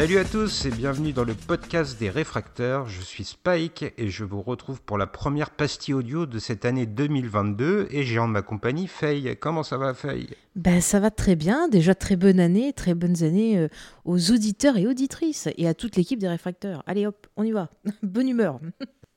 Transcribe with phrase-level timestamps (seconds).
[0.00, 2.88] Salut à tous et bienvenue dans le podcast des réfracteurs.
[2.88, 6.86] Je suis Spike et je vous retrouve pour la première pastille audio de cette année
[6.86, 9.36] 2022 et j'ai en ma compagnie Faye.
[9.38, 10.30] Comment ça va Faye?
[10.56, 11.68] Ben, ça va très bien.
[11.68, 13.68] Déjà, très bonne année, très bonnes années euh,
[14.06, 16.82] aux auditeurs et auditrices et à toute l'équipe des réfracteurs.
[16.86, 17.68] Allez hop, on y va.
[18.02, 18.58] bonne humeur.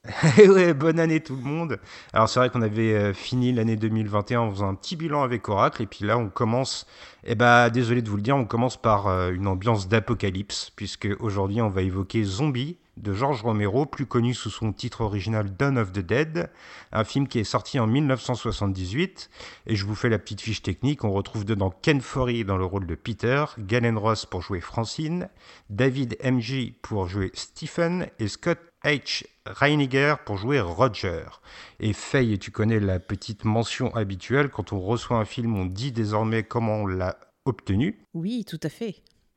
[0.38, 1.80] Eh ouais, bonne année tout le monde.
[2.12, 5.48] Alors c'est vrai qu'on avait euh, fini l'année 2021 en faisant un petit bilan avec
[5.48, 6.86] Oracle et puis là on commence,
[7.24, 11.08] eh ben désolé de vous le dire, on commence par euh, une ambiance d'apocalypse puisque
[11.22, 15.78] aujourd'hui on va évoquer Zombie de George Romero, plus connu sous son titre original Dawn
[15.78, 16.50] of the Dead,
[16.92, 19.30] un film qui est sorti en 1978
[19.68, 22.66] et je vous fais la petite fiche technique, on retrouve dedans Ken Foree dans le
[22.66, 25.30] rôle de Peter, Galen Ross pour jouer Francine,
[25.70, 26.76] David M.J.
[26.82, 29.24] pour jouer Stephen et Scott H.
[29.46, 31.24] Reiniger pour jouer Roger.
[31.80, 35.92] Et Faye, tu connais la petite mention habituelle, quand on reçoit un film, on dit
[35.92, 37.98] désormais comment on l'a obtenu.
[38.14, 38.96] Oui, tout à fait.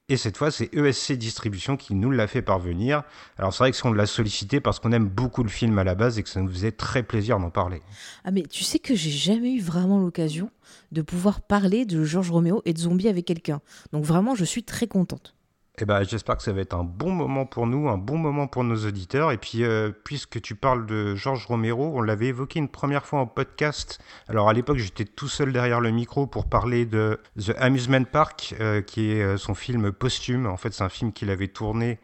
[0.09, 3.03] Et cette fois, c'est ESC Distribution qui nous l'a fait parvenir.
[3.39, 5.85] Alors c'est vrai que si on l'a sollicité parce qu'on aime beaucoup le film à
[5.85, 7.83] la base et que ça nous faisait très plaisir d'en parler.
[8.25, 10.51] Ah mais tu sais que j'ai jamais eu vraiment l'occasion
[10.93, 13.61] de pouvoir parler de Georges Roméo et de zombies avec quelqu'un.
[13.93, 15.36] Donc vraiment, je suis très contente.
[15.79, 18.47] Eh ben, j'espère que ça va être un bon moment pour nous, un bon moment
[18.47, 19.31] pour nos auditeurs.
[19.31, 23.21] Et puis, euh, puisque tu parles de Georges Romero, on l'avait évoqué une première fois
[23.21, 24.01] en podcast.
[24.27, 28.55] Alors, à l'époque, j'étais tout seul derrière le micro pour parler de The Amusement Park,
[28.59, 30.47] euh, qui est euh, son film posthume.
[30.47, 31.99] En fait, c'est un film qu'il avait tourné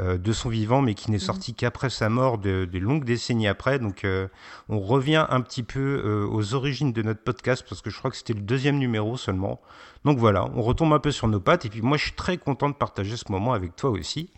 [0.00, 3.78] de son vivant, mais qui n'est sorti qu'après sa mort, de, de longues décennies après.
[3.78, 4.26] Donc, euh,
[4.68, 8.10] on revient un petit peu euh, aux origines de notre podcast, parce que je crois
[8.10, 9.60] que c'était le deuxième numéro seulement.
[10.04, 12.38] Donc voilà, on retombe un peu sur nos pattes, et puis moi, je suis très
[12.38, 14.30] content de partager ce moment avec toi aussi.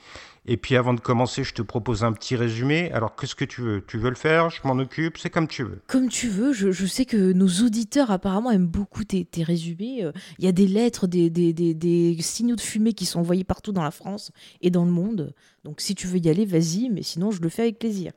[0.48, 2.92] Et puis avant de commencer, je te propose un petit résumé.
[2.92, 3.84] Alors, qu'est-ce que tu veux?
[3.84, 4.48] Tu veux le faire?
[4.50, 5.80] Je m'en occupe C'est comme tu veux.
[5.88, 10.04] Comme tu veux, je, je sais que nos auditeurs apparemment aiment beaucoup tes, tes résumés.
[10.04, 13.18] Euh, Il y a des lettres, des, des, des, des signaux de fumée qui sont
[13.20, 14.30] envoyés partout dans la France
[14.60, 15.34] et dans le monde.
[15.64, 18.12] Donc si tu veux y aller, vas-y, mais sinon je le fais avec plaisir.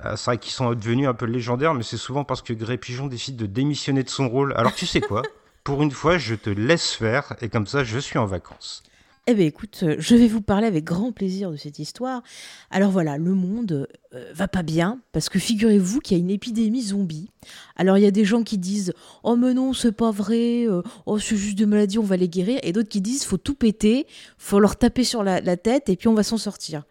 [0.00, 2.76] Ah, c'est vrai qu'ils sont devenus un peu légendaires, mais c'est souvent parce que Gré
[2.78, 4.52] Pigeon décide de démissionner de son rôle.
[4.56, 5.22] Alors tu sais quoi?
[5.64, 8.82] Pour une fois, je te laisse faire, et comme ça, je suis en vacances.
[9.30, 12.22] Eh bien écoute, euh, je vais vous parler avec grand plaisir de cette histoire.
[12.70, 16.30] Alors voilà, le monde euh, va pas bien parce que figurez-vous qu'il y a une
[16.30, 17.28] épidémie zombie.
[17.76, 18.94] Alors il y a des gens qui disent
[19.24, 20.66] "Oh mais non, c'est pas vrai.
[20.66, 23.36] euh, oh c'est juste des maladies, on va les guérir" et d'autres qui disent "Faut
[23.36, 24.06] tout péter,
[24.38, 26.84] faut leur taper sur la, tête et puis on va s'en sortir."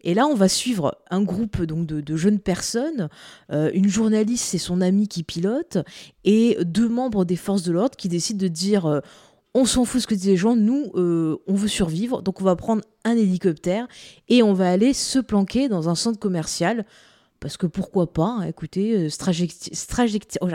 [0.00, 3.08] Et là, on va suivre un groupe de, jeunes personnes,
[3.52, 5.78] euh, une journaliste et son ami qui pilote
[6.24, 9.00] et deux membres des forces de l'ordre qui décident de dire
[9.54, 12.44] on s'en fout ce que disent les gens, nous, euh, on veut survivre, donc on
[12.44, 13.86] va prendre un hélicoptère
[14.28, 16.84] et on va aller se planquer dans un centre commercial.
[17.40, 19.08] Parce que pourquoi pas, hein, écoutez, euh,
[20.40, 20.48] oh.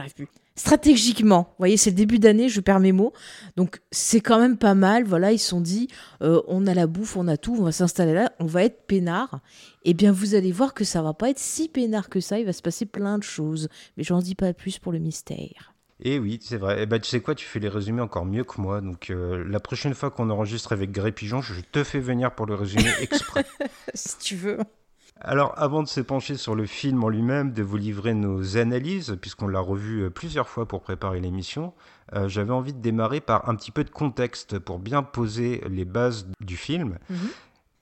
[0.56, 3.14] Stratégiquement, vous voyez, c'est le début d'année, je perds mes mots.
[3.56, 5.88] Donc c'est quand même pas mal, voilà, ils se sont dit,
[6.22, 8.86] euh, on a la bouffe, on a tout, on va s'installer là, on va être
[8.88, 9.40] peinard.
[9.86, 12.46] Eh bien, vous allez voir que ça va pas être si peinard que ça, il
[12.46, 13.70] va se passer plein de choses.
[13.96, 15.76] Mais j'en dis pas plus pour le mystère.
[16.02, 16.84] Et oui, c'est vrai.
[16.84, 18.82] Et bah, tu sais quoi, tu fais les résumés encore mieux que moi.
[18.82, 22.46] Donc, euh, la prochaine fois qu'on enregistre avec Gré Pigeon, je te fais venir pour
[22.46, 23.46] le résumé exprès.
[23.94, 24.60] si tu veux.
[25.22, 29.18] Alors, avant de se pencher sur le film en lui-même, de vous livrer nos analyses,
[29.22, 31.74] puisqu'on l'a revu euh, plusieurs fois pour préparer l'émission,
[32.16, 35.84] euh, j'avais envie de démarrer par un petit peu de contexte pour bien poser les
[35.84, 36.98] bases du film.
[37.10, 37.18] Mhm.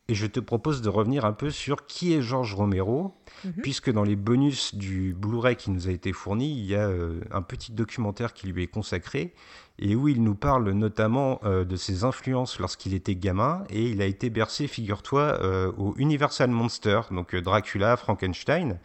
[0.09, 3.13] Et je te propose de revenir un peu sur qui est Georges Romero,
[3.43, 3.53] Mhm.
[3.61, 7.19] puisque dans les bonus du Blu-ray qui nous a été fourni, il y a euh,
[7.31, 9.33] un petit documentaire qui lui est consacré,
[9.79, 14.01] et où il nous parle notamment euh, de ses influences lorsqu'il était gamin, et il
[14.01, 18.79] a été bercé, figure-toi, euh, au Universal Monster, donc euh, Dracula, Frankenstein.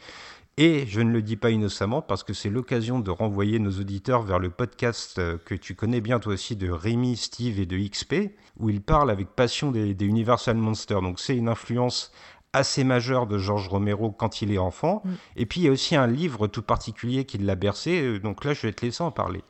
[0.58, 4.22] Et je ne le dis pas innocemment parce que c'est l'occasion de renvoyer nos auditeurs
[4.22, 7.78] vers le podcast euh, que tu connais bien toi aussi de Rémi, Steve et de
[7.78, 11.00] XP, où il parle avec passion des, des Universal Monsters.
[11.00, 12.12] Donc c'est une influence
[12.52, 15.02] assez majeure de Georges Romero quand il est enfant.
[15.04, 15.10] Mm.
[15.36, 18.44] Et puis il y a aussi un livre tout particulier qui l'a bercé, euh, donc
[18.44, 19.42] là je vais te laisser en parler.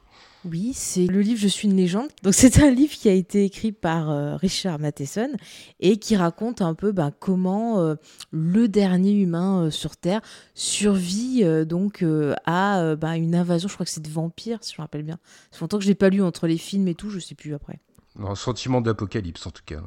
[0.44, 2.08] Oui, c'est le livre Je suis une légende.
[2.22, 5.30] Donc c'est un livre qui a été écrit par euh, Richard Matheson
[5.78, 7.94] et qui raconte un peu ben, comment euh,
[8.32, 10.20] le dernier humain euh, sur Terre
[10.54, 12.04] survit donc
[12.46, 13.68] à ben, une invasion.
[13.68, 15.18] Je crois que c'est de vampires, si je me rappelle bien.
[15.50, 17.54] Fait longtemps que je l'ai pas lu entre les films et tout, je sais plus
[17.54, 17.78] après.
[18.18, 19.82] Un sentiment d'apocalypse en tout cas.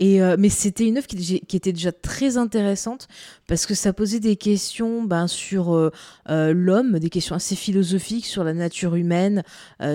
[0.00, 3.08] Euh, mais c'était une œuvre qui, était déjà très intéressante
[3.46, 5.90] parce que ça posait des questions ben, sur euh,
[6.28, 9.42] euh, l'homme, des questions assez philosophiques sur la nature humaine,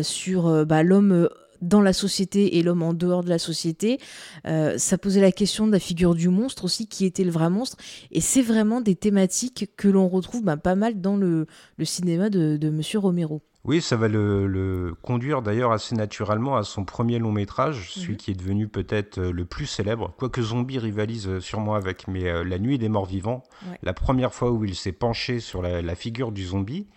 [0.02, 1.30] sur ben, l'homme
[1.62, 4.00] dans la société et l'homme en dehors de la société.
[4.44, 7.78] ça posait la question de la figure du monstre aussi, qui était le vrai monstre.
[8.12, 11.48] Et c'est vraiment des thématiques que l'on retrouve ben, pas mal dans le,
[11.78, 13.42] le cinéma de, de Monsieur Romero.
[13.66, 18.18] Oui, ça va le, conduire d'ailleurs assez naturellement à son premier long métrage, celui mhm.
[18.18, 22.28] qui est devenu peut-être euh, le plus célèbre, quoique Zombie rivalise euh, sûrement avec, mais
[22.28, 23.44] euh, La Nuit des Morts Vivants,
[23.82, 26.88] la première fois où il s'est penché sur la, figure du zombie.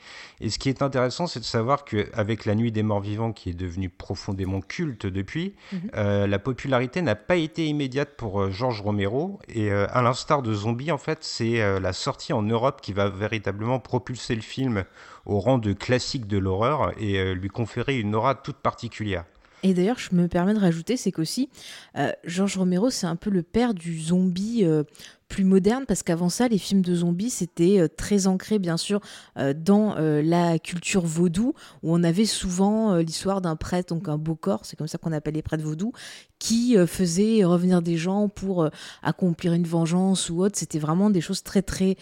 [0.41, 3.51] Et ce qui est intéressant, c'est de savoir qu'avec La Nuit des Morts Vivants, qui
[3.51, 5.91] est devenu profondément culte depuis, mhm.
[5.95, 9.39] la popularité n'a pas été immédiate pour Georges Romero.
[9.49, 13.79] Et à l'instar de Zombie, en fait, c'est la sortie en Europe qui va véritablement
[13.79, 14.85] propulser le film
[15.29, 19.25] au rang de classique de l'horreur et euh, lui conférer une aura toute particulière.
[19.63, 21.49] Et d'ailleurs, je me permets de rajouter, c'est qu'aussi,
[21.97, 24.85] euh, Georges Romero, c'est un peu le père du zombie euh,
[25.27, 29.01] plus moderne parce qu'avant ça, les films de zombies, c'était euh, très ancré, bien sûr,
[29.37, 34.65] dans la culture vaudou, où on avait souvent l'histoire d'un prêtre, donc un beau corps,
[34.65, 35.93] c'est comme ça qu'on appelle les prêtres vaudous,
[36.39, 38.69] qui faisait revenir des gens pour
[39.03, 40.57] accomplir une vengeance ou autre.
[40.59, 41.97] C'était vraiment des choses très, très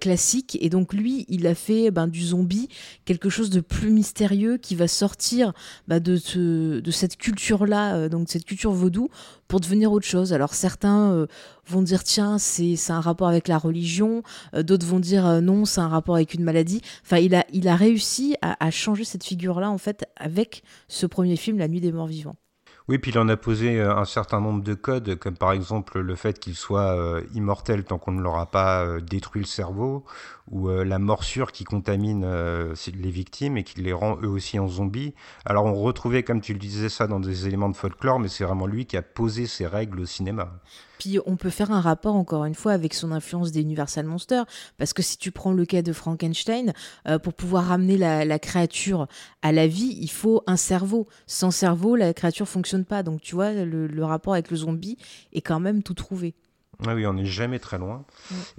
[0.00, 0.58] classiques.
[0.60, 2.68] Et donc, lui, il a fait ben, du zombie
[3.04, 5.52] quelque chose de plus mystérieux qui va sortir
[5.88, 9.08] ben, de, de cette culture-là, donc de cette culture vaudou,
[9.48, 10.32] pour devenir autre chose.
[10.32, 11.26] Alors, certains
[11.70, 14.22] vont dire tiens c'est un rapport avec la religion,
[14.54, 16.82] euh, d'autres vont dire euh, non c'est un rapport avec une maladie.
[17.04, 20.62] Enfin il a, il a réussi à, à changer cette figure là en fait avec
[20.88, 22.36] ce premier film La Nuit des Morts Vivants.
[22.88, 26.00] Oui, puis il en a posé euh, un certain nombre de codes, comme par exemple
[26.00, 30.04] le fait qu'il soit euh, immortel tant qu'on ne l'aura pas euh, détruit le cerveau,
[30.50, 35.14] ou la morsure qui contamine les victimes et qui les rend eux aussi en zombies.
[35.44, 38.42] Alors on retrouvait, comme tu le disais, ça dans des éléments de folklore, mais c'est
[38.42, 40.60] vraiment lui qui a posé ces règles au cinéma.
[41.00, 44.44] Puis on peut faire un rapport, encore une fois, avec son influence des Universal Monsters,
[44.78, 46.74] parce que si tu prends le cas de Frankenstein,
[47.22, 49.08] pour pouvoir ramener la, la créature
[49.40, 51.08] à la vie, il faut un cerveau.
[51.26, 53.02] Sans cerveau, la créature fonctionne pas.
[53.02, 54.98] Donc tu vois, le, rapport avec le zombie
[55.32, 56.34] est quand même tout trouvé.
[56.86, 58.04] Ah oui, on n'est jamais très loin.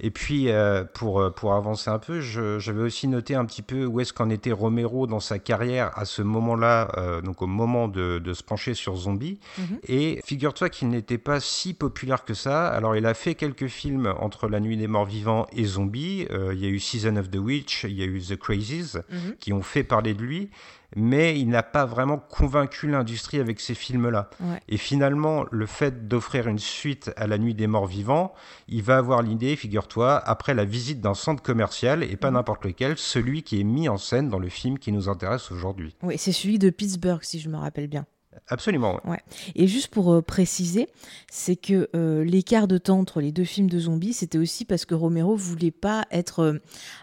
[0.00, 3.84] Et puis, euh, pour, euh, pour avancer un peu, j'avais aussi noté un petit peu
[3.84, 7.88] où est-ce qu'en était Romero dans sa carrière à ce moment-là, euh, donc au moment
[7.88, 9.38] de, de, se pencher sur Zombie.
[9.58, 9.78] Mhm.
[9.88, 12.68] Et figure-toi qu'il n'était pas si populaire que ça.
[12.68, 16.26] Alors, il a fait quelques films entre La Nuit des Morts Vivants et Zombie.
[16.30, 19.36] il y a eu Season of the Witch, il y a eu The Crazies, mhm.
[19.38, 20.50] qui ont fait parler de lui
[20.96, 24.30] mais il n'a pas vraiment convaincu l'industrie avec ces films-là.
[24.68, 28.32] Et finalement, le fait d'offrir une suite à La Nuit des Morts Vivants,
[28.68, 32.36] il va avoir l'idée, figure-toi, après la visite d'un centre commercial, et pas mhm.
[32.36, 35.96] n'importe lequel, celui qui est mis en scène dans le film qui nous intéresse aujourd'hui.
[36.02, 38.06] Oui, c'est celui de Pittsburgh, si je me rappelle bien.
[38.48, 39.00] Absolument.
[39.04, 39.20] Ouais.
[39.54, 40.88] Et juste pour euh, préciser,
[41.30, 44.84] c'est que euh, l'écart de temps entre les deux films de zombies, c'était aussi parce
[44.84, 46.58] que Romero voulait pas être euh,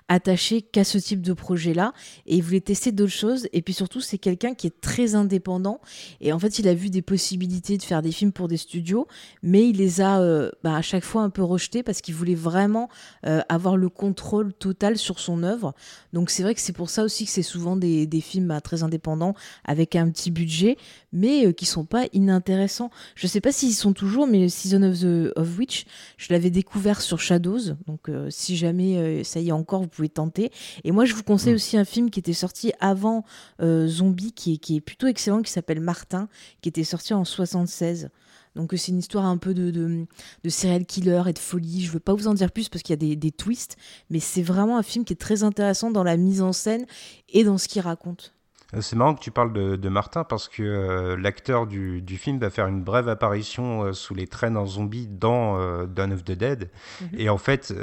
[0.09, 1.93] attaché qu'à ce type de projet-là
[2.25, 3.47] et il voulait tester d'autres choses.
[3.53, 5.81] Et puis surtout, c'est quelqu'un qui est très indépendant
[6.19, 9.07] et en fait, il a vu des possibilités de faire des films pour des studios,
[9.41, 10.19] mais il les a
[10.63, 12.89] bah, à chaque fois un peu rejetés parce qu'il voulait vraiment
[13.23, 15.73] avoir le contrôle total sur son œuvre.
[16.13, 18.61] Donc c'est vrai que c'est pour ça aussi que c'est souvent des, des films bah,
[18.61, 19.35] très indépendants
[19.65, 20.77] avec un petit budget
[21.27, 22.89] euh, qui sont pas inintéressants.
[23.15, 25.85] Je sais pas s'ils sont toujours, mais Season of the of Witch,
[26.17, 29.87] je l'avais découvert sur Shadows, donc euh, si jamais euh, ça y est encore, vous
[29.87, 30.51] pouvez tenter.
[30.83, 31.55] Et moi, je vous conseille mm.
[31.55, 33.23] aussi un film qui était sorti avant
[33.61, 36.29] Zombie, qui est, qui est plutôt excellent, qui s'appelle Martin,
[36.61, 38.09] qui était sorti en 76.
[38.55, 40.05] Donc c'est une histoire un peu de, de,
[40.43, 41.81] de, serial killer et de folie.
[41.81, 43.77] Je veux pas vous en dire plus parce qu'il y a des, des twists,
[44.09, 46.85] mais c'est vraiment un film qui est très intéressant dans la mise en scène
[47.29, 48.33] et dans ce qu'il raconte.
[48.75, 52.49] Euh, c'est marrant que tu parles de, Martin parce que euh, l'acteur du, film va
[52.49, 56.69] faire une brève apparition euh, sous les traînes en zombie dans Dawn of the Dead.
[57.01, 57.07] Mhm.
[57.17, 57.73] Et en fait,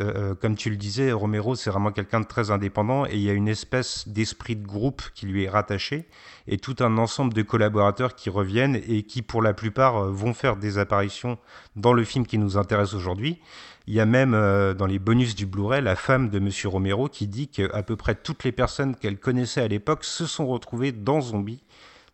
[0.41, 3.33] comme tu le disais, Romero, c'est vraiment quelqu'un de très indépendant et il y a
[3.33, 6.07] une espèce d'esprit de groupe qui lui est rattaché
[6.47, 10.57] et tout un ensemble de collaborateurs qui reviennent et qui, pour la plupart, vont faire
[10.57, 11.39] des apparitions
[11.75, 13.41] dans le film qui nous intéresse aujourd'hui.
[13.89, 17.09] Il y a même euh, dans les bonus du Blu-ray la femme de Monsieur Romero
[17.09, 20.91] qui dit qu'à peu près toutes les personnes qu'elle connaissait à l'époque se sont retrouvées
[20.91, 21.63] dans Zombie.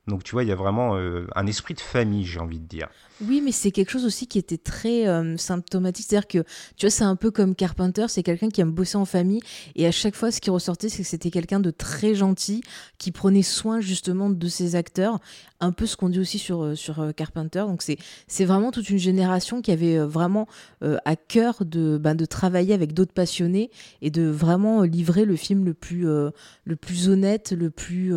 [0.07, 2.67] Donc tu vois, il y a vraiment euh, un esprit de famille, j'ai envie de
[2.67, 2.89] dire.
[3.29, 6.07] Oui, mais c'est quelque chose aussi qui était très euh, symptomatique.
[6.09, 6.39] C'est-à-dire que,
[6.77, 9.41] tu vois, c'est un peu comme Carpenter, c'est quelqu'un qui aime bosser en famille.
[9.77, 12.63] Et à chaque fois, ce qui ressortait, c'est que c'était quelqu'un de très gentil,
[12.99, 15.21] qui prenait soin justement de ses acteurs.
[15.61, 17.61] Un peu ce qu'on dit aussi sur, euh, sur euh, Carpenter.
[17.61, 20.49] Donc, c'est, vraiment toute une génération qui avait vraiment
[20.81, 25.65] à cœur de, ben, de travailler avec d'autres passionnés et de vraiment livrer le film
[25.65, 28.13] le plus, le plus honnête, le plus,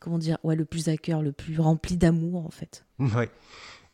[0.00, 2.86] comment dire, ouais, le plus à cœur, le plus rempli d'amour, en fait.
[2.98, 3.28] Ouais.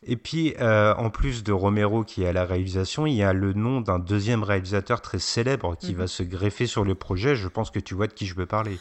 [0.05, 3.33] Et puis, euh, en plus de Romero qui est à la réalisation, il y a
[3.33, 7.35] le nom d'un deuxième réalisateur très célèbre qui va se greffer sur le projet.
[7.35, 8.77] Je pense que tu vois de qui je veux parler.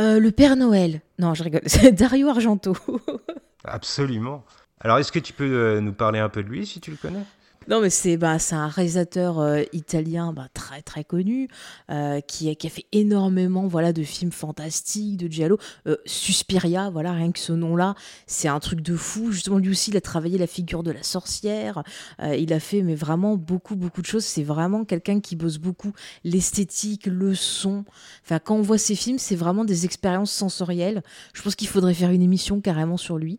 [0.00, 1.00] Euh, le Père Noël.
[1.18, 1.62] Non, je rigole.
[1.66, 2.76] C'est Dario Argento.
[3.64, 4.44] Absolument.
[4.80, 6.96] Alors, est-ce que tu peux euh, nous parler un peu de lui si tu le
[6.96, 7.24] connais?
[7.68, 11.48] Non, mais c'est bah, un réalisateur euh, italien bah, très très connu
[11.90, 15.58] euh, qui, a- fait énormément voilà de films fantastiques, de giallo.
[15.86, 17.94] Euh, Suspiria, voilà, rien que ce nom-là,
[18.26, 19.30] c'est un truc de fou.
[19.30, 21.82] Justement, lui aussi, il a travaillé la figure de la sorcière.
[22.22, 24.24] Il a fait mais vraiment beaucoup beaucoup de choses.
[24.24, 25.92] C'est vraiment quelqu'un qui bosse beaucoup
[26.24, 27.84] l'esthétique, le son.
[28.24, 31.02] Enfin, quand on voit ses films, c'est vraiment des expériences sensorielles.
[31.34, 33.38] Je pense qu'il faudrait faire une émission carrément sur lui.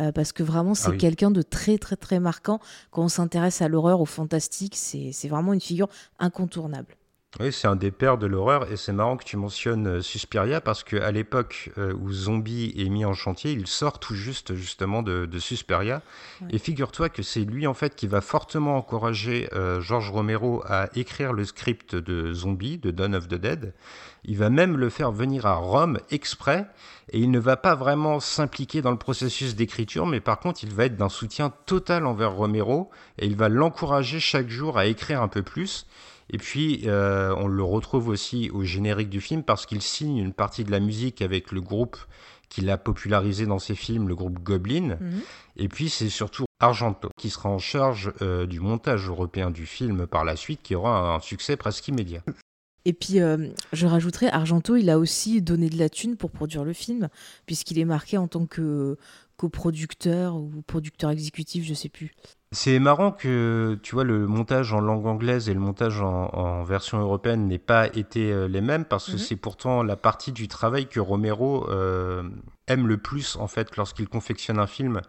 [0.00, 0.98] Euh, parce que vraiment, c'est oui.
[0.98, 5.28] quelqu'un de très, très, très marquant quand on s'intéresse à l'horreur, au fantastique, c'est c'est
[5.28, 5.88] vraiment une figure
[6.18, 6.96] incontournable.
[7.38, 10.60] Oui, c'est un des pères de l'horreur et c'est marrant que tu mentionnes euh, Suspiria
[10.60, 15.04] parce qu'à l'époque euh, où Zombie est mis en chantier, il sort tout juste justement
[15.04, 16.02] de, de Suspiria.
[16.50, 20.88] Et figure-toi que c'est lui en fait qui va fortement encourager euh, George Romero à
[20.96, 23.74] écrire le script de Zombie, de Dawn of the Dead.
[24.24, 26.66] Il va même le faire venir à Rome exprès
[27.12, 30.74] et il ne va pas vraiment s'impliquer dans le processus d'écriture, mais par contre il
[30.74, 35.22] va être d'un soutien total envers Romero et il va l'encourager chaque jour à écrire
[35.22, 35.86] un peu plus.
[36.32, 40.32] Et puis, euh, on le retrouve aussi au générique du film parce qu'il signe une
[40.32, 41.96] partie de la musique avec le groupe
[42.48, 44.96] qu'il a popularisé dans ses films, le groupe Goblin.
[45.00, 45.20] Mhm.
[45.56, 50.06] Et puis, c'est surtout Argento qui sera en charge euh, du montage européen du film
[50.06, 52.22] par la suite, qui aura un succès presque immédiat.
[52.84, 56.64] Et puis, euh, je rajouterais, Argento, il a aussi donné de la thune pour produire
[56.64, 57.08] le film,
[57.44, 58.96] puisqu'il est marqué en tant que
[59.40, 62.10] coproducteur ou producteur exécutif, je sais plus.
[62.52, 66.64] C'est marrant que, tu vois, le montage en langue anglaise et le montage en, en
[66.64, 69.18] version européenne n'aient pas été euh, les mêmes parce que Mhm.
[69.18, 72.24] c'est pourtant la partie du travail que Romero euh,
[72.66, 75.00] aime le plus, en fait, lorsqu'il confectionne un film.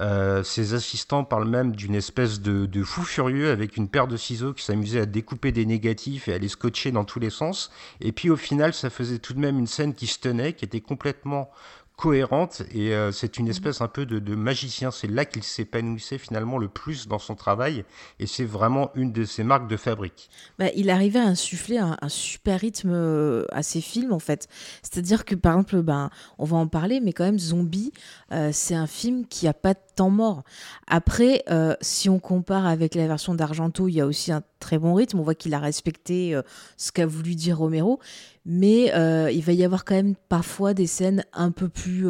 [0.00, 4.16] Euh, ses assistants parlent même d'une espèce de, de fou furieux avec une paire de
[4.16, 7.70] ciseaux qui s'amusait à découper des négatifs et à les scotcher dans tous les sens.
[8.00, 10.64] Et puis au final, ça faisait tout de même une scène qui se tenait, qui
[10.64, 11.50] était complètement
[11.96, 14.90] cohérente et euh, c'est une espèce un peu de, de magicien.
[14.90, 17.84] C'est là qu'il s'épanouissait finalement le plus dans son travail
[18.20, 20.28] et c'est vraiment une de ses marques de fabrique.
[20.58, 24.48] Bah, il arrivait à insuffler un, un super rythme euh, à ses films, en fait.
[24.82, 27.92] C'est-à-dire que, par exemple, ben, on va en parler, mais quand même, Zombie,
[28.32, 30.44] euh, c'est un film qui a pas de temps mort.
[30.86, 34.78] Après, euh, si on compare avec la version d'Argento, il y a aussi un très
[34.78, 35.18] bon rythme.
[35.18, 36.42] On voit qu'il a respecté euh,
[36.76, 37.98] ce qu'a voulu dire Romero,
[38.44, 42.06] mais euh, il va y avoir quand même parfois des scènes un peu plus...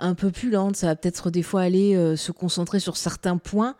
[0.00, 3.74] un peu plus lentes, ça va peut-être des fois aller se concentrer sur certains points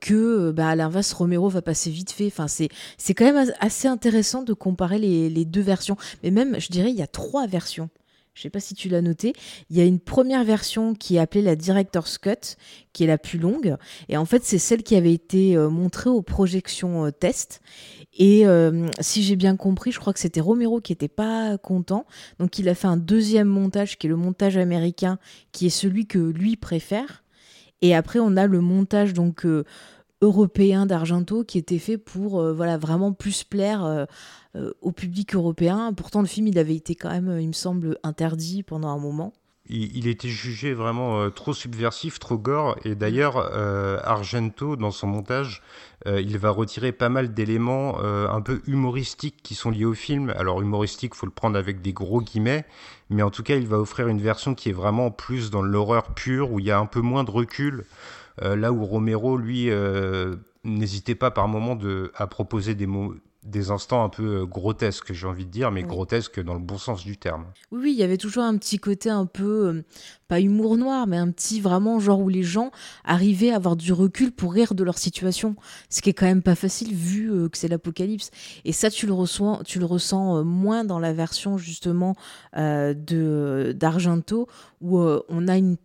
[0.00, 2.28] que, bah, à l'inverse, Romero va passer vite fait.
[2.28, 5.96] Enfin, c'est c'est quand même as- assez intéressant de comparer les deux versions.
[6.22, 7.90] Mais même, je dirais, il y a trois versions.
[8.40, 9.34] Je sais pas si tu l'as noté.
[9.68, 12.56] Il y a une première version qui est appelée la Director's Cut,
[12.94, 13.76] qui est la plus longue.
[14.08, 17.60] Et en fait, c'est celle qui avait été euh, montrée aux projections euh, test.
[18.16, 22.06] Et euh, si j'ai bien compris, je crois que c'était Romero qui était pas content.
[22.38, 25.18] Donc, il a fait un deuxième montage, qui est le montage américain,
[25.52, 27.24] qui est celui que lui préfère.
[27.82, 29.46] Et après, on a le montage donc
[30.22, 34.04] européen d'Argento qui était fait pour euh, voilà vraiment plus plaire euh,
[34.56, 35.92] euh, au public européen.
[35.96, 39.32] Pourtant, le film il avait été quand même, il me semble, interdit pendant un moment.
[39.72, 43.36] Il, était jugé vraiment trop subversif, trop gore et d'ailleurs
[44.04, 45.62] Argento dans son montage,
[46.06, 50.34] il va retirer pas mal d'éléments un peu humoristiques qui sont liés au film.
[50.36, 52.64] Alors humoristique, faut le prendre avec des gros guillemets,
[53.10, 56.14] mais en tout cas, il va offrir une version qui est vraiment plus dans l'horreur
[56.14, 57.84] pure où il y a un peu moins de recul.
[58.42, 63.14] Euh, là où Romero, lui, euh, n'hésitait pas par moment de, à proposer des mots,
[63.42, 65.88] des instants un peu euh, grotesques, j'ai envie de dire, mais Oui.
[65.88, 67.46] grotesques dans le bon sens du terme.
[67.72, 69.82] Oui, oui, il y avait toujours un petit côté un peu,
[70.28, 72.70] pas humour noir, mais un petit vraiment genre où les gens
[73.02, 75.56] arrivaient à avoir du recul pour rire de leur situation.
[75.88, 78.30] Ce qui est quand même pas facile vu que c'est l'apocalypse.
[78.66, 82.14] Et ça, tu le, reçois, tu le ressens moins dans la version justement
[82.58, 84.48] euh, de d'Argento,
[84.82, 85.78] où euh, on a une,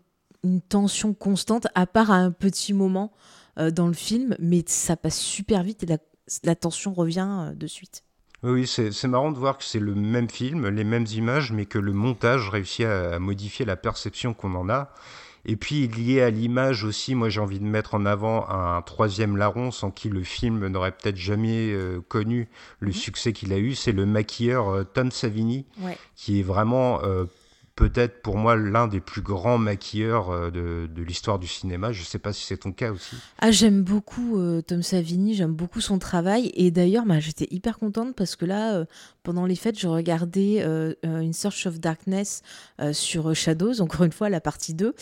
[0.45, 3.11] une tension constante, à part à un petit moment
[3.57, 5.97] euh, dans le film, mais ça passe super vite et la,
[6.43, 8.03] la tension revient euh, de suite.
[8.43, 11.79] Oui, c'est marrant de voir que c'est le même film, les mêmes images, mais que
[11.79, 14.91] le montage réussit à, à modifier la perception qu'on en a.
[15.47, 19.37] Et puis, lié à l'image aussi, moi j'ai envie de mettre en avant un troisième
[19.37, 22.47] larron sans qui le film n'aurait peut-être jamais euh, connu
[22.79, 22.93] le Mhm.
[22.93, 25.97] succès qu'il a eu, c'est le maquilleur euh, Tom Savini, Ouais.
[26.15, 27.25] qui est vraiment euh,
[27.75, 31.91] peut-être pour moi l'un des plus grands maquilleurs euh, de, l'histoire du cinéma.
[31.91, 33.15] Je sais pas si c'est ton cas aussi.
[33.39, 36.51] Ah, j'aime beaucoup euh, Tom Savini, j'aime beaucoup son travail.
[36.55, 38.85] Et d'ailleurs, bah, j'étais hyper contente parce que là, euh,
[39.23, 42.43] pendant les fêtes, je regardais euh, une Search of Darkness
[42.91, 44.93] sur Shadows, encore une fois, la partie 2.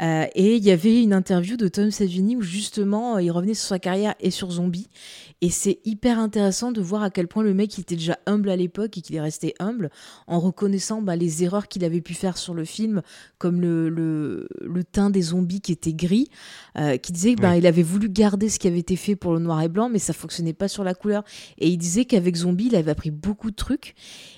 [0.00, 3.68] Euh, et il y avait une interview de Tom Savini où justement, il revenait sur
[3.68, 4.88] sa carrière et sur Zombie.
[5.40, 8.56] Et c'est hyper intéressant de voir à quel point le mec était déjà humble à
[8.56, 9.90] l'époque et qu'il est resté humble
[10.26, 13.02] en reconnaissant bah, les erreurs qu'il avait pu faire sur le film,
[13.38, 16.28] comme le, le, le teint des zombies qui était gris,
[16.78, 17.58] euh, qui disait qu'il Oui.
[17.58, 19.98] il avait voulu garder ce qui avait été fait pour le noir et blanc, mais
[19.98, 21.24] ça fonctionnait pas sur la couleur.
[21.58, 23.94] Et il disait qu'avec Zombie, il avait appris beaucoup de trucs.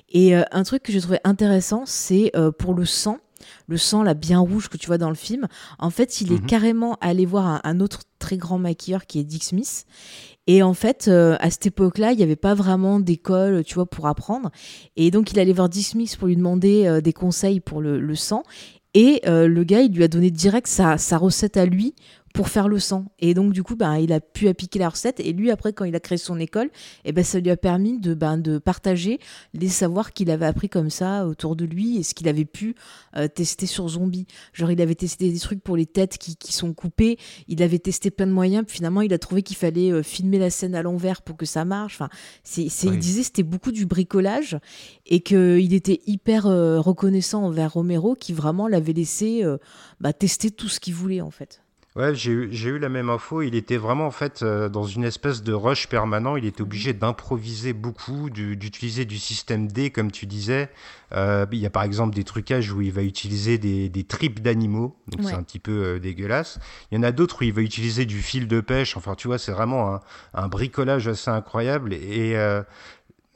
[0.08, 3.18] Et euh, un truc que j'ai trouvé intéressant, c'est euh, pour le sang.
[3.66, 5.46] Le sang, là, bien rouge que tu vois dans le film.
[5.78, 6.46] En fait, il est Mhm.
[6.46, 9.84] carrément allé voir un, un autre très grand maquilleur qui est Dick Smith.
[10.46, 13.86] Et en fait, euh, à cette époque-là, il n'y avait pas vraiment d'école, tu vois,
[13.86, 14.50] pour apprendre.
[14.96, 17.98] Et donc, il allait voir Dick Smith pour lui demander euh, des conseils pour le,
[18.00, 18.42] le sang.
[18.94, 21.94] Et euh, le gars, il lui a donné direct sa, sa recette à lui
[22.36, 23.06] pour faire le sang.
[23.18, 25.20] Et donc, du coup, ben, il a pu appliquer la recette.
[25.20, 26.68] Et lui, après, quand il a créé son école,
[27.06, 29.20] eh ben, ça lui a permis de, ben, de partager
[29.54, 32.74] les savoirs qu'il avait appris comme ça autour de lui et ce qu'il avait pu
[33.16, 34.26] euh, tester sur zombie.
[34.52, 37.16] Genre, il avait testé des trucs pour les têtes qui, qui sont coupées.
[37.48, 38.66] Il avait testé plein de moyens.
[38.66, 41.46] Puis finalement, il a trouvé qu'il fallait euh, filmer la scène à l'envers pour que
[41.46, 41.94] ça marche.
[41.94, 42.10] Enfin,
[42.44, 42.96] c'est, c'est, Oui.
[42.96, 44.58] il disait que c'était beaucoup du bricolage
[45.06, 49.42] et qu'il était hyper euh, reconnaissant envers Romero qui vraiment l'avait laissé
[50.00, 51.62] bah, tester tout ce qu'il voulait en fait.
[51.96, 53.40] Ouais, j'ai eu, j'ai eu la même info.
[53.40, 56.36] Il était vraiment en fait euh, dans une espèce de rush permanent.
[56.36, 60.68] Il était obligé d'improviser beaucoup, du- d'utiliser du système D, comme tu disais.
[61.14, 64.40] Euh, il y a par exemple des trucages où il va utiliser des, des tripes
[64.40, 65.30] d'animaux, donc Ouais.
[65.30, 66.58] c'est un petit peu euh, dégueulasse.
[66.92, 68.94] Il y en a d'autres où il va utiliser du fil de pêche.
[68.98, 70.00] Enfin, tu vois, c'est vraiment un,
[70.34, 71.94] un bricolage assez incroyable.
[71.94, 72.34] Et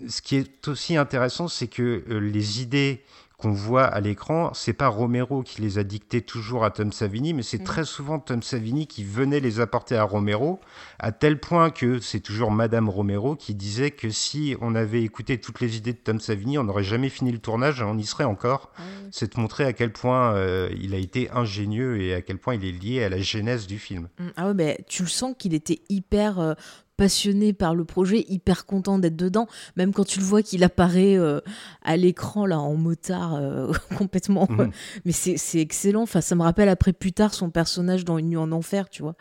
[0.07, 3.03] ce qui est aussi intéressant, c'est que les idées
[3.41, 7.35] qu'on voit à l'écran, c'est pas Romero qui les a dictées toujours à Tom Savini,
[7.35, 7.65] mais c'est Mhm.
[7.65, 10.61] très souvent Tom Savini qui venait les apporter à Romero,
[10.99, 15.39] à tel point que c'est toujours Madame Romero qui disait que si on avait écouté
[15.41, 18.05] toutes les idées de Tom Savini, on n'aurait jamais fini le tournage, et on y
[18.05, 18.71] serait encore.
[19.11, 22.55] C'est de montrer à quel point euh, il a été ingénieux et à quel point
[22.55, 24.09] il est lié à la genèse du film.
[24.19, 26.55] Mm, Ah ouais, ben, tu le sens qu'il était hyper euh,
[27.01, 31.17] passionné par le projet, hyper content d'être dedans, même quand tu le vois qu'il apparaît
[31.17, 31.41] euh,
[31.83, 34.47] à l'écran là en motard euh, complètement.
[34.51, 34.61] Mhm.
[34.61, 34.67] euh,
[35.07, 36.03] mais c'est excellent.
[36.03, 39.01] Enfin, ça me rappelle après plus tard son personnage dans Une nuit en enfer, tu
[39.01, 39.15] vois.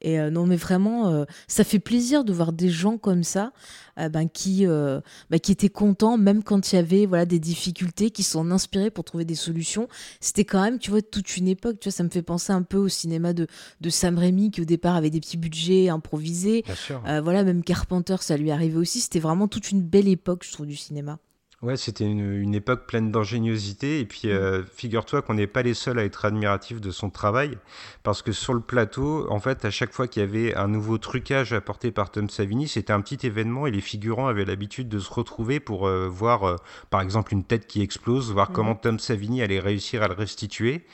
[0.00, 3.52] Et euh, non, mais vraiment, ça fait plaisir de voir des gens comme ça,
[3.96, 8.22] ben, qui, ben, qui étaient contents, même quand il y avait voilà des difficultés, qui
[8.22, 9.88] s'en inspiraient pour trouver des solutions.
[10.20, 11.80] C'était quand même, tu vois, toute une époque.
[11.80, 13.46] Tu vois, ça me fait penser un peu au cinéma de
[13.80, 16.62] de Sam Raimi qui au départ avait des petits budgets improvisés.
[16.62, 17.02] Bien sûr.
[17.26, 19.00] Voilà, même Carpenter, ça lui arrivait aussi.
[19.00, 21.18] C'était vraiment toute une belle époque, je trouve, du cinéma.
[21.60, 23.98] Ouais, c'était une, une époque pleine d'ingéniosité.
[23.98, 27.58] Et puis, euh, figure-toi qu'on n'est pas les seuls à être admiratifs de son travail.
[28.04, 30.98] Parce que sur le plateau, en fait, à chaque fois qu'il y avait un nouveau
[30.98, 35.00] trucage apporté par Tom Savini, c'était un petit événement et les figurants avaient l'habitude de
[35.00, 36.56] se retrouver pour euh, voir, euh,
[36.90, 38.54] par exemple, une tête qui explose, voir Mhm.
[38.54, 40.84] comment Tom Savini allait réussir à le restituer.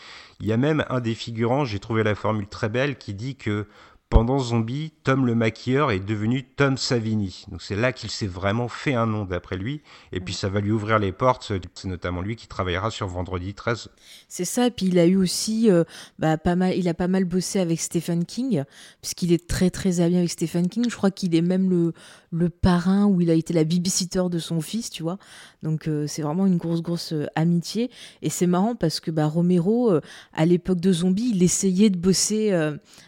[0.41, 3.37] Il y a même un des figurants, j'ai trouvé la formule très belle, qui dit
[3.37, 3.67] que
[4.13, 7.47] pendant Zombie, Tom le maquilleur est devenu Tom Savini.
[7.51, 9.81] Donc c'est là qu'il s'est vraiment fait un nom d'après lui.
[10.13, 11.51] Et puis ça va lui ouvrir les portes.
[11.75, 13.89] C'est notamment lui qui travaillera sur Vendredi 13.
[14.29, 14.67] C'est ça.
[14.67, 15.85] Et puis il a eu aussi, euh,
[16.19, 18.65] bah, pas mal, il a pas mal bossé avec Stephen King,
[19.01, 20.85] puisqu'il est très très ami avec Stephen King.
[20.91, 21.95] Je crois qu'il est même le,
[22.33, 25.17] le parrain où il a été la babysitter de son fils, tu vois.
[25.63, 27.91] Donc euh, c'est vraiment une grosse grosse euh, amitié.
[28.21, 30.01] Et c'est marrant parce que bah, Romero, euh,
[30.33, 32.53] à l'époque de Zombie, il essayait de bosser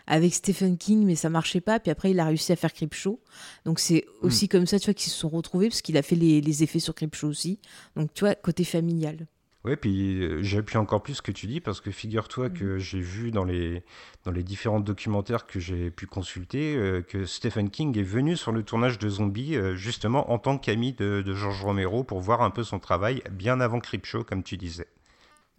[0.06, 1.80] avec Stephen King, mais ça marchait pas.
[1.80, 3.20] Puis après, il a réussi à faire Creepshow.
[3.64, 6.16] Donc c'est aussi comme ça, tu vois, qu'ils se sont retrouvés, parce qu'il a fait
[6.16, 7.58] les, les effets sur Creepshow aussi.
[7.96, 9.26] Donc tu vois, côté familial.
[9.64, 13.00] Ouais, puis euh, j'appuie encore plus ce que tu dis parce que figure-toi que j'ai
[13.00, 13.83] vu dans les,
[14.24, 18.53] dans les différents documentaires que j'ai pu consulter euh, que Stephen King est venu sur
[18.53, 22.42] le tournage de Zombie euh, justement en tant qu'ami de, de George Romero pour voir
[22.42, 24.88] un peu son travail bien avant Creepshow, comme tu disais.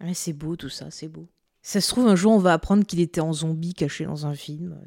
[0.00, 1.26] Ouais, c'est beau tout ça, c'est beau.
[1.62, 4.36] Ça se trouve, un jour, on va apprendre qu'il était en zombie caché dans un
[4.36, 4.80] film.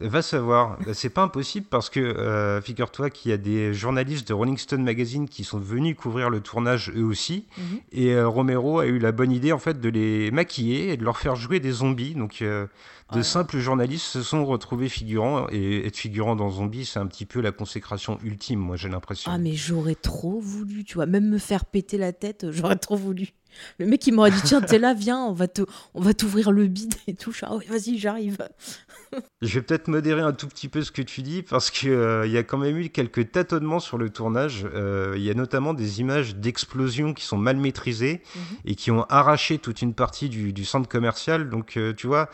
[0.00, 4.26] Va savoir, Bah, c'est pas impossible parce que euh, figure-toi qu'il y a des journalistes
[4.26, 7.78] de Rolling Stone Magazine qui sont venus couvrir le tournage eux aussi, Mhm.
[7.92, 11.04] et euh, Romero a eu la bonne idée en fait de les maquiller et de
[11.04, 12.14] leur faire jouer des zombies.
[12.14, 12.66] Donc euh,
[13.12, 17.26] de simples journalistes se sont retrouvés figurants et être figurant dans Zombie, c'est un petit
[17.26, 19.30] peu la consécration ultime, moi j'ai l'impression.
[19.32, 21.06] Ah, mais j'aurais trop voulu, tu vois.
[21.06, 23.28] Même me faire péter la tête, j'aurais trop voulu.
[23.78, 25.62] Le mec, il m'aurait dit Tiens, t'es là, viens, on va te,
[25.94, 27.32] on va t'ouvrir le bide et tout.
[27.42, 28.36] Ah oui, vas-y, j'arrive.
[29.42, 32.26] Je vais peut-être modérer un tout petit peu ce que tu dis parce qu'il euh,
[32.26, 34.66] y a quand même eu quelques tâtonnements sur le tournage.
[34.74, 38.42] Euh, Il y a notamment des images d'explosions qui sont mal maîtrisées Mhm.
[38.64, 41.48] et qui ont arraché toute une partie du, du centre commercial.
[41.48, 42.28] Donc, euh, tu vois,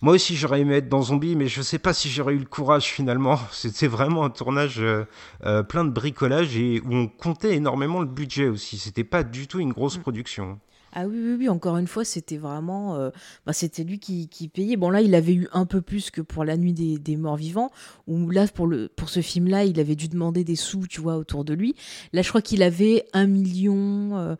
[0.00, 2.46] moi aussi j'aurais aimé être dans Zombie, mais je sais pas si j'aurais eu le
[2.46, 3.38] courage finalement.
[3.52, 5.04] C'était vraiment un tournage euh,
[5.44, 8.78] euh, plein de bricolage et où on comptait énormément le budget aussi.
[8.78, 10.00] C'était pas du tout une grosse Mm.
[10.02, 10.60] production.
[10.94, 12.96] Ah oui, oui, oui, encore une fois, c'était vraiment.
[12.96, 13.10] euh,
[13.46, 14.76] bah, c'était lui qui, payait.
[14.76, 17.70] Bon, là, il avait eu un peu plus que pour La Nuit des, Morts Vivants,
[18.06, 21.16] où là, pour, le, pour ce film-là, il avait dû demander des sous, tu vois,
[21.16, 21.74] autour de lui.
[22.12, 24.36] Là, je crois qu'il avait un million, euh,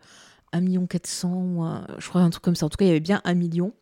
[0.51, 2.67] un million quatre cents, ou un- je crois un truc comme ça.
[2.67, 3.73] En tout cas, il y avait bien un million.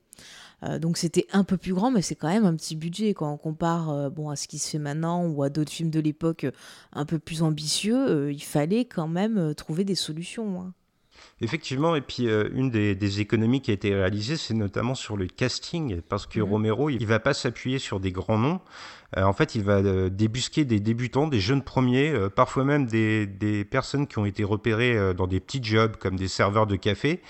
[0.63, 3.31] Euh, donc c'était un peu plus grand, mais c'est quand même un petit budget quand
[3.33, 5.99] on compare euh, bon, à ce qui se fait maintenant ou à d'autres films de
[5.99, 6.45] l'époque
[6.93, 8.31] un peu plus ambitieux.
[8.31, 10.61] il fallait quand même trouver des solutions.
[10.61, 10.73] hein.
[11.43, 15.17] Effectivement, et puis euh, une des, des économies qui a été réalisée, c'est notamment sur
[15.17, 16.49] le casting, parce que Mhm.
[16.49, 18.61] Romero, il va pas s'appuyer sur des grands noms.
[19.17, 23.25] Euh, en fait, il va euh, débusquer des débutants, des jeunes premiers, parfois même des,
[23.25, 27.21] des personnes qui ont été repérées dans des petits jobs comme des serveurs de café,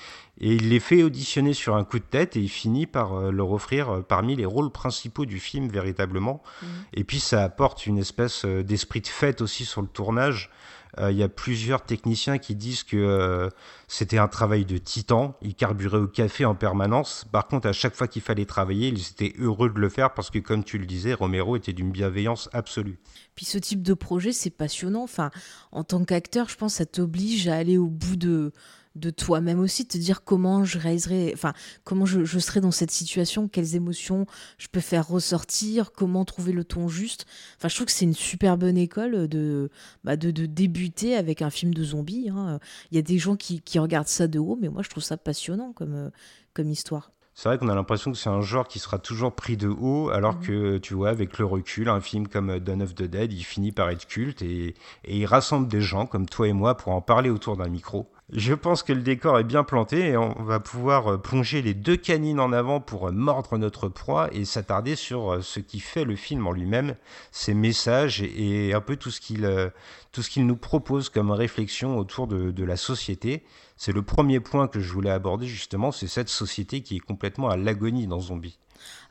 [0.41, 3.52] et il les fait auditionner sur un coup de tête, et il finit par leur
[3.52, 6.43] offrir parmi les rôles principaux du film véritablement.
[6.62, 6.67] Mhm.
[6.95, 10.50] Et puis ça apporte une espèce d'esprit de fête aussi sur le tournage.
[10.99, 13.49] Euh, Il y a plusieurs techniciens qui disent que euh,
[13.88, 15.36] c'était un travail de titan.
[15.41, 17.25] Ils carburaient au café en permanence.
[17.32, 20.30] Par contre, à chaque fois qu'il fallait travailler, ils étaient heureux de le faire parce
[20.30, 22.99] que, comme tu le disais, Romero était d'une bienveillance absolue.
[23.36, 25.04] Puis ce type de projet, c'est passionnant.
[25.04, 25.32] Enfin,
[25.71, 28.51] en tant qu'acteur, je pense que ça t'oblige à aller au bout de,
[28.95, 32.71] de toi-même aussi, de te dire comment je réaliserai, enfin, comment je, je serai dans
[32.71, 34.25] cette situation, quelles émotions
[34.58, 37.25] je peux faire ressortir, comment trouver le ton juste.
[37.58, 39.69] Enfin, je trouve que c'est une super bonne école de,
[40.04, 42.30] bah, de, de débuter avec un film de zombies.
[42.30, 42.60] hein.
[42.91, 45.04] Il y a des gens qui, qui regardent ça de haut, mais moi, je trouve
[45.04, 46.10] ça passionnant comme, euh,
[46.54, 47.12] comme histoire.
[47.34, 50.10] C'est vrai qu'on a l'impression que c'est un genre qui sera toujours pris de haut,
[50.10, 50.41] alors Mhm.
[50.41, 53.71] que, tu vois, avec le recul, un film comme Dawn of the Dead, il finit
[53.71, 54.75] par être culte et,
[55.06, 58.12] et il rassemble des gens comme toi et moi pour en parler autour d'un micro.
[58.33, 61.73] Je pense que le décor est bien planté et on va pouvoir euh, plonger les
[61.73, 65.81] deux canines en avant pour euh, mordre notre proie et s'attarder sur euh, ce qui
[65.81, 66.95] fait le film en lui-même,
[67.31, 69.71] ses messages et un peu tout ce qu'il
[70.13, 73.43] tout ce qu'il nous propose comme réflexion autour de, la société.
[73.75, 77.49] C'est le premier point que je voulais aborder justement, c'est cette société qui est complètement
[77.49, 78.59] à l'agonie dans Zombie.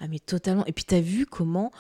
[0.01, 0.65] Ah mais totalement.
[0.67, 1.73] Et puis t'as vu comment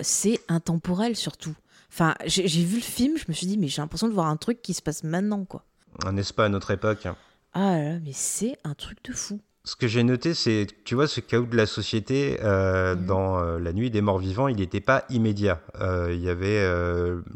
[0.00, 1.54] c'est intemporel surtout.
[1.90, 4.36] Enfin, j'ai vu le film, je me suis dit mais j'ai l'impression de voir un
[4.36, 5.64] truc qui se passe maintenant quoi.
[6.12, 7.06] N'est-ce pas à notre époque
[7.54, 9.40] Ah là mais c'est un truc de fou.
[9.64, 13.04] Ce que j'ai noté, c'est, tu vois, ce chaos de la société euh, Mhm.
[13.06, 15.60] dans euh, La Nuit des Morts Vivants, il n'était pas immédiat.
[15.82, 16.58] Euh, Il y avait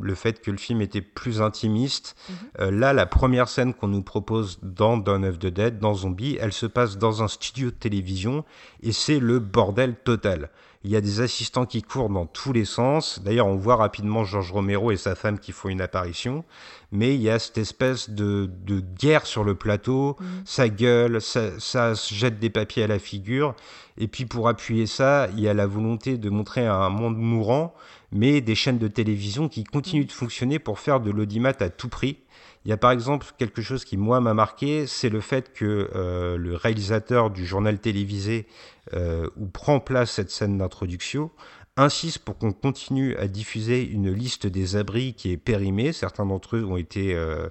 [0.01, 2.16] le fait que le film était plus intimiste.
[2.59, 2.70] Mhm.
[2.79, 6.53] Là, la première scène qu'on nous propose dans Dawn of the Dead, dans Zombie, elle
[6.55, 8.44] se passe dans un studio de télévision
[8.83, 10.48] et c'est le bordel total.
[10.85, 13.21] Il y a des assistants qui courent dans tous les sens.
[13.23, 16.45] D'ailleurs, on voit rapidement Georges Romero et sa femme qui font une apparition.
[16.90, 20.16] Mais il y a cette espèce de, de guerre sur le plateau.
[20.18, 20.27] Mhm.
[20.45, 23.55] Ça gueule, ça, ça se jette des papiers à la figure.
[23.97, 27.75] Et puis pour appuyer ça, il y a la volonté de montrer un monde mourant,
[28.11, 31.88] mais des chaînes de télévision qui continuent de fonctionner pour faire de l'audimat à tout
[31.88, 32.18] prix.
[32.64, 35.90] Il y a par exemple quelque chose qui moi m'a marqué, c'est le fait que
[35.94, 38.46] euh, le réalisateur du journal télévisé
[38.94, 41.31] euh, où prend place cette scène d'introduction
[41.79, 45.94] insiste pour qu'on continue à diffuser une liste des abris qui est périmée.
[45.94, 47.48] Certains d'entre eux ont été euh,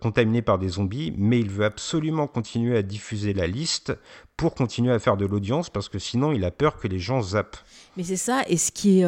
[0.00, 3.92] contaminés par des zombies, mais il veut absolument continuer à diffuser la liste
[4.38, 7.20] pour continuer à faire de l'audience parce que sinon il a peur que les gens
[7.20, 7.58] zappent.
[7.98, 9.06] Mais c'est ça, et ce qui est.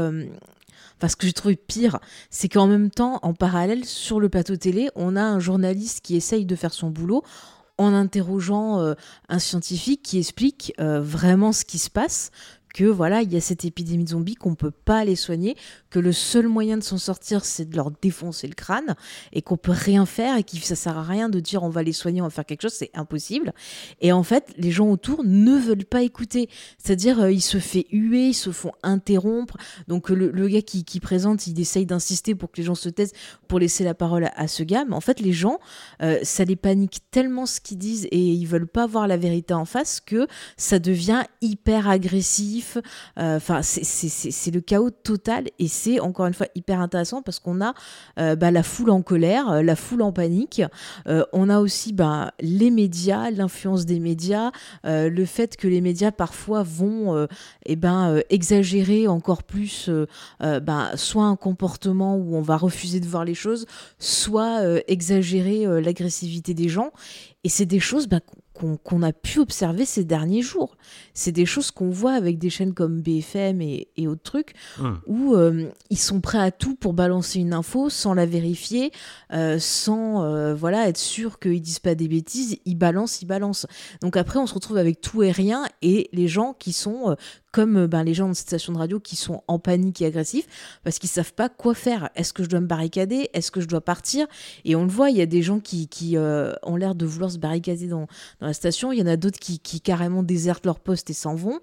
[1.03, 1.99] Enfin, ce que j'ai trouvé pire,
[2.31, 6.15] c'est qu'en même temps, en parallèle, sur le plateau télé, on a un journaliste qui
[6.15, 7.25] essaye de faire son boulot
[7.77, 8.95] en interrogeant euh,
[9.29, 12.31] un scientifique qui explique euh, vraiment ce qui se passe,
[12.73, 15.57] que voilà, il y a cette épidémie de zombies qu'on peut pas aller soigner,
[15.91, 18.95] que le seul moyen de s'en sortir, c'est de leur défoncer le crâne,
[19.33, 21.83] et qu'on peut rien faire, et que ça sert à rien de dire on va
[21.83, 23.53] les soigner, on va faire quelque chose, c'est impossible.
[24.01, 26.49] Et en fait, les gens autour ne veulent pas écouter.
[26.79, 29.57] C'est-à-dire, euh, il se fait huer, ils se font interrompre.
[29.89, 33.13] Donc, euh, le, gars qui, présente, il essaye d'insister pour que les gens se taisent,
[33.49, 34.85] pour laisser la parole à, à ce gars.
[34.85, 35.59] Mais en fait, les gens,
[36.03, 39.55] euh, ça les panique tellement ce qu'ils disent et ils veulent pas voir la vérité
[39.55, 42.62] en face que ça devient hyper agressif.
[43.19, 47.61] Euh, Enfin, c'est- le chaos total et c'est encore une fois hyper intéressant parce qu'on
[47.61, 47.75] a
[48.19, 50.63] euh, bah, la foule en colère, euh, la foule en panique.
[51.33, 54.51] On a aussi bah, les médias, l'influence des médias,
[54.85, 57.27] le fait que les médias parfois vont
[57.67, 59.91] eh ben, exagérer encore plus
[60.41, 63.67] bah, soit un comportement où on va refuser de voir les choses,
[63.99, 66.91] soit exagérer l'agressivité des gens.
[67.45, 68.21] Et c'est des choses bah,
[68.83, 70.77] qu'on a pu observer ces derniers jours.
[71.15, 75.01] C'est des choses qu'on voit avec des chaînes comme BFM et, autres trucs, Hum.
[75.07, 78.91] où euh, ils sont prêts à tout pour balancer une info sans la vérifier,
[79.33, 83.67] euh, sans euh, voilà être sûr qu'ils disent pas des bêtises, ils balancent, ils balancent.
[84.01, 87.17] Donc après, on se retrouve avec tout et rien, et les gens qui sont
[87.53, 90.79] comme ben, les gens de cette station de radio qui sont en panique et agressifs
[90.83, 92.09] parce qu'ils savent pas quoi faire.
[92.17, 93.29] Est-ce que je dois me barricader?
[93.35, 94.27] Est-ce que je dois partir?
[94.65, 97.05] Et on le voit, il y a des gens qui, qui euh, ont l'air de
[97.05, 98.07] vouloir se barricader dans,
[98.41, 98.93] dans la station.
[98.93, 101.61] Il y en a d'autres qui, qui carrément désertent leur poste et s'en vont.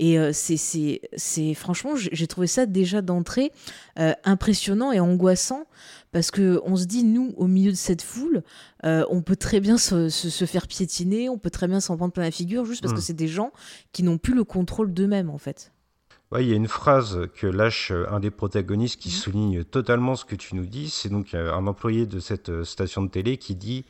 [0.00, 3.50] Et euh, c'est, franchement, j'ai trouvé ça déjà d'entrée
[3.98, 5.64] euh, impressionnant et angoissant
[6.12, 8.44] parce que on se dit nous au milieu de cette foule,
[8.84, 11.96] euh, on peut très bien se, se- se faire piétiner, on peut très bien s'en
[11.96, 13.50] prendre plein la figure juste parce que c'est des gens
[13.92, 15.72] qui n'ont plus le contrôle d'eux-mêmes en fait.
[16.30, 19.14] Ouais, il y a une phrase que lâche un des protagonistes qui Mhm.
[19.14, 20.90] souligne totalement ce que tu nous dis.
[20.90, 23.84] C'est donc un employé de cette station de télé qui dit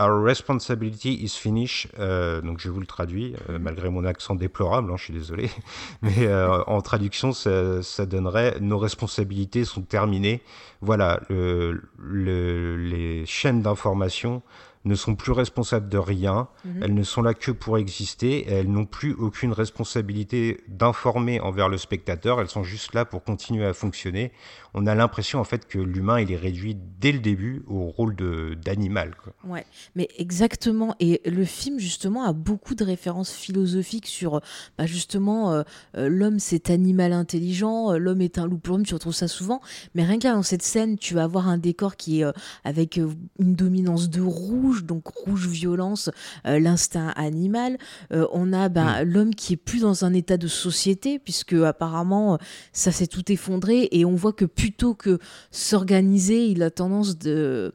[0.00, 1.88] Our responsibility is finished.
[1.98, 3.62] Euh, donc je vous le traduis, euh, Mhm.
[3.64, 5.50] malgré mon accent déplorable, hein, je suis désolé.
[6.02, 10.40] Mais euh, en traduction, ça, ça donnerait Nos responsabilités sont terminées.
[10.80, 14.42] Voilà, le- le- les chaînes d'information
[14.84, 16.48] ne sont plus responsables de rien.
[16.64, 16.82] Mhm.
[16.82, 18.48] Elles ne sont là que pour exister.
[18.48, 22.40] et elles n'ont plus aucune responsabilité d'informer envers le spectateur.
[22.40, 24.32] Elles sont juste là pour continuer à fonctionner.
[24.74, 28.14] On a l'impression en fait que l'humain il est réduit dès le début au rôle
[28.16, 29.14] de d'animal.
[29.44, 29.64] Ouais,
[29.94, 30.94] mais exactement.
[31.00, 34.40] Et le film, justement, a beaucoup de références philosophiques sur,
[34.76, 35.62] bah, justement, euh,
[35.96, 39.28] euh, l'homme, c'est animal intelligent, euh, l'homme est un loup pour l'homme, tu retrouves ça
[39.28, 39.60] souvent.
[39.94, 42.32] Mais rien que là, dans cette scène, tu vas avoir un décor qui est euh,
[42.64, 46.10] avec une dominance de rouge, donc rouge violence,
[46.46, 47.78] euh, l'instinct animal.
[48.12, 52.34] Euh, on a bah, l'homme qui est plus dans un état de société, puisque apparemment,
[52.34, 52.36] euh,
[52.72, 53.88] ça s'est tout effondré.
[53.92, 55.18] Et on voit que plutôt que
[55.50, 57.72] s'organiser, il a tendance de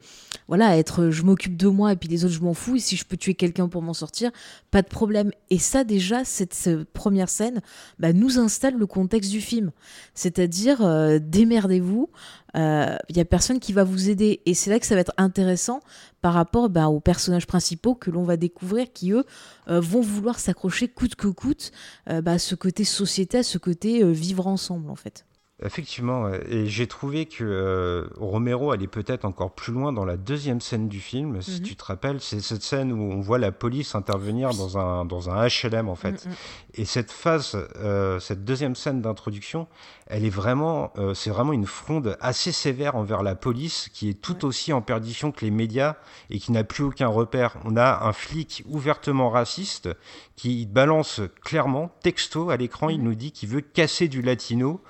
[0.47, 2.79] voilà, à être je m'occupe de moi et puis les autres je m'en fous et
[2.79, 4.31] si je peux tuer quelqu'un pour m'en sortir,
[4.71, 5.31] pas de problème.
[5.49, 7.61] Et ça déjà, cette, ce- première scène
[7.99, 9.71] bah, nous installe le contexte du film.
[10.13, 10.79] C'est-à-dire,
[11.19, 12.09] démerdez-vous,
[12.55, 14.41] il y a personne qui va vous aider.
[14.45, 15.81] Et c'est là que ça va être intéressant
[16.23, 19.25] par rapport bah, aux personnages principaux que l'on va découvrir qui, eux,
[19.67, 21.71] euh, vont vouloir s'accrocher coûte que coûte
[22.09, 25.25] euh, bah, à ce côté société, à ce côté euh, vivre ensemble en fait.
[25.65, 30.59] Effectivement, et j'ai trouvé que euh, Romero allait peut-être encore plus loin dans la deuxième
[30.59, 31.41] scène du film.
[31.41, 31.65] Si Mhm.
[31.67, 35.29] tu te rappelles, c'est cette scène où on voit la police intervenir dans un, dans
[35.29, 36.25] un HLM en fait.
[36.25, 36.33] Mm, mm.
[36.75, 39.67] Et cette phase, euh, cette deuxième scène d'introduction,
[40.07, 44.15] elle est vraiment, euh, c'est vraiment une fronde assez sévère envers la police, qui est
[44.21, 44.45] tout Ouais.
[44.45, 45.95] aussi en perdition que les médias
[46.29, 47.55] et qui n'a plus aucun repère.
[47.63, 49.87] On a un flic ouvertement raciste
[50.35, 53.03] qui balance clairement, texto à l'écran, il Mhm.
[53.05, 54.81] nous dit qu'il veut casser du latino,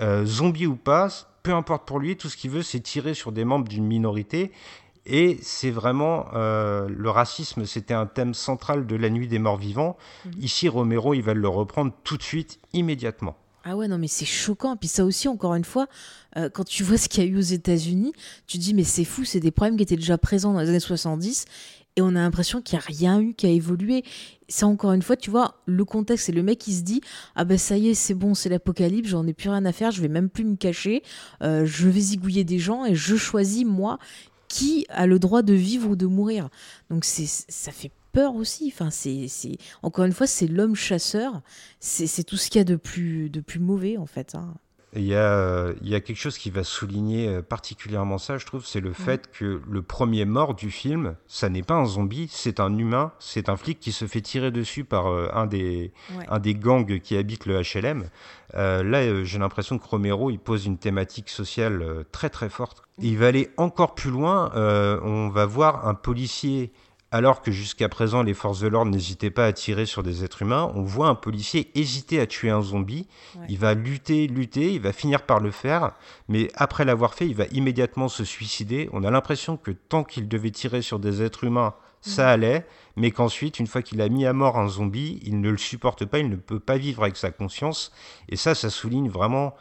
[0.00, 1.08] euh, zombie ou pas,
[1.42, 4.50] peu importe pour lui, tout ce qu'il veut, c'est tirer sur des membres d'une minorité.
[5.06, 9.58] Et c'est vraiment euh, le racisme, c'était un thème central de la nuit des morts
[9.58, 9.96] vivants.
[10.24, 10.32] Mhm.
[10.40, 13.36] Ici, Romero, il va le reprendre tout de suite, immédiatement.
[13.64, 14.76] Ah ouais, non, mais c'est choquant.
[14.76, 15.86] Puis ça aussi, encore une fois,
[16.36, 18.12] euh, quand tu vois ce qu'il y a eu aux États-Unis,
[18.46, 20.68] tu te dis, mais c'est fou, c'est des problèmes qui étaient déjà présents dans les
[20.68, 21.46] années 70.
[21.96, 24.02] Et on a l'impression qu'il n'y a rien eu qui a évolué.
[24.48, 27.00] Ça, encore une fois, tu vois, le contexte, c'est le mec qui se dit
[27.36, 29.92] Ah ben ça y est, c'est bon, c'est l'apocalypse, j'en ai plus rien à faire,
[29.92, 31.02] je vais même plus me cacher,
[31.42, 33.98] euh, je vais zigouiller des gens et je choisis, moi,
[34.48, 36.48] qui a le droit de vivre ou de mourir.
[36.90, 38.70] Donc c'est ça fait peur aussi.
[38.74, 41.42] Enfin, c'est c'est- encore une fois, c'est l'homme chasseur.
[41.80, 44.34] C'est c'est tout ce qu'il y a de plus, de plus mauvais, en fait.
[44.34, 44.54] hein.
[44.96, 48.38] Il y, a, euh, il y a quelque chose qui va souligner euh, particulièrement ça,
[48.38, 51.84] je trouve, c'est le fait que le premier mort du film, ça n'est pas un
[51.84, 55.46] zombie, c'est un humain, c'est un flic qui se fait tirer dessus par euh, un,
[55.46, 56.24] des, Ouais.
[56.28, 58.04] un des gangs qui habitent le HLM.
[58.54, 62.82] Euh, là, j'ai l'impression que Romero, il pose une thématique sociale très très forte.
[63.00, 66.72] Il va aller encore plus loin, euh, on va voir un policier
[67.14, 70.42] alors que jusqu'à présent les forces de l'ordre n'hésitaient pas à tirer sur des êtres
[70.42, 73.06] humains, on voit un policier hésiter à tuer un zombie.
[73.38, 73.46] Ouais.
[73.48, 75.92] Il va lutter, lutter, il va finir par le faire,
[76.28, 78.90] mais après l'avoir fait, il va immédiatement se suicider.
[78.92, 82.28] On a l'impression que tant qu'il devait tirer sur des êtres humains, ça Mhm.
[82.30, 85.56] allait, mais qu'ensuite, une fois qu'il a mis à mort un zombie, il ne le
[85.56, 87.92] supporte pas, il ne peut pas vivre avec sa conscience.
[88.28, 89.54] Et ça, ça souligne vraiment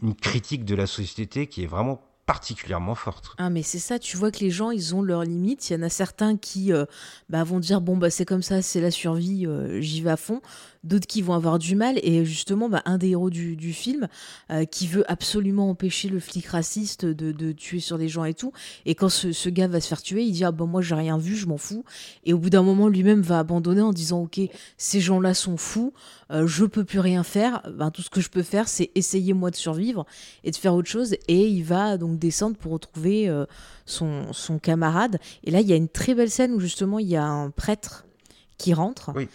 [0.00, 3.32] une critique de la société qui est vraiment particulièrement forte.
[3.38, 5.70] Ah mais c'est ça, tu vois que les gens ils ont leurs limites.
[5.70, 6.84] Il y en a certains qui euh,
[7.28, 10.16] bah, vont dire bon bah c'est comme ça, c'est la survie, euh, j'y vais à
[10.16, 10.40] fond.
[10.84, 14.08] D'autres qui vont avoir du mal et justement bah, un des héros du, du film
[14.50, 18.34] euh, qui veut absolument empêcher le flic raciste de, de tuer sur des gens et
[18.34, 18.52] tout.
[18.86, 20.94] Et quand ce, ce gars va se faire tuer, il dit ah bah moi j'ai
[20.94, 21.84] rien vu, je m'en fous.
[22.24, 24.40] Et au bout d'un moment lui-même va abandonner en disant ok
[24.76, 25.92] ces gens-là sont fous,
[26.30, 27.62] euh, je peux plus rien faire.
[27.74, 30.06] Ben, tout ce que je peux faire c'est essayer moi de survivre
[30.44, 31.14] et de faire autre chose.
[31.28, 33.46] Et il va donc descendre pour retrouver euh,
[33.86, 35.18] son, son camarade.
[35.44, 37.50] Et là, il y a une très belle scène où justement il y a un
[37.50, 38.06] prêtre
[38.58, 39.12] qui rentre.
[39.14, 39.28] Oui.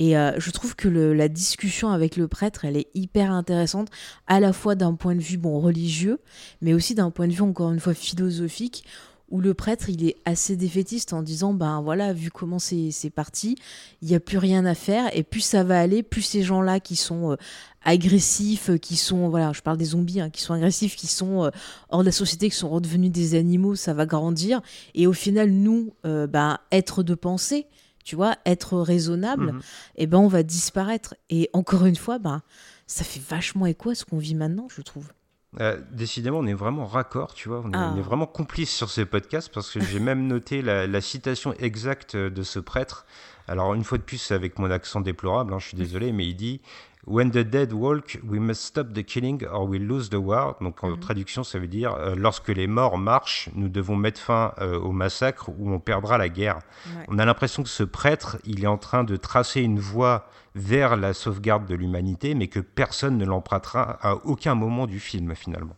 [0.00, 3.88] Et euh, je trouve que la discussion avec le prêtre, elle est hyper intéressante,
[4.26, 6.20] à la fois d'un point de vue bon religieux,
[6.62, 8.84] mais aussi d'un point de vue encore une fois philosophique,
[9.28, 13.56] où le prêtre il est assez défaitiste en disant ben voilà vu comment c'est parti,
[14.00, 16.80] il n'y a plus rien à faire et plus ça va aller, plus ces gens-là
[16.80, 17.36] qui sont euh,
[17.84, 21.50] agressifs, euh, qui sont voilà je parle des zombies, hein, qui sont agressifs, qui sont
[21.90, 24.62] hors de la société, qui sont redevenus des animaux, ça va grandir.
[24.94, 27.66] Et au final nous euh, ben être de pensée
[28.04, 29.60] tu vois, être raisonnable, Mhm.
[29.96, 31.14] eh ben on va disparaître.
[31.30, 32.42] Et encore une fois, ben
[32.86, 35.12] ça fait vachement écho à ce qu'on vit maintenant, je trouve.
[35.60, 37.62] Euh, décidément, on est vraiment raccord, tu vois.
[37.64, 37.92] On est, Ah.
[37.94, 41.54] on est vraiment complices sur ces podcasts parce que j'ai même noté la, la citation
[41.54, 43.04] exacte de ce prêtre.
[43.48, 46.34] Alors, une fois de plus, avec mon accent déplorable, hein, je suis désolé, mais il
[46.36, 46.60] dit
[47.06, 50.56] When the dead walk, we must stop the killing or we lose the war.
[50.60, 51.00] Donc, en Mhm.
[51.00, 54.92] traduction, ça veut dire euh, Lorsque les morts marchent, nous devons mettre fin euh, au
[54.92, 56.58] massacre ou on perdra la guerre.
[56.86, 57.04] Ouais.
[57.08, 60.96] On a l'impression que ce prêtre, il est en train de tracer une voie vers
[60.96, 65.76] la sauvegarde de l'humanité, mais que personne ne l'empruntera à aucun moment du film, finalement.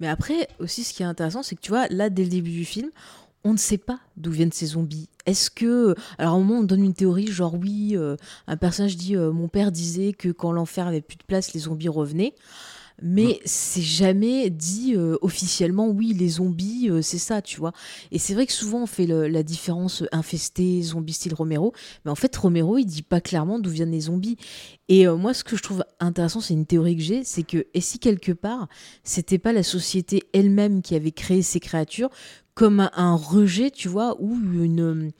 [0.00, 2.50] Mais après, aussi, ce qui est intéressant, c'est que tu vois, là, dès le début
[2.50, 2.90] du film,
[3.44, 5.08] on ne sait pas d'où viennent ces zombies.
[5.26, 5.94] Est-ce que.
[6.18, 9.48] Alors, un moment, on donne une théorie, genre, oui, euh, un personnage dit euh, Mon
[9.48, 12.34] père disait que quand l'enfer avait plus de place, les zombies revenaient.
[13.04, 17.72] Mais c'est jamais dit euh, officiellement, oui, les zombies, c'est ça, tu vois.
[18.12, 21.72] Et c'est vrai que souvent, on fait le- la différence infesté, zombie style Romero.
[22.04, 24.36] Mais en fait, Romero, il dit pas clairement d'où viennent les zombies.
[24.88, 27.80] Et moi, ce que je trouve intéressant, c'est une théorie que j'ai, c'est que, et
[27.80, 28.68] si quelque part,
[29.02, 32.10] c'était pas la société elle-même qui avait créé ces créatures,
[32.54, 35.12] comme un, rejet, tu vois, ou une,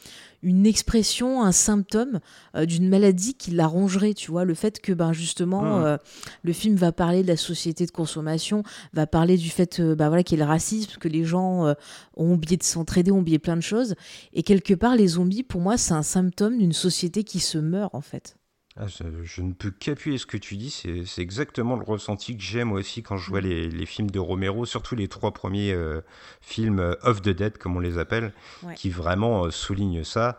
[0.43, 2.21] une expression, un symptôme
[2.55, 4.45] euh, d'une maladie qui la rongerait, tu vois.
[4.45, 5.85] Le fait que, ben, justement, Mhm.
[5.85, 5.97] euh,
[6.43, 10.09] le film va parler de la société de consommation, va parler du fait euh, bah,
[10.09, 11.75] voilà, qu'il y ait le racisme, que les gens
[12.17, 13.95] ont oublié de s'entraider, ont oublié plein de choses.
[14.35, 17.95] Et quelque part, les zombies, pour moi, c'est un symptôme d'une société qui se meurt,
[17.95, 18.37] en fait.
[18.79, 22.43] Ah, je, je ne peux qu'appuyer ce que tu dis, c'est exactement le ressenti que
[22.43, 25.73] j'ai moi aussi quand je vois les, les films de Romero, surtout les trois premiers
[25.73, 26.01] euh,
[26.41, 28.33] films euh, of the Dead, comme on les appelle,
[28.63, 28.75] Ouais.
[28.75, 30.39] qui vraiment euh, soulignent ça.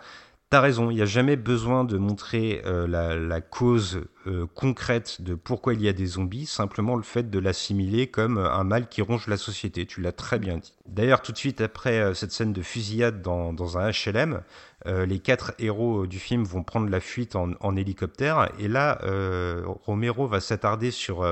[0.53, 5.23] T'as raison, il n'y a jamais besoin de montrer euh, la, la cause euh, concrète
[5.23, 8.63] de pourquoi il y a des zombies, simplement le fait de l'assimiler comme euh, un
[8.63, 10.75] mal qui ronge la société, tu l'as très bien dit.
[10.85, 14.41] D'ailleurs, tout de suite après euh, cette scène de fusillade dans, dans un HLM,
[14.85, 18.99] les quatre héros du film vont prendre la fuite en, en hélicoptère, et là,
[19.85, 21.25] Romero va s'attarder sur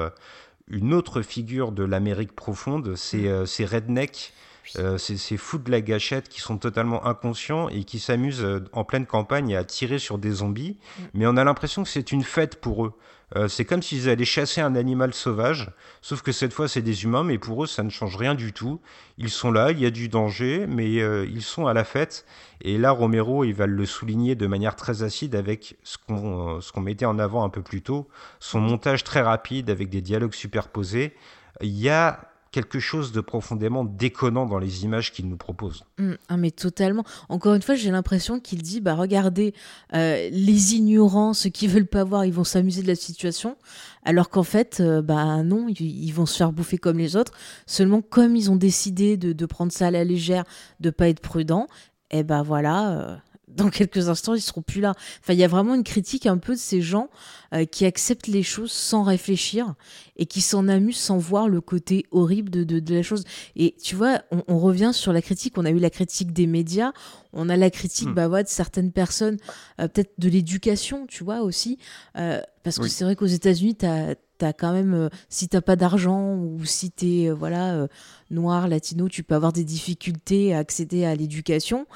[0.69, 4.33] une autre figure de l'Amérique profonde, c'est ces rednecks
[4.77, 8.83] euh, ces, fous de la gâchette qui sont totalement inconscients et qui s'amusent euh, en
[8.83, 10.77] pleine campagne à tirer sur des zombies,
[11.13, 12.93] mais on a l'impression que c'est une fête pour eux.
[13.37, 15.69] Euh, c'est comme s'ils allaient chasser un animal sauvage,
[16.01, 18.51] sauf que cette fois c'est des humains, mais pour eux ça ne change rien du
[18.51, 18.81] tout.
[19.17, 22.25] Ils sont là, il y a du danger, mais euh, ils sont à la fête.
[22.61, 26.61] Et là, Romero, il va le souligner de manière très acide avec ce qu'on euh,
[26.61, 30.01] ce qu'on mettait en avant un peu plus tôt, son montage très rapide avec des
[30.01, 31.15] dialogues superposés.
[31.61, 35.85] Il y a quelque chose de profondément déconnant dans les images qu'il nous propose.
[35.97, 37.03] Mm, ah mais totalement.
[37.29, 39.53] Encore une fois, j'ai l'impression qu'il dit, bah regardez,
[39.93, 43.57] euh, les ignorants, ceux qui veulent pas voir, ils vont s'amuser de la situation,
[44.03, 47.33] alors qu'en fait, euh, bah non, ils, vont se faire bouffer comme les autres.
[47.65, 50.43] Seulement, comme ils ont décidé de, prendre ça à la légère,
[50.79, 51.67] de pas être prudents,
[52.09, 52.91] et ben voilà.
[52.91, 53.15] euh,
[53.55, 54.93] dans quelques instants, ils seront plus là.
[55.21, 57.09] Enfin, il y a vraiment une critique un peu de ces gens
[57.53, 59.75] euh, qui acceptent les choses sans réfléchir
[60.17, 63.23] et qui s'en amusent sans voir le côté horrible de, de, de la chose.
[63.55, 65.57] Et tu vois, on, on, revient sur la critique.
[65.57, 66.91] On a eu la critique des médias,
[67.33, 68.13] on a la critique Mm.
[68.13, 69.37] bah, ouais, de certaines personnes,
[69.79, 71.77] euh, peut-être de l'éducation, tu vois, aussi.
[72.17, 75.75] Euh, parce que c'est vrai qu'aux États-Unis, tu as, quand même, euh, si t'as pas
[75.75, 77.87] d'argent ou si t'es euh, voilà, euh,
[78.29, 81.87] noir, latino, tu peux avoir des difficultés à accéder à l'éducation.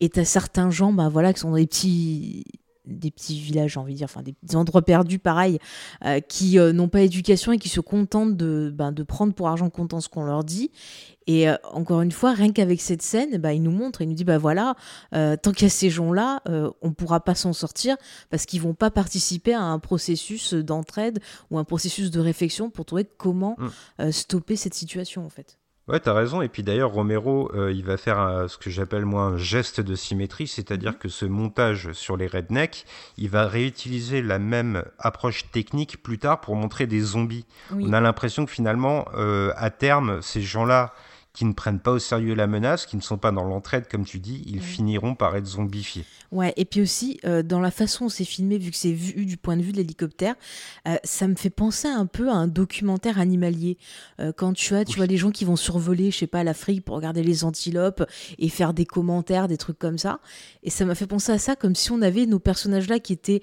[0.00, 2.44] Et t'as certains gens, bah voilà, qui sont dans des petits
[2.86, 5.58] des petits villages, j'ai envie de dire, enfin des, des endroits perdus, pareil,
[6.04, 9.48] euh, qui euh, n'ont pas éducation et qui se contentent de, ben, de prendre pour
[9.48, 10.70] argent comptant ce qu'on leur dit.
[11.26, 14.14] Et euh, encore une fois, rien qu'avec cette scène, bah, il nous montre, il nous
[14.14, 14.74] dit, bah voilà,
[15.12, 16.42] tant qu'il y a ces gens-là,
[16.82, 17.96] on pourra pas s'en sortir
[18.28, 22.84] parce qu'ils vont pas participer à un processus d'entraide ou un processus de réflexion pour
[22.84, 23.68] trouver comment Mm.
[24.00, 25.58] euh, stopper cette situation, en fait.
[25.86, 26.40] Ouais, t'as raison.
[26.40, 29.82] Et puis d'ailleurs, Romero, euh, il va faire un- ce que j'appelle moi un geste
[29.82, 32.86] de symétrie, c'est-à-dire que ce montage sur les rednecks,
[33.18, 37.44] il va réutiliser la même approche technique plus tard pour montrer des zombies.
[37.70, 37.84] Oui.
[37.86, 40.94] On a l'impression que finalement, euh, à terme, ces gens-là
[41.34, 44.04] qui ne prennent pas au sérieux la menace, qui ne sont pas dans l'entraide, comme
[44.04, 46.04] tu dis, ils finiront par être zombifiés.
[46.30, 49.26] Ouais, et puis aussi, euh, dans la façon où c'est filmé, vu que c'est vu
[49.26, 50.36] du point de vue de l'hélicoptère,
[50.86, 53.78] euh, ça me fait penser un peu à un documentaire animalier.
[54.20, 56.84] Euh, quand tu as, tu vois, les gens qui vont survoler, je sais pas, l'Afrique
[56.84, 58.04] pour regarder les antilopes
[58.38, 60.20] et faire des commentaires, des trucs comme ça.
[60.62, 63.42] Et ça m'a fait penser à ça comme si on avait nos personnages-là qui étaient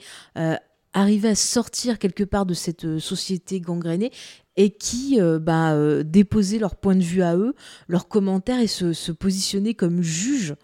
[0.93, 4.11] arrivés à sortir quelque part de cette société gangrénée
[4.57, 7.55] et qui euh, bah, euh, déposaient leur point de vue à eux,
[7.87, 10.55] leurs commentaires et se, se positionner comme juges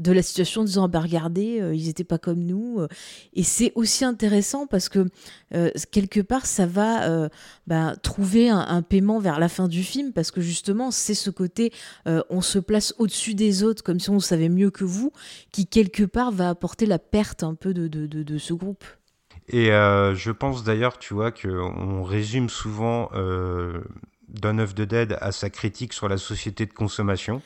[0.00, 2.80] de la situation en disant bah regardez euh, ils n'étaient pas comme nous
[3.34, 5.06] et c'est aussi intéressant parce que
[5.90, 7.28] quelque part ça va
[7.66, 11.74] bah, trouver un, paiement vers la fin du film parce que justement c'est ce côté
[12.06, 15.12] on se place au-dessus des autres comme si on savait mieux que vous
[15.50, 18.86] qui quelque part va apporter la perte un peu de ce groupe.
[19.52, 23.10] Et euh, je pense d'ailleurs, tu vois, qu'on résume souvent
[24.32, 27.42] d'un œuf de Dead à sa critique sur la société de consommation.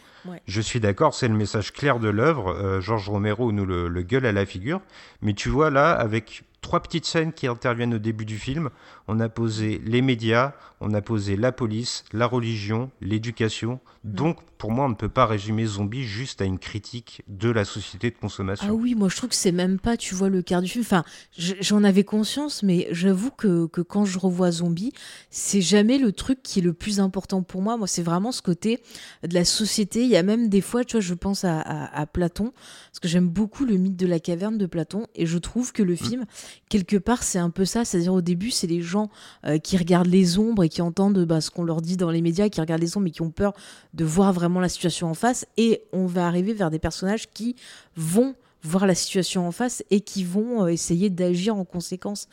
[0.46, 2.48] Je suis d'accord, c'est le message clair de l'œuvre.
[2.48, 4.80] Euh, Georges Romero nous le, le, gueule à la figure.
[5.22, 8.70] Mais tu vois, là, avec trois petites scènes qui interviennent au début du film.
[9.08, 13.80] On a posé les médias, on a posé la police, la religion, l'éducation.
[14.04, 14.12] Mm.
[14.12, 17.64] Donc, pour moi, on ne peut pas résumer Zombie juste à une critique de la
[17.64, 18.66] société de consommation.
[18.68, 20.82] Ah oui, moi je trouve que c'est même pas, tu vois, le quart du film.
[20.84, 21.04] Enfin,
[21.36, 24.92] j'en avais conscience, mais j'avoue que, que, quand je revois Zombie,
[25.30, 27.76] c'est jamais le truc qui est le plus important pour moi.
[27.76, 28.82] Moi, c'est vraiment ce côté
[29.22, 30.02] de la société.
[30.02, 32.52] Il y a même des fois, tu vois, je pense à, à, Platon,
[32.90, 35.82] parce que j'aime beaucoup le mythe de la caverne de Platon, et je trouve que
[35.82, 35.96] le mm.
[35.96, 36.24] film,
[36.68, 37.84] quelque part, c'est un peu ça.
[37.84, 39.10] C'est-à-dire, au début, c'est les gens
[39.44, 42.22] euh, qui regardent les ombres et qui entendent bah, ce qu'on leur dit dans les
[42.22, 43.52] médias, qui regardent les ombres et qui ont peur
[43.94, 45.46] de voir vraiment la situation en face.
[45.56, 47.56] Et on va arriver vers des personnages qui
[47.96, 52.28] vont voir la situation en face et qui vont euh, essayer d'agir en conséquence.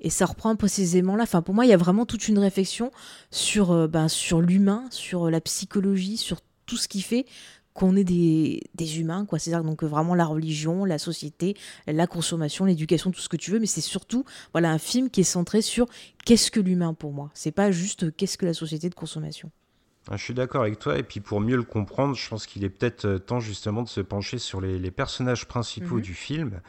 [0.00, 1.22] Et ça reprend précisément là.
[1.22, 2.90] Enfin, pour moi, il y a vraiment toute une réflexion
[3.30, 7.26] sur, euh, bah, sur l'humain, sur la psychologie, sur tout ce qui fait
[7.74, 9.38] qu'on est des, des, humains, quoi.
[9.38, 11.56] C'est-à-dire donc vraiment la religion, la société,
[11.86, 15.20] la consommation, l'éducation, tout ce que tu veux, mais c'est surtout voilà un film qui
[15.20, 15.86] est centré sur
[16.24, 17.30] qu'est-ce que l'humain pour moi.
[17.34, 19.50] C'est pas juste qu'est-ce que la société de consommation.
[20.10, 22.64] Ah, je suis d'accord avec toi, et puis pour mieux le comprendre, je pense qu'il
[22.64, 26.00] est peut-être euh, temps justement de se pencher sur les, personnages principaux mhm.
[26.00, 26.60] du film,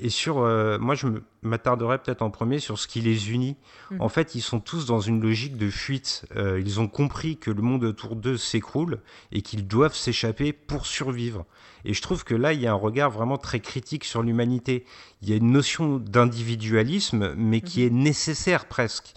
[0.00, 1.06] et sur, euh, moi je
[1.42, 3.56] m'attarderais peut-être en premier sur ce qui les unit.
[3.90, 4.00] Mhm.
[4.00, 7.50] En fait, ils sont tous dans une logique de fuite, euh, ils ont compris que
[7.50, 9.00] le monde autour d'eux s'écroule,
[9.32, 11.44] et qu'ils doivent s'échapper pour survivre.
[11.84, 14.86] Et je trouve que là, il y a un regard vraiment très critique sur l'humanité.
[15.20, 17.86] Il y a une notion d'individualisme, mais qui mhm.
[17.86, 19.12] est nécessaire presque.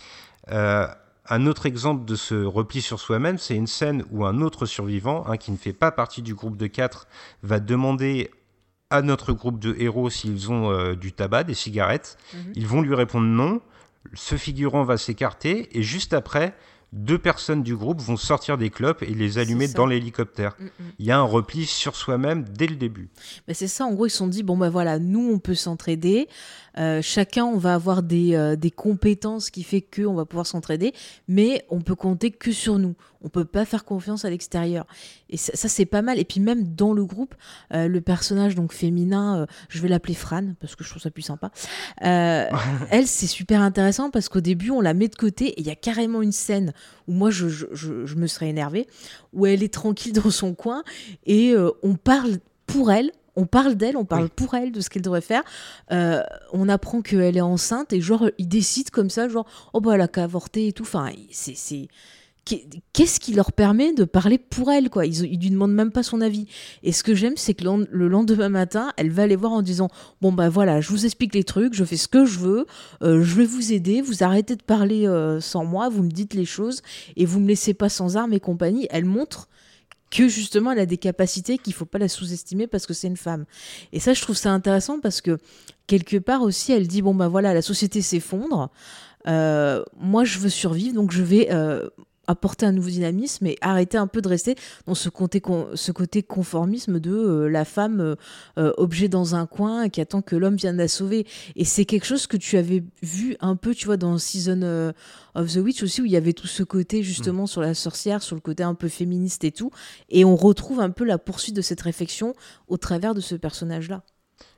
[0.50, 0.88] Euh,
[1.30, 5.26] un autre exemple de ce repli sur soi-même, c'est une scène où un autre survivant,
[5.28, 7.08] hein, qui ne fait pas partie du groupe de quatre,
[7.44, 8.32] va demander
[8.90, 12.18] à notre groupe de héros s'ils ont euh, du tabac, des cigarettes.
[12.34, 12.54] Mhm.
[12.56, 13.62] Ils vont lui répondre non.
[14.14, 16.56] Ce figurant va s'écarter et juste après,
[16.92, 20.56] deux personnes du groupe vont sortir des clopes et les allumer dans l'hélicoptère.
[20.60, 20.70] Mm, mm.
[21.00, 23.10] Il y a un repli sur soi-même dès le début.
[23.48, 25.56] Mais c'est ça, en gros, ils se sont dit, bon ben voilà, nous, on peut
[25.56, 26.28] s'entraider.
[26.78, 30.94] Euh, chacun, on va avoir des, euh, des compétences qui fait qu'on va pouvoir s'entraider,
[31.28, 32.96] mais on peut compter que sur nous.
[33.24, 34.86] On peut pas faire confiance à l'extérieur.
[35.30, 36.20] Et ça, c'est pas mal.
[36.20, 37.36] Et puis même dans le groupe,
[37.74, 41.22] euh, le personnage donc féminin, je vais l'appeler Fran parce que je trouve ça plus
[41.22, 41.52] sympa.
[42.02, 45.72] elle, c'est super intéressant parce qu'au début, on la met de côté et il y
[45.72, 46.74] a carrément une scène
[47.08, 48.88] où moi, je, je, je, me serais énervée,
[49.34, 50.84] où elle est tranquille dans son coin
[51.26, 55.02] et on parle pour elle on parle d'elle, on parle pour elle de ce qu'elle
[55.02, 55.44] devrait faire.
[55.92, 59.96] Euh, on apprend qu'elle est enceinte et genre il décide comme ça, genre oh bah
[59.96, 60.84] elle a qu'à avorter et tout.
[60.84, 61.88] Enfin c'est
[62.46, 65.06] qu'est-ce qui leur permet de parler pour elle quoi?
[65.06, 66.48] Ils, ils lui demandent même pas son avis.
[66.84, 69.90] Et ce que j'aime c'est que le lendemain matin elle va aller voir en disant
[70.22, 72.66] bon bah voilà je vous explique les trucs, je fais ce que je veux,
[73.04, 76.34] euh, je vais vous aider, vous arrêtez de parler euh, sans moi, vous me dites
[76.34, 76.82] les choses
[77.16, 78.88] et vous me laissez pas sans armes et compagnie.
[78.90, 79.48] Elle montre
[80.12, 83.18] que justement elle a des capacités qu'il faut pas la sous-estimer parce que c'est une
[83.18, 83.46] femme.
[83.94, 85.40] Et ça, je trouve ça intéressant parce que
[85.88, 88.70] quelque part aussi, elle dit bon bah voilà, la société s'effondre.
[89.28, 91.50] Euh, moi, je veux survivre, donc je vais
[92.28, 94.56] apporter un nouveau dynamisme et arrêter un peu de rester
[94.86, 95.42] dans ce côté,
[95.74, 98.16] ce côté conformisme de euh, la femme euh,
[98.58, 101.26] euh, objet dans un coin qui attend que l'homme vienne la sauver.
[101.56, 104.94] Et c'est quelque chose que tu avais vu un peu, tu vois, dans Season
[105.36, 107.48] of the Witch aussi, où il y avait tout ce côté justement mm.
[107.48, 109.72] sur la sorcière, sur le côté un peu féministe et tout.
[110.10, 112.34] Et on retrouve un peu la poursuite de cette réflexion
[112.68, 114.04] au travers de ce personnage-là.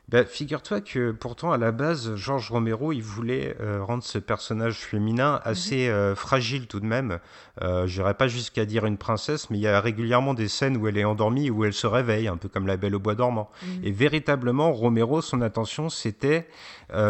[0.10, 4.80] Bah, figure-toi que pourtant, à la base, Georges Romero, il voulait euh, rendre ce personnage
[4.80, 5.93] féminin assez mhm.
[5.93, 7.20] euh, fragile tout de même.
[7.62, 10.78] Euh, Je n'irai pas jusqu'à dire une princesse, mais il y a régulièrement des scènes
[10.78, 13.16] où elle est endormie, où elle se réveille, un peu comme la Belle au Bois
[13.16, 13.49] dormant.
[13.64, 13.86] Mhm.
[13.86, 16.47] Et véritablement, Romero, son intention, c'était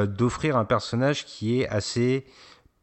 [0.07, 2.25] d'offrir un personnage qui est assez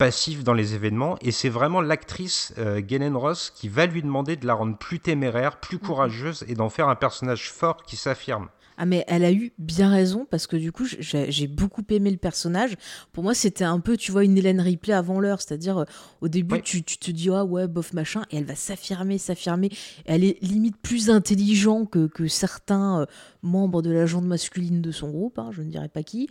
[0.00, 4.36] passif dans les événements et c'est vraiment l'actrice euh, Galen Ross qui va lui demander
[4.36, 5.82] de la rendre plus téméraire, plus Mhm.
[5.82, 8.48] courageuse et d'en faire un personnage fort qui s'affirme.
[8.82, 12.16] Ah mais elle a eu bien raison parce que du coup j'ai beaucoup aimé le
[12.16, 12.76] personnage.
[13.12, 15.84] Pour moi c'était un peu tu vois une Hélène Ripley avant l'heure, c'est-à-dire euh,
[16.22, 16.62] au début Oui.
[16.62, 19.68] tu, tu te dis ah ouais bof machin et elle va s'affirmer, s'affirmer.
[20.06, 23.06] Elle est limite plus intelligente que, que certains euh,
[23.42, 26.30] membres de la jante masculine de son groupe, hein, je ne dirais pas qui.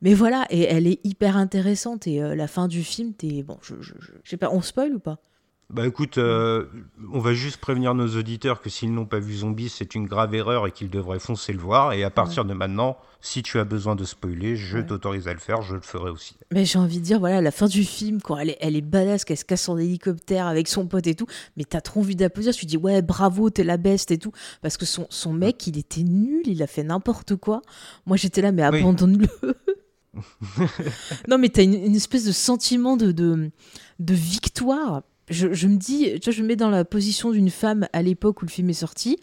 [0.00, 3.58] Mais voilà et elle est hyper intéressante et euh, la fin du film t'es bon
[3.60, 5.18] je, je, je- je sais pas on spoil ou pas?
[5.70, 6.64] Bah écoute, euh,
[7.12, 10.34] on va juste prévenir nos auditeurs que s'ils n'ont pas vu Zombie, c'est une grave
[10.34, 11.92] erreur et qu'ils devraient foncer le voir.
[11.92, 14.86] Et à partir de maintenant, si tu as besoin de spoiler, je Ouais.
[14.86, 16.36] t'autorise à le faire, je le ferai aussi.
[16.54, 18.80] Mais j'ai envie de dire, voilà, la fin du film, quand elle est, elle est
[18.80, 21.26] badass, qu'elle se casse en hélicoptère avec son pote et tout,
[21.58, 24.78] mais t'as trop envie d'applaudir, tu dis, ouais, bravo, t'es la best et tout, parce
[24.78, 27.60] que son, son mec, il était nul, il a fait n'importe quoi.
[28.06, 28.78] Moi, j'étais là, mais Oui.
[28.78, 29.28] abandonne-le.
[31.28, 33.50] non, mais t'as une, une espèce de sentiment de, de,
[33.98, 35.02] de victoire.
[35.30, 38.02] Je, je me dis, tu vois, je me mets dans la position d'une femme à
[38.02, 39.18] l'époque où le film est sorti.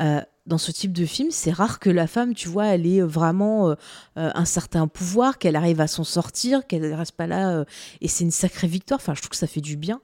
[0.00, 3.02] Euh, dans ce type de film, c'est rare que la femme, tu vois, elle ait
[3.02, 3.74] vraiment euh,
[4.16, 7.50] euh, un certain pouvoir, qu'elle arrive à s'en sortir, qu'elle ne reste pas là.
[7.50, 7.64] euh,
[8.00, 9.00] et c'est une sacrée victoire.
[9.00, 10.00] Enfin, je trouve que ça fait du bien.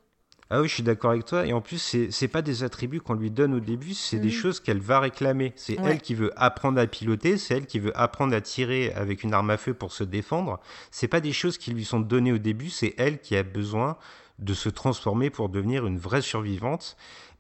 [0.50, 1.46] Ah oui, je suis d'accord avec toi.
[1.46, 4.34] Et en plus, c'est pas des attributs qu'on lui donne au début, c'est des Mhm.
[4.34, 5.52] choses qu'elle va réclamer.
[5.56, 5.92] C'est Ouais.
[5.92, 9.32] elle qui veut apprendre à piloter, c'est elle qui veut apprendre à tirer avec une
[9.32, 10.60] arme à feu pour se défendre.
[10.90, 13.96] C'est pas des choses qui lui sont données au début, c'est elle qui a besoin
[14.38, 16.96] de se transformer pour devenir une vraie survivante.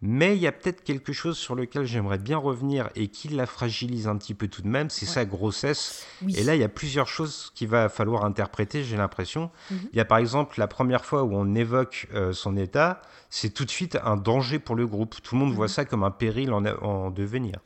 [0.06, 3.46] Mais il y a peut-être quelque chose sur lequel j'aimerais bien revenir et qui la
[3.46, 5.12] fragilise un petit peu tout de même, c'est Ouais.
[5.12, 6.04] sa grossesse.
[6.22, 6.34] Oui.
[6.36, 9.50] Et là, il y a plusieurs choses qu'il va falloir interpréter, j'ai l'impression.
[9.70, 9.78] Mhm.
[9.92, 13.50] Il y a par exemple la première fois où on évoque euh, son état, c'est
[13.50, 15.16] tout de suite un danger pour le groupe.
[15.22, 15.72] Tout le monde voit Mhm.
[15.72, 17.56] ça comme un péril en, en devenir.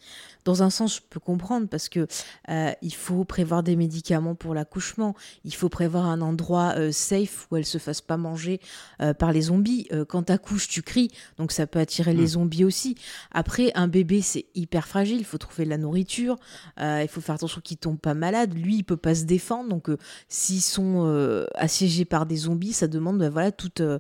[0.45, 2.07] Dans un sens, je peux comprendre parce que
[2.49, 5.15] euh, il faut prévoir des médicaments pour l'accouchement.
[5.45, 8.61] Il faut prévoir un endroit euh, safe où elle se fasse pas manger
[9.03, 9.89] euh, par les zombies.
[10.09, 12.29] Quand t'accouches, tu cries, donc ça peut attirer les Mm.
[12.29, 12.95] zombies aussi.
[13.31, 15.19] Après, un bébé, c'est hyper fragile.
[15.19, 16.37] Il faut trouver de la nourriture.
[16.81, 18.55] Il faut faire attention qu'il tombe pas malade.
[18.55, 19.69] Lui, il peut pas se défendre.
[19.69, 19.91] Donc,
[20.29, 23.99] s'ils sont assiégés par des zombies, ça demande bah, voilà tout, euh,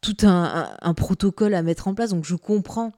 [0.00, 2.10] tout un, un- un protocole à mettre en place.
[2.10, 2.92] Donc, je comprends.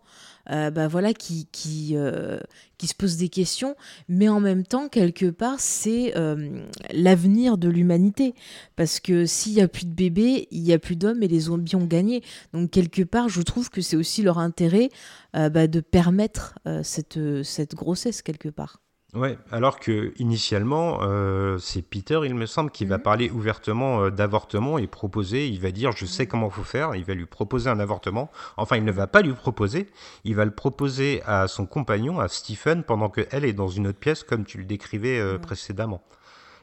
[0.51, 2.39] Euh, bah voilà qui qui, euh,
[2.79, 3.77] qui se pose des questions,
[4.09, 8.35] mais en même temps, quelque part, c'est euh, l'avenir de l'humanité.
[8.77, 11.41] Parce que s'il n'y a plus de bébés, il n'y a plus d'hommes et les
[11.41, 12.23] zombies ont gagné.
[12.53, 14.91] Donc, quelque part, je trouve que c'est aussi leur intérêt
[15.33, 18.81] bah, de permettre cette, cette grossesse, quelque part.
[19.17, 23.03] Ouais, alors que initialement, euh, c'est Peter, il me semble, qui va Mhm.
[23.03, 25.49] parler ouvertement euh, d'avortement et proposer.
[25.49, 26.95] Il va dire, je sais comment faut faire.
[26.95, 28.31] Il va lui proposer un avortement.
[28.59, 29.89] Enfin, il ne va pas lui proposer.
[30.25, 33.87] Il va le proposer à son compagnon, à Stephen, pendant que elle est dans une
[33.87, 35.39] autre pièce, comme tu le décrivais euh, Ouais.
[35.39, 36.03] précédemment.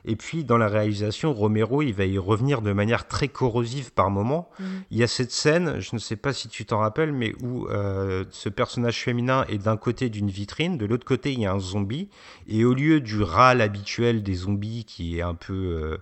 [0.06, 4.10] Et puis, dans la réalisation, Romero, il va y revenir de manière très corrosive par
[4.10, 4.50] moment.
[4.92, 7.68] Il y a cette scène, je ne sais pas si tu t'en rappelles, mais où
[7.68, 11.54] euh, ce personnage féminin est d'un côté d'une vitrine, de l'autre côté il y a
[11.54, 12.10] un zombie,
[12.48, 15.98] et au lieu du râle habituel des zombies qui est un peu, euh,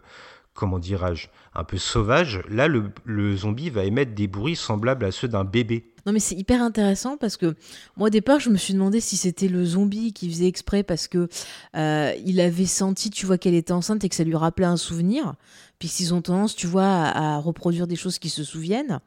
[0.54, 5.12] comment dirais-je, un peu sauvage, là le, le zombie va émettre des bruits semblables à
[5.12, 5.91] ceux d'un bébé.
[6.06, 7.56] Non mais c'est hyper intéressant parce que
[7.96, 11.08] moi au départ je me suis demandé si c'était le zombie qui faisait exprès parce
[11.08, 11.28] que
[11.76, 14.78] euh, il avait senti tu vois qu'elle était enceinte et que ça lui rappelait un
[14.78, 15.36] souvenir.
[15.80, 19.00] Puisqu'ils ont tendance tu vois à, à reproduire des choses qui se souviennent.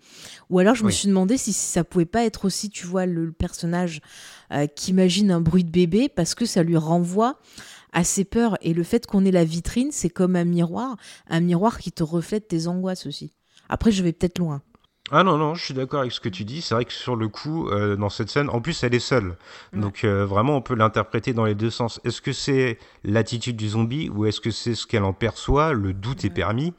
[0.50, 3.26] Ou alors je me suis demandé si ça pouvait pas être aussi tu vois le,
[3.26, 4.00] le personnage
[4.52, 7.38] euh, qui imagine un bruit de bébé parce que ça lui renvoie
[7.92, 8.56] à ses peurs.
[8.60, 10.96] Et le fait qu'on ait la vitrine c'est comme un miroir
[11.28, 13.32] un miroir qui te reflète tes angoisses aussi.
[13.68, 14.62] Après je vais peut-être loin
[15.10, 16.62] Ah non, non, je suis d'accord avec ce que tu dis.
[16.62, 19.36] C'est vrai que sur le coup, euh, dans cette scène, en plus, elle est seule.
[19.74, 22.00] Donc euh, vraiment, on peut l'interpréter dans les deux sens.
[22.04, 25.74] Est-ce que c'est l'attitude du zombie ou est-ce que c'est ce qu'elle en perçoit?
[25.74, 26.72] Le doute est permis.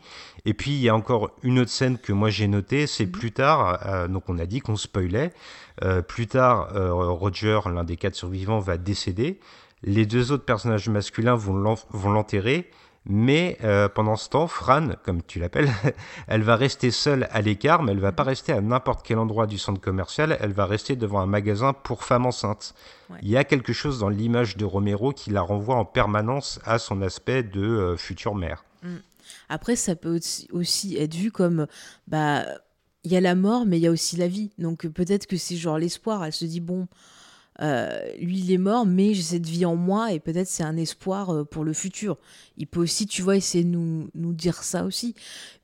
[0.45, 3.31] Et puis, il y a encore une autre scène que moi j'ai notée, c'est plus
[3.31, 5.33] tard, euh, donc on a dit qu'on spoilait,
[5.83, 9.39] euh, plus tard, euh, Roger, l'un des quatre survivants, va décéder.
[9.83, 12.69] Les deux autres personnages masculins vont l'enterrer.
[13.07, 15.69] Mais euh, pendant ce temps, Fran, comme tu l'appelles,
[16.27, 19.45] elle va rester seule à l'écart, mais elle va pas rester à n'importe quel endroit
[19.45, 22.73] du centre commercial, elle va rester devant un magasin pour femmes enceintes.
[23.11, 23.17] Ouais.
[23.21, 26.79] Il y a quelque chose dans l'image de Romero qui la renvoie en permanence à
[26.79, 28.65] son aspect de euh, future mère.
[29.49, 30.19] Après, ça peut
[30.51, 31.67] aussi- être vu comme,
[32.07, 32.45] bah,
[33.03, 34.49] il y a la mort, mais il y a aussi la vie.
[34.57, 36.23] Donc peut-être que c'est genre l'espoir.
[36.25, 36.87] Elle se dit, bon,
[37.61, 40.77] euh, lui, il est mort, mais j'ai cette vie en moi, et peut-être c'est un
[40.77, 42.17] espoir euh, pour le futur.
[42.57, 45.15] Il peut aussi, tu vois, essayer de nous, nous dire ça aussi.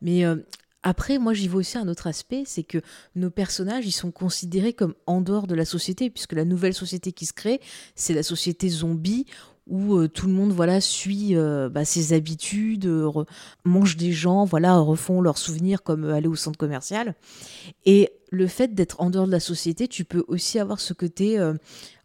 [0.01, 0.37] Mais euh,
[0.83, 2.79] après, moi, j'y vois aussi un autre aspect, c'est que
[3.15, 7.11] nos personnages, ils sont considérés comme en dehors de la société, puisque la nouvelle société
[7.11, 7.59] qui se crée,
[7.95, 9.25] c'est la société zombie,
[9.67, 13.27] où euh, tout le monde voilà suit euh, bah, ses habitudes, euh, re-
[13.63, 17.15] mange des gens, voilà refont leurs souvenirs comme aller au centre commercial.
[17.85, 21.37] Et le fait d'être en dehors de la société, tu peux aussi avoir ce côté,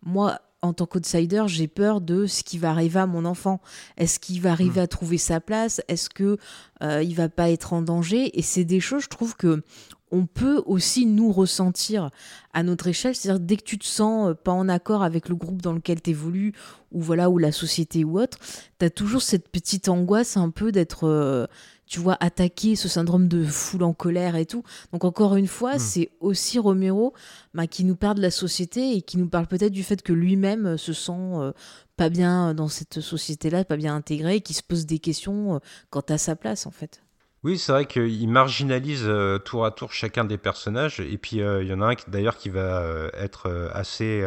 [0.04, 3.61] moi en tant qu'outsider, j'ai peur de ce qui va arriver à mon enfant.
[3.96, 5.80] Est-ce qu'il va arriver à trouver sa place?
[5.86, 6.38] Est-ce que
[6.82, 8.36] euh, il va pas être en danger?
[8.36, 9.62] Et c'est des choses, je trouve que
[10.11, 12.11] on peut aussi nous ressentir
[12.52, 13.14] à notre échelle.
[13.14, 16.00] C'est-à-dire dès que tu te sens euh, pas en accord avec le groupe dans lequel
[16.00, 16.52] tu évolues,
[16.92, 18.38] ou voilà, ou la société ou autre,
[18.78, 21.46] tu as toujours cette petite angoisse un peu d'être, euh,
[21.86, 24.62] tu vois, attaqué, ce syndrome de foule en colère et tout.
[24.92, 25.78] Donc encore une fois, Mm.
[25.78, 27.12] c'est aussi Romero
[27.54, 30.12] bah, qui nous parle de la société et qui nous parle peut-être du fait que
[30.12, 31.52] lui-même euh, se sent euh,
[31.96, 35.59] pas bien dans cette société-là, pas bien intégré, et qui se pose des questions euh,
[35.90, 37.02] quant à sa place en fait.
[37.47, 40.99] Oui, c'est vrai qu'il marginalise euh, tour à tour chacun des personnages.
[40.99, 44.26] Et puis, euh, il y en a un d'ailleurs qui va euh, être assez,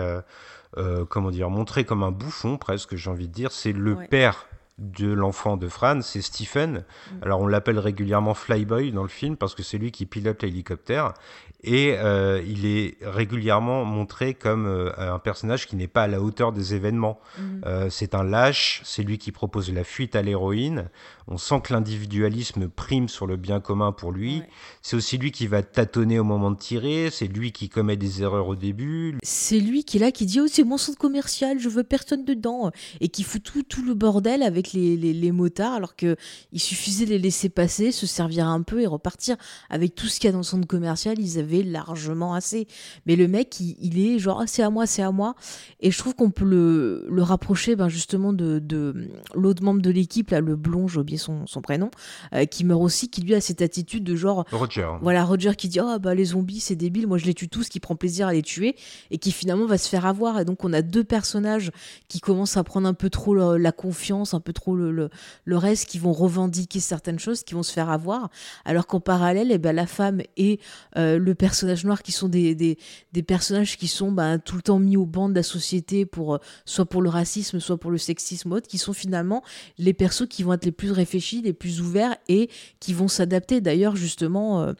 [1.10, 3.52] comment dire, montré comme un bouffon, presque, j'ai envie de dire.
[3.52, 4.08] C'est le Ouais.
[4.08, 4.46] père
[4.80, 6.86] de l'enfant de Fran, c'est Stephen.
[7.22, 11.14] Alors, on l'appelle régulièrement Flyboy dans le film parce que c'est lui qui pilote l'hélicoptère.
[11.62, 16.22] Et euh, il est régulièrement montré comme euh, un personnage qui n'est pas à la
[16.22, 17.20] hauteur des événements.
[17.66, 20.90] Euh, c'est un lâche, c'est lui qui propose la fuite à l'héroïne.
[21.28, 24.40] On sent que l'individualisme prime sur le bien commun pour lui.
[24.40, 24.50] Ouais.
[24.82, 28.22] C'est aussi lui qui va tâtonner au moment de tirer, c'est lui qui commet des
[28.24, 29.18] erreurs au début.
[29.22, 32.24] C'est lui qui est là, qui dit Oh, c'est mon centre commercial, je veux personne
[32.24, 32.72] dedans.
[33.02, 36.16] Et qui fout tout, tout le bordel avec les, les, les motards, alors que
[36.52, 39.36] il suffisait de les laisser passer, se servir un peu et repartir.
[39.70, 42.68] Avec tout ce qu'il y a dans le centre commercial, ils avaient largement assez.
[43.06, 45.36] Mais le mec, il, il est genre Ah, c'est à moi, c'est à moi.
[45.80, 49.90] Et je trouve qu'on peut le, le rapprocher ben, justement de, de l'autre membre de
[49.90, 51.90] l'équipe, là, le blond, j'ai oublié son, son prénom,
[52.34, 54.88] euh, qui meurt aussi, qui lui a cette attitude de genre Roger.
[55.02, 57.70] voilà, Roger qui dit Ah bah les zombies c'est débile, moi je les tue tous,
[57.70, 58.76] qui prend plaisir à les tuer
[59.12, 60.40] et qui finalement va se faire avoir.
[60.40, 61.72] Et donc on a deux personnages
[62.08, 65.10] qui commencent à prendre un peu trop le- la confiance, un peu trop le,
[65.46, 68.30] le, reste, qui vont revendiquer certaines choses, qui vont se faire avoir.
[68.66, 70.60] Alors qu'en parallèle, eh ben, la femme et
[70.98, 72.78] euh, le personnage noir qui sont des, des,
[73.14, 76.36] des personnages qui sont bah, tout le temps mis au banc de la société pour
[76.36, 79.44] euh, soit pour le racisme, soit pour le sexisme, autre, qui sont finalement
[79.78, 82.50] les persos qui vont être les plus réfléchis, les plus ouverts et
[82.80, 83.62] qui vont s'adapter.
[83.62, 84.74] D'ailleurs, justement, euh,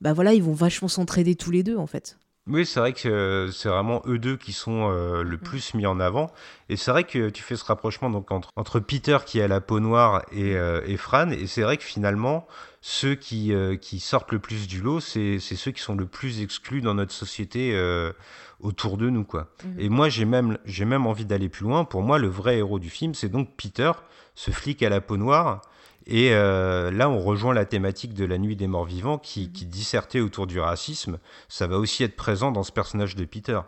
[0.00, 2.18] bah voilà, ils vont vachement s'entraider tous les deux en fait.
[2.50, 5.86] Oui, c'est vrai que euh, c'est vraiment eux deux qui sont euh, le plus mis
[5.86, 6.32] en avant.
[6.68, 9.60] Et c'est vrai que tu fais ce rapprochement donc entre, entre Peter qui a la
[9.60, 11.30] peau noire et, euh, et Fran.
[11.30, 12.48] Et c'est vrai que finalement,
[12.80, 16.42] ceux qui, euh, qui sortent le plus du lot, c'est ceux qui sont le plus
[16.42, 17.78] exclus dans notre société
[18.58, 19.24] autour de nous.
[19.24, 19.48] quoi.
[19.78, 21.84] Et moi, j'ai même, j'ai même envie d'aller plus loin.
[21.84, 23.92] Pour moi, le vrai héros du film, c'est donc Peter,
[24.34, 25.62] ce flic à la peau noire.
[26.06, 29.66] Et euh, là, on rejoint la thématique de la nuit des morts vivants qui, qui
[29.66, 31.18] dissertait autour du racisme.
[31.48, 33.60] Ça va aussi être présent dans ce personnage de Peter.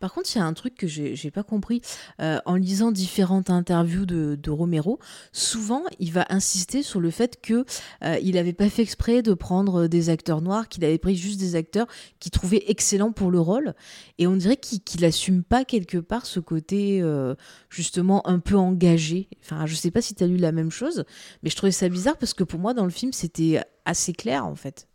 [0.00, 1.80] Par contre, il y a un truc que j'ai j'ai pas compris.
[2.20, 4.98] Euh, en lisant différentes interviews de, Romero,
[5.32, 7.64] souvent, il va insister sur le fait que
[8.02, 11.54] euh, n'avait pas fait exprès de prendre des acteurs noirs, qu'il avait pris juste des
[11.54, 11.86] acteurs
[12.18, 13.74] qu'il trouvait excellents pour le rôle.
[14.18, 17.34] Et on dirait qu'il qu'il assume pas quelque part ce côté euh,
[17.70, 19.28] justement un peu engagé.
[19.44, 21.04] Enfin, je sais pas si tu as lu la même chose,
[21.42, 24.44] mais je trouvais ça bizarre parce que pour moi, dans le film, c'était assez clair
[24.44, 24.88] en fait.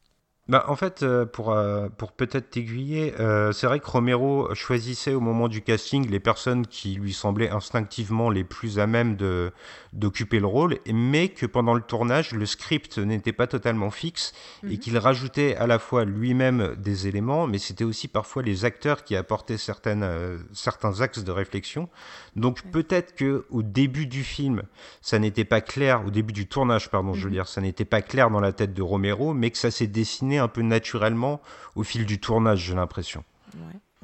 [0.52, 5.14] Bah, en fait, euh, pour, euh, pour peut-être t'aiguiller, euh, c'est vrai que Romero choisissait
[5.14, 9.54] au moment du casting les personnes qui lui semblaient instinctivement les plus à même de,
[9.94, 14.34] d'occuper le rôle, mais que pendant le tournage, le script n'était pas totalement fixe
[14.70, 19.04] et qu'il rajoutait à la fois lui-même des éléments, mais c'était aussi parfois les acteurs
[19.04, 21.90] qui apportaient certaines, euh, certains axes de réflexion.
[22.36, 24.64] Donc peut-être que au début du film,
[25.02, 28.02] ça n'était pas clair, au début du tournage, pardon, je veux dire, ça n'était pas
[28.02, 31.42] clair dans la tête de Romero, mais que ça s'est dessiné un peu naturellement
[31.76, 33.24] au fil du tournage, j'ai l'impression.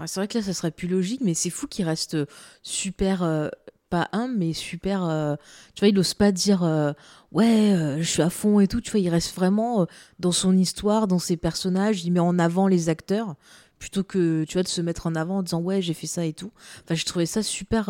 [0.06, 2.18] C'est vrai que là, ça serait plus logique, mais c'est fou qu'il reste
[2.62, 3.50] super, euh,
[3.90, 5.04] pas humble, mais super.
[5.04, 5.36] euh,
[5.74, 6.94] tu vois, il n'ose pas dire euh,
[7.32, 8.80] ouais, euh, je suis à fond et tout.
[8.80, 9.86] Tu vois, il reste vraiment euh,
[10.20, 12.06] dans son histoire, dans ses personnages.
[12.06, 13.36] Il met en avant les acteurs
[13.80, 16.26] plutôt que tu vois de se mettre en avant en disant ouais, j'ai fait ça
[16.26, 16.52] et tout.
[16.84, 17.90] Enfin, je trouvais ça super.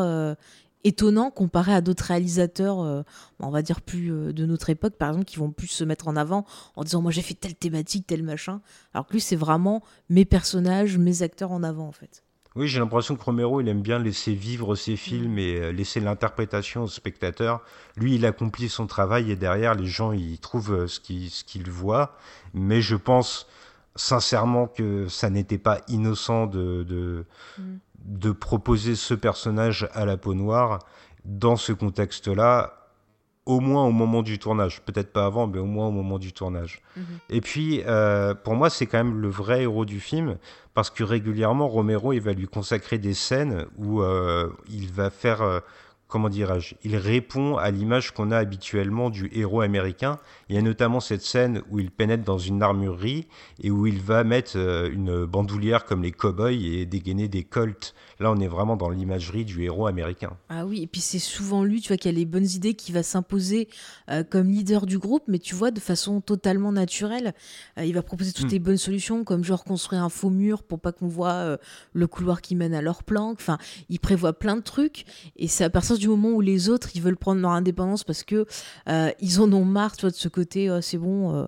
[0.83, 3.03] Étonnant comparé à d'autres réalisateurs, euh,
[3.39, 6.07] on va dire plus euh, de notre époque, par exemple, qui vont plus se mettre
[6.07, 8.61] en avant en disant moi j'ai fait telle thématique, tel machin.
[8.93, 12.23] Alors que lui, c'est vraiment mes personnages, mes acteurs en avant, en fait.
[12.55, 15.99] Oui, j'ai l'impression que Romero, il aime bien laisser vivre ses films et euh, laisser
[15.99, 17.61] l'interprétation au spectateur.
[17.95, 22.17] Lui, il accomplit son travail et derrière, les gens, ils trouvent ce qu'ils voient.
[22.53, 23.47] Mais je pense
[23.97, 27.25] sincèrement que ça n'était pas innocent de, de,
[28.05, 30.79] de proposer ce personnage à la peau noire
[31.25, 32.73] dans ce contexte-là,
[33.45, 34.81] au moins au moment du tournage.
[34.81, 36.81] Peut-être pas avant, mais au moins au moment du tournage.
[37.29, 40.37] Et puis, euh, pour moi, c'est quand même le vrai héros du film,
[40.73, 45.41] parce que régulièrement, Romero, il va lui consacrer des scènes où euh, il va faire
[45.41, 45.59] euh,
[46.07, 50.19] comment dirais-je, il répond à l'image qu'on a habituellement du héros américain.
[50.49, 53.27] Il y a notamment cette scène où il pénètre dans une armurerie
[53.61, 57.93] et où il va mettre euh, une bandoulière comme les cow-boys et dégainer des colts.
[58.19, 60.35] Là, on est vraiment dans l'imagerie du héros américain.
[60.49, 62.91] Ah oui, et puis c'est souvent lui, tu vois, qui a les bonnes idées, qui
[62.91, 63.67] va s'imposer
[64.09, 67.35] euh, comme leader du groupe, mais tu vois, de façon totalement naturelle.
[67.77, 68.51] Euh, il va proposer toutes Hmm.
[68.53, 71.57] les bonnes solutions, comme genre construire un faux mur pour pas qu'on voit euh,
[71.93, 73.37] le couloir qui mène à leur planque.
[73.39, 73.59] Enfin,
[73.89, 75.05] il prévoit plein de trucs,
[75.35, 78.23] et c'est à partir du moment où les autres, ils veulent prendre leur indépendance parce
[78.23, 78.47] que
[78.89, 81.47] euh, ils en ont marre, tu vois, de ce côté, euh, c'est bon,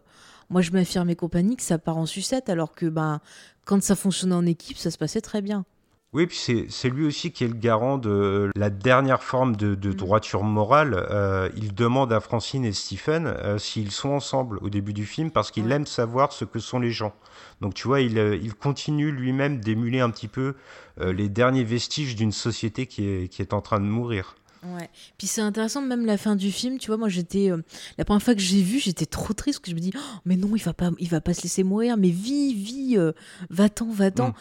[0.52, 3.22] moi je m'affirme et compagnie, que ça part en sucette, alors que ben,
[3.66, 5.66] quand ça fonctionnait en équipe, ça se passait très bien.
[6.12, 9.92] Oui, puis c'est lui aussi qui est le garant de la dernière forme de, de
[9.94, 10.96] droiture morale.
[11.12, 15.30] Euh, il demande à Francine et Stephen euh, s'ils sont ensemble au début du film
[15.30, 15.76] parce qu'il Ouais.
[15.76, 17.14] aime savoir ce que sont les gens.
[17.62, 20.56] Donc tu vois, il, euh, il continue lui-même d'émuler un petit peu
[21.00, 24.36] euh, les derniers vestiges d'une société qui est, qui est en train de mourir.
[24.62, 24.90] Ouais.
[25.18, 27.62] Puis c'est intéressant même la fin du film, tu vois, moi j'étais euh,
[27.98, 30.20] la première fois que j'ai vu, j'étais trop triste parce que je me dis Oh,
[30.26, 33.14] mais non, il va pas il va pas se laisser mourir, mais vis, vis, euh,
[33.50, 34.30] va-t'en, va-t'en.
[34.30, 34.34] Mm.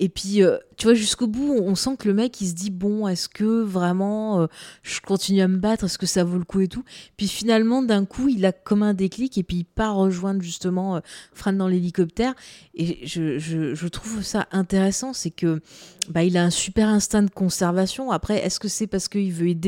[0.00, 2.54] Et puis euh, tu vois jusqu'au bout, on, on sent que le mec il se
[2.54, 4.46] dit bon, est-ce que vraiment euh,
[4.82, 6.84] je continue à me battre, est-ce que ça vaut le coup et tout.
[7.18, 11.02] Puis finalement d'un coup, il a comme un déclic et puis il part rejoindre justement
[11.34, 12.34] Fran dans l'hélicoptère
[12.74, 15.60] et je, je, je trouve ça intéressant, c'est que
[16.08, 18.10] bah, il a un super instinct de conservation.
[18.10, 19.65] Après, est-ce que c'est parce qu'il veut aider,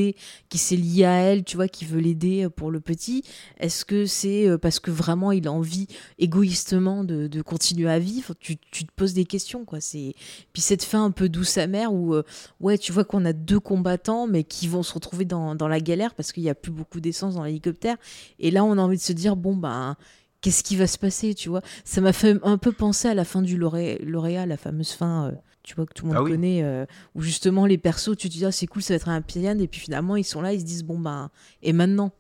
[0.49, 3.25] qu'il s'est lié à elle, tu vois, qu'il veut l'aider euh, pour le petit
[3.59, 5.87] Est-ce que c'est euh, parce que vraiment il a envie
[6.19, 8.35] égoïstement de, continuer à vivre?
[8.39, 9.81] Tu, te poses des questions, quoi.
[9.81, 10.15] C'est
[10.53, 12.23] puis cette fin un peu douce amère où euh,
[12.61, 16.15] ouais, tu vois qu'on a deux combattants mais qui vont se retrouver dans, la galère
[16.15, 17.97] parce qu'il y a plus beaucoup d'essence dans l'hélicoptère.
[18.39, 19.97] Et là, on a envie de se dire bon ben
[20.41, 21.63] qu'est-ce qui va se passer, tu vois?
[21.85, 25.33] Ça m'a fait un peu penser à la fin du Lauré- lauréat, la fameuse fin,
[25.69, 26.31] tu vois, que tout le monde Ah oui.
[26.31, 29.09] connaît, euh, où justement les persos, tu te dis, ah, c'est cool, ça va être
[29.11, 31.31] un piano, et puis finalement, ils sont là, ils se disent, bon, bah,
[31.63, 32.13] et maintenant?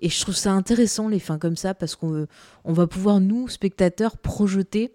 [0.00, 2.26] Et je trouve ça intéressant, les fins comme ça, parce qu'on
[2.64, 4.92] on va pouvoir, nous, spectateurs, projeter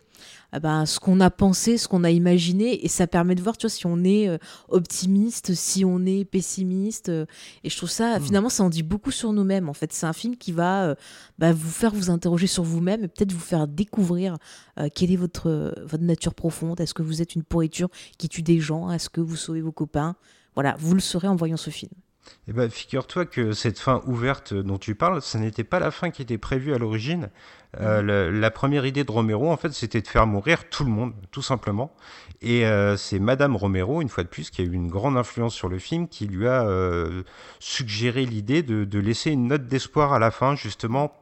[0.59, 3.65] ben, ce qu'on a pensé, ce qu'on a imaginé, et ça permet de voir, tu
[3.65, 4.37] vois, si on est euh,
[4.69, 7.09] optimiste, si on est pessimiste.
[7.09, 7.25] euh,
[7.63, 8.23] et je trouve ça, Mm.
[8.23, 9.69] finalement, ça en dit beaucoup sur nous-mêmes.
[9.69, 10.95] En fait, c'est un film qui va euh,
[11.39, 14.37] bah, vous faire vous interroger sur vous-même et peut-être vous faire découvrir
[14.79, 16.79] euh, quelle est votre, votre nature profonde.
[16.79, 18.91] Est-ce que vous êtes une pourriture qui tue des gens?
[18.91, 20.15] Est-ce que vous sauvez vos copains?
[20.55, 21.91] Voilà, vous le saurez en voyant ce film.
[22.47, 26.09] Eh ben, figure-toi que cette fin ouverte dont tu parles, ce n'était pas la fin
[26.11, 27.29] qui était prévue à l'origine.
[27.81, 30.89] Euh, la, la première idée de Romero, en fait, c'était de faire mourir tout le
[30.89, 31.93] monde, tout simplement.
[32.41, 35.53] Et euh, c'est Madame Romero, une fois de plus, qui a eu une grande influence
[35.53, 37.23] sur le film, qui lui a euh,
[37.59, 41.13] suggéré l'idée de, de laisser une note d'espoir à la fin, justement,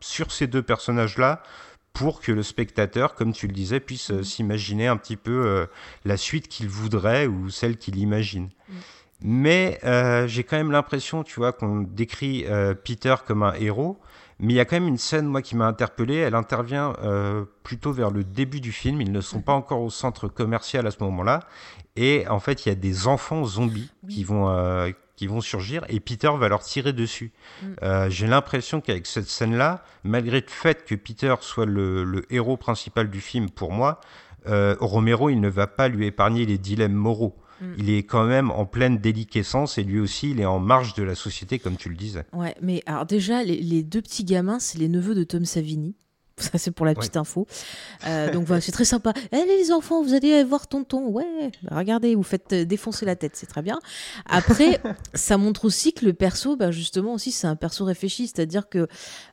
[0.00, 1.42] sur ces deux personnages-là,
[1.92, 5.66] pour que le spectateur, comme tu le disais, puisse euh, s'imaginer un petit peu
[6.04, 8.50] la suite qu'il voudrait ou celle qu'il imagine.
[9.22, 13.98] Mais euh, j'ai quand même l'impression, tu vois, qu'on décrit euh, Peter comme un héros.
[14.40, 16.14] Mais il y a quand même une scène, moi, qui m'a interpellé.
[16.16, 19.00] Elle intervient euh, plutôt vers le début du film.
[19.00, 21.40] Ils ne sont pas encore au centre commercial à ce moment-là.
[21.96, 25.84] Et en fait, il y a des enfants zombies qui vont euh, qui vont surgir
[25.88, 27.32] et Peter va leur tirer dessus.
[27.60, 27.66] Mm.
[27.82, 32.56] Euh, j'ai l'impression qu'avec cette scène-là, malgré le fait que Peter soit le, le héros
[32.56, 34.00] principal du film pour moi,
[34.46, 37.36] euh, Romero, il ne va pas lui épargner les dilemmes moraux.
[37.60, 37.74] Mm.
[37.78, 41.02] Il est quand même en pleine déliquescence et lui aussi, il est en marge de
[41.02, 42.24] la société, comme tu le disais.
[42.32, 45.94] Ouais, mais alors déjà, les, les deux petits gamins, c'est les neveux de Tom Savini.
[46.38, 47.46] Ça, c'est pour la petite info.
[48.06, 49.12] Euh, donc voilà, c'est très sympa.
[49.32, 51.08] Allez, les enfants, vous allez voir tonton.
[51.08, 53.78] Ouais, bah, regardez, vous faites euh, défoncer la tête, c'est très bien.
[54.26, 54.80] Après,
[55.14, 58.28] ça montre aussi que le perso, bah, justement, aussi, c'est un perso réfléchi.
[58.28, 58.86] C'est-à-dire que,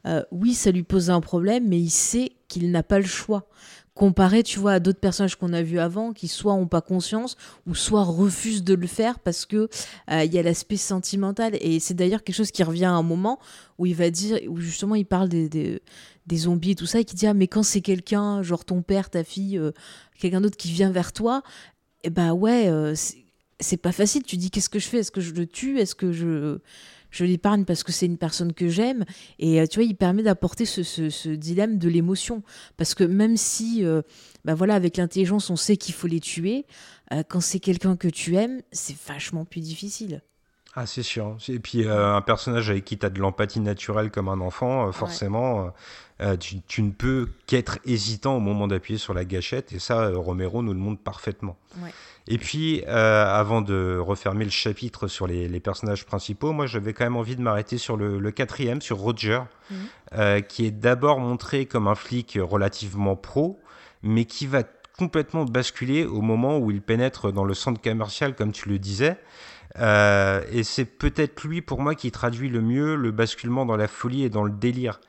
[0.08, 3.48] euh, oui, ça lui pose un problème, mais il sait qu'il n'a pas le choix.
[3.96, 7.38] Comparé, tu vois, à d'autres personnages qu'on a vus avant, qui soit ont pas conscience,
[7.66, 9.70] ou soit refusent de le faire parce que
[10.12, 11.58] euh, il y a l'aspect sentimental.
[11.62, 13.40] Et c'est d'ailleurs quelque chose qui revient à un moment
[13.78, 17.06] où il va dire, où justement il parle des, des, zombies et tout ça, et
[17.06, 19.72] qui dit, ah, mais quand c'est quelqu'un, genre ton père, ta fille, euh,
[20.20, 21.42] quelqu'un d'autre qui vient vers toi,
[22.04, 22.96] et bah ouais, euh,
[23.62, 24.24] c'est pas facile.
[24.24, 25.00] Tu dis, qu'est-ce que je fais?
[25.00, 25.80] Est-ce que je le tue?
[25.80, 26.60] Est-ce que je,
[27.16, 29.06] je l'épargne parce que c'est une personne que j'aime
[29.40, 32.44] Et euh, tu vois, il permet d'apporter ce, ce- ce dilemme de l'émotion.
[32.78, 34.02] Parce que même si, euh,
[34.44, 36.66] bah voilà, avec l'intelligence, on sait qu'il faut les tuer,
[37.14, 40.22] euh, quand c'est quelqu'un que tu aimes, c'est vachement plus difficile.
[40.78, 41.38] Ah, c'est sûr.
[41.48, 44.88] Et puis, euh, un personnage avec qui tu as de l'empathie naturelle comme un enfant,
[44.88, 45.72] euh, forcément,
[46.20, 49.72] euh, tu, tu ne peux qu'être hésitant au moment d'appuyer sur la gâchette.
[49.72, 51.56] Et ça, Romero nous le montre parfaitement.
[51.82, 51.92] Ouais.
[52.28, 56.94] Et puis, euh, avant de refermer le chapitre sur les, les personnages principaux, moi, j'avais
[56.94, 59.78] quand même envie de m'arrêter sur le, le quatrième, sur Roger, Mhm.
[60.14, 63.60] euh, qui est d'abord montré comme un flic relativement pro,
[64.04, 64.64] mais qui va
[64.98, 69.18] complètement basculer au moment où il pénètre dans le centre commercial, comme tu le disais.
[69.80, 73.88] Euh, et c'est peut-être lui, pour moi, qui traduit le mieux le basculement dans la
[73.88, 75.00] folie et dans le délire.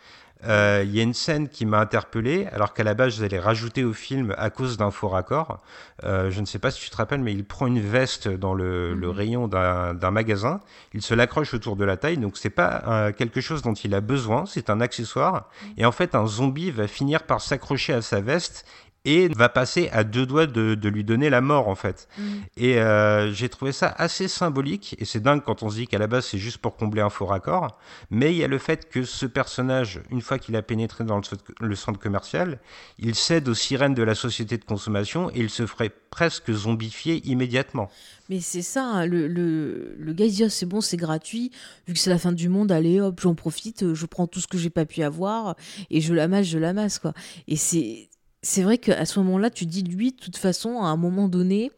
[0.46, 3.38] Euh, Il y a une scène qui m'a interpellé, alors qu'à la base, je l'ai
[3.38, 5.60] rajouter au film à cause d'un faux raccord.
[6.04, 8.54] Euh, je ne sais pas si tu te rappelles, mais il prend une veste dans
[8.54, 10.60] le, le rayon d'un magasin,
[10.92, 14.00] il se l'accroche autour de la taille, donc c'est pas quelque chose dont il a
[14.00, 15.48] besoin, c'est un accessoire.
[15.76, 18.66] Et en fait, un zombie va finir par s'accrocher à sa veste
[19.06, 22.08] et va passer à deux doigts de, de lui donner la mort en fait.
[22.18, 22.22] Mm.
[22.56, 25.98] Et euh, j'ai trouvé ça assez symbolique et c'est dingue quand on se dit qu'à
[25.98, 27.78] la base c'est juste pour combler un faux raccord.
[28.10, 31.18] Mais il y a le fait que ce personnage, une fois qu'il a pénétré dans
[31.18, 31.22] le,
[31.60, 32.58] le centre commercial,
[32.98, 37.24] il cède aux sirènes de la société de consommation et il se ferait presque zombifier
[37.28, 37.88] immédiatement.
[38.28, 41.52] Mais c'est ça, hein, le, le, le, gars dit oh, c'est bon, c'est gratuit,
[41.86, 44.48] vu que c'est la fin du monde, allez hop, j'en profite, je prends tout ce
[44.48, 45.54] que j'ai pas pu avoir
[45.90, 47.12] et je l'amasse, je l'amasse quoi.
[47.46, 48.08] Et c'est
[48.46, 51.72] c'est vrai qu'à ce moment-là, tu dis, lui, de toute façon, à un moment donné,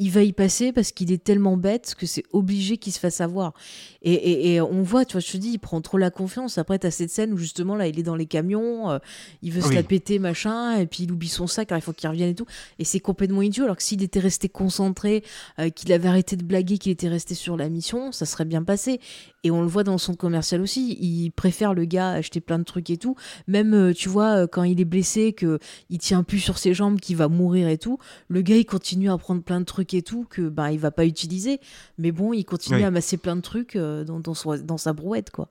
[0.00, 3.20] il va y passer parce qu'il est tellement bête que c'est obligé qu'il se fasse
[3.20, 3.52] avoir.
[4.00, 6.56] Et, et, et, on voit, tu vois, je te dis, il prend trop la confiance.
[6.56, 8.98] Après, tu as cette scène où justement, là, il est dans les camions, euh,
[9.42, 9.68] il veut oui.
[9.68, 12.30] se la péter, machin, et puis il oublie son sac, alors il faut qu'il revienne
[12.30, 12.46] et tout.
[12.78, 13.64] Et c'est complètement idiot.
[13.64, 15.22] Alors que s'il était resté concentré,
[15.58, 18.62] euh, qu'il avait arrêté de blaguer, qu'il était resté sur la mission, ça serait bien
[18.62, 19.00] passé.
[19.44, 20.96] Et on le voit dans son commercial aussi.
[20.98, 23.16] Il préfère le gars acheter plein de trucs et tout.
[23.48, 25.58] Même, euh, tu vois, quand il est blessé, que
[25.90, 27.98] il tient plus sur ses jambes, qu'il va mourir et tout,
[28.28, 30.90] le gars, il continue à prendre plein de trucs et tout que bah, il va
[30.90, 31.60] pas utiliser.
[31.98, 32.84] Mais bon, il continue oui.
[32.84, 35.48] à masser plein de trucs euh, dans, dans, son, dans, sa brouette, quoi.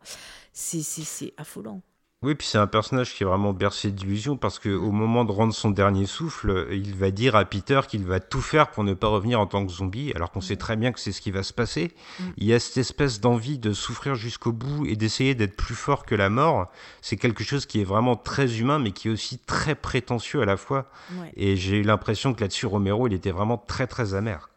[0.53, 1.81] C'est affolant.
[2.21, 5.31] Oui, puis c'est un personnage qui est vraiment bercé d'illusions parce que au moment de
[5.31, 8.93] rendre son dernier souffle, il va dire à Peter qu'il va tout faire pour ne
[8.93, 11.31] pas revenir en tant que zombie, alors qu'on sait très bien que c'est ce qui
[11.31, 11.93] va se passer.
[12.19, 12.23] Mm.
[12.35, 16.05] Il y a cette espèce d'envie de souffrir jusqu'au bout et d'essayer d'être plus fort
[16.05, 16.69] que la mort.
[17.01, 20.45] C'est quelque chose qui est vraiment très humain, mais qui est aussi très prétentieux à
[20.45, 20.91] la fois.
[21.13, 21.31] Ouais.
[21.37, 24.49] Et j'ai eu l'impression que là-dessus, Romero, il était vraiment très très amer.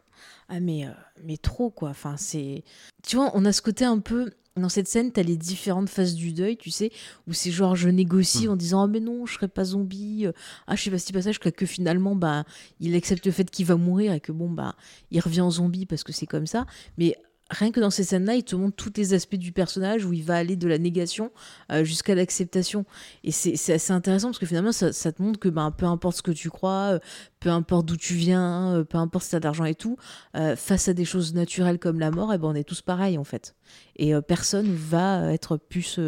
[0.48, 0.90] Ah mais, euh,
[1.22, 1.90] mais trop quoi.
[1.90, 2.64] Enfin c'est,
[3.04, 6.14] tu vois, on a ce côté un peu dans cette scène, t'as les différentes phases
[6.14, 6.90] du deuil, tu sais,
[7.26, 8.50] où c'est genre je négocie mmh.
[8.50, 10.26] en disant ah mais non, je serai pas zombie.
[10.66, 12.44] Ah je sais pas si passage que, que finalement bah
[12.80, 14.76] il accepte le fait qu'il va mourir et que bon bah
[15.10, 16.66] il revient en zombie parce que c'est comme ça.
[16.98, 17.16] Mais
[17.52, 20.24] rien que dans ces scènes-là, il te montre tous les aspects du personnage où il
[20.24, 21.30] va aller de la négation
[21.70, 22.84] euh, jusqu'à l'acceptation.
[23.24, 26.16] Et c'est assez intéressant parce que finalement, ça, ça te montre que ben, peu importe
[26.16, 26.98] ce que tu crois, euh,
[27.40, 29.96] peu importe d'où tu viens, euh, peu importe si tu as d'argent et tout,
[30.36, 33.18] euh, face à des choses naturelles comme la mort, eh ben, on est tous pareils
[33.18, 33.54] en fait.
[33.96, 35.98] Et euh, personne va être plus.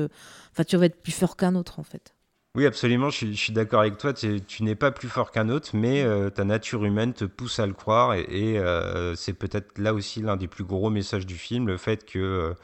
[0.52, 2.13] Enfin, tu vas être plus fort qu'un autre en fait.
[2.56, 4.12] Oui, absolument, je suis, je suis d'accord avec toi.
[4.12, 7.66] Tu, n'es pas plus fort qu'un autre, mais euh, ta nature humaine te pousse à
[7.66, 8.14] le croire.
[8.14, 11.76] Et, et euh, c'est peut-être là aussi l'un des plus gros messages du film, le
[11.76, 12.54] fait que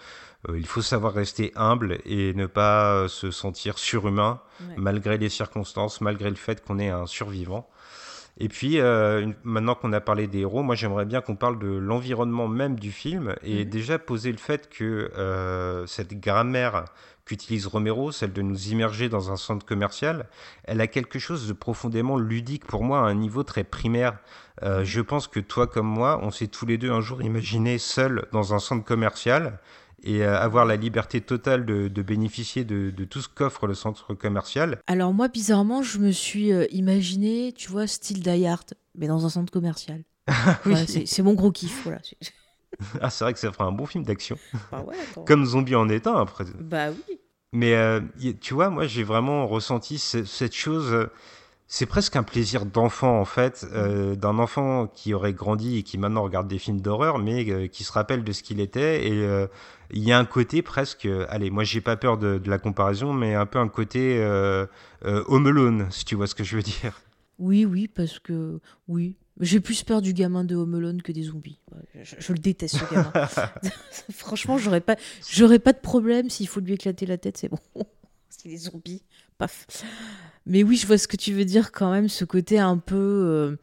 [0.48, 4.74] euh, il faut savoir rester humble et ne pas se sentir surhumain, ouais.
[4.76, 7.68] malgré les circonstances, malgré le fait qu'on est un survivant.
[8.38, 11.68] Et puis, euh, maintenant qu'on a parlé des héros, moi j'aimerais bien qu'on parle de
[11.68, 13.68] l'environnement même du film et mmh.
[13.68, 16.86] déjà poser le fait que euh, cette grammaire
[17.30, 20.26] qu'utilise Romero, celle de nous immerger dans un centre commercial,
[20.64, 24.18] elle a quelque chose de profondément ludique pour moi à un niveau très primaire.
[24.64, 27.78] Euh, je pense que toi comme moi, on s'est tous les deux un jour imaginé
[27.78, 29.60] seuls dans un centre commercial
[30.02, 33.74] et euh, avoir la liberté totale de, de bénéficier de, de, tout ce qu'offre le
[33.74, 34.80] centre commercial.
[34.88, 39.24] Alors moi, bizarrement, je me suis euh, imaginé, tu vois, style Die Hard, mais dans
[39.24, 40.02] un centre commercial.
[40.28, 40.34] oui.
[40.64, 42.00] voilà, c'est mon gros kiff, voilà.
[43.00, 44.38] ah, c'est vrai que ça ferait un bon film d'action.
[44.70, 44.96] Bah ouais,
[45.26, 46.44] Comme Zombie en est un, après.
[46.60, 47.18] Bah oui.
[47.52, 48.00] Mais euh,
[48.40, 50.92] tu vois, moi, j'ai vraiment ressenti cette chose...
[50.92, 51.10] Euh,
[51.72, 55.98] c'est presque un plaisir d'enfant en fait, euh, d'un enfant qui aurait grandi et qui
[55.98, 59.06] maintenant regarde des films d'horreur, mais euh, qui se rappelle de ce qu'il était.
[59.06, 59.48] Et
[59.92, 63.12] il y a un côté presque, allez, moi j'ai pas peur de, de, la comparaison,
[63.12, 64.20] mais un peu un côté
[65.04, 67.00] Home Alone, si tu vois ce que je veux dire.
[67.38, 68.58] Oui, oui, parce que
[68.88, 71.58] oui, j'ai plus peur du gamin de Home Alone que des zombies.
[72.02, 73.12] Je, je le déteste ce gamin.
[74.12, 74.96] Franchement, j'aurais pas,
[75.30, 77.58] j'aurais pas de problème s'il faut lui éclater la tête, c'est bon.
[78.28, 79.02] c'est les zombies,
[79.38, 79.66] paf.
[80.46, 82.96] Mais oui, je vois ce que tu veux dire quand même, ce côté un peu...
[82.96, 83.56] Euh,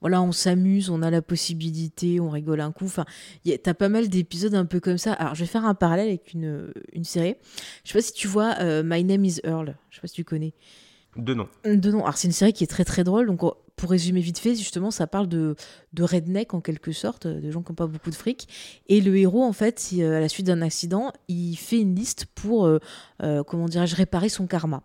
[0.00, 2.86] voilà, on s'amuse, on a la possibilité, on rigole un coup.
[2.86, 3.04] Enfin,
[3.62, 5.12] t'as pas mal d'épisodes un peu comme ça.
[5.12, 7.34] Alors, je vais faire un parallèle avec une, une série.
[7.84, 9.76] Je sais pas si tu vois euh, My Name is Earl.
[9.90, 10.54] Je sais pas si tu connais.
[11.16, 11.48] De nom.
[11.64, 12.00] De nom.
[12.00, 13.26] Alors, c'est une série qui est très très drôle.
[13.26, 13.42] Donc,
[13.80, 15.56] pour résumer vite fait, justement, ça parle de,
[15.94, 18.46] de redneck en quelque sorte, de gens qui n'ont pas beaucoup de fric.
[18.88, 22.26] Et le héros, en fait, si, à la suite d'un accident, il fait une liste
[22.34, 22.78] pour, euh,
[23.22, 24.82] euh, comment dirais-je, réparer son karma.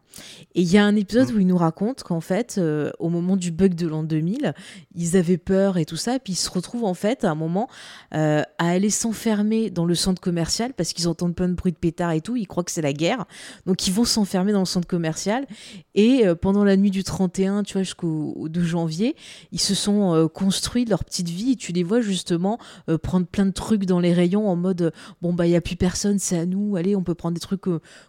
[0.55, 1.35] Et il y a un épisode mmh.
[1.35, 4.53] où il nous raconte qu'en fait, euh, au moment du bug de l'an 2000,
[4.95, 7.35] ils avaient peur et tout ça, et puis ils se retrouvent en fait à un
[7.35, 7.69] moment
[8.13, 11.77] euh, à aller s'enfermer dans le centre commercial parce qu'ils entendent plein de bruit de
[11.77, 13.25] pétard et tout, ils croient que c'est la guerre.
[13.65, 15.45] Donc ils vont s'enfermer dans le centre commercial.
[15.93, 19.15] Et pendant la nuit du 31, tu vois, jusqu'au 2 janvier, janvier,
[19.51, 21.53] ils se sont euh, construits leur petite vie.
[21.53, 22.59] Et tu les vois justement
[22.89, 25.61] euh, prendre plein de trucs dans les rayons en mode bon bah il y a
[25.61, 27.61] plus personne, c'est à nous, allez on peut prendre des trucs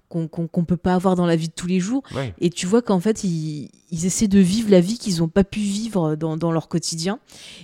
[0.08, 2.02] qu'on peut pas avoir dans la vie de tous les jours.
[2.14, 2.34] Ouais.
[2.40, 5.44] Et tu vois qu'en fait ils, ils essaient de vivre la vie qu'ils ont pas
[5.44, 7.18] pu vivre dans, dans leur quotidien.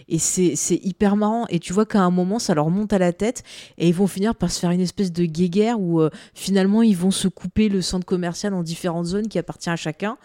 [0.09, 1.47] Et c'est hyper marrant.
[1.49, 3.43] Et tu vois qu'à un moment ça leur monte à la tête
[3.79, 6.97] et ils vont finir par se faire une espèce de guéguerre où euh, finalement ils
[6.97, 10.17] vont se couper le centre commercial en différentes zones qui appartient à chacun.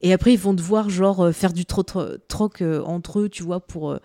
[0.00, 1.82] Et après ils vont devoir genre euh, faire du tro-
[2.32, 3.98] tro- troc euh, entre eux tu vois pour euh,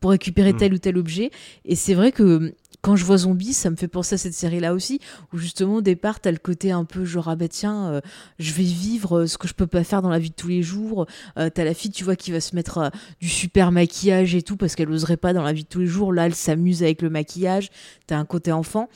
[0.00, 0.56] pour récupérer Mm.
[0.56, 1.30] tel ou tel objet
[1.64, 4.74] et c'est vrai que quand je vois Zombie, ça me fait penser à cette série-là
[4.74, 5.00] aussi,
[5.32, 8.00] où justement au départ, t'as le côté un peu genre ah bah tiens, euh,
[8.38, 10.62] je vais vivre ce que je peux pas faire dans la vie de tous les
[10.62, 11.06] jours.
[11.38, 12.88] Euh, t'as la fille, tu vois, qui va se mettre euh,
[13.22, 15.86] du super maquillage et tout parce qu'elle oserait pas dans la vie de tous les
[15.86, 16.12] jours.
[16.12, 17.70] Là, elle s'amuse avec le maquillage.
[18.06, 18.90] T'as un côté enfant.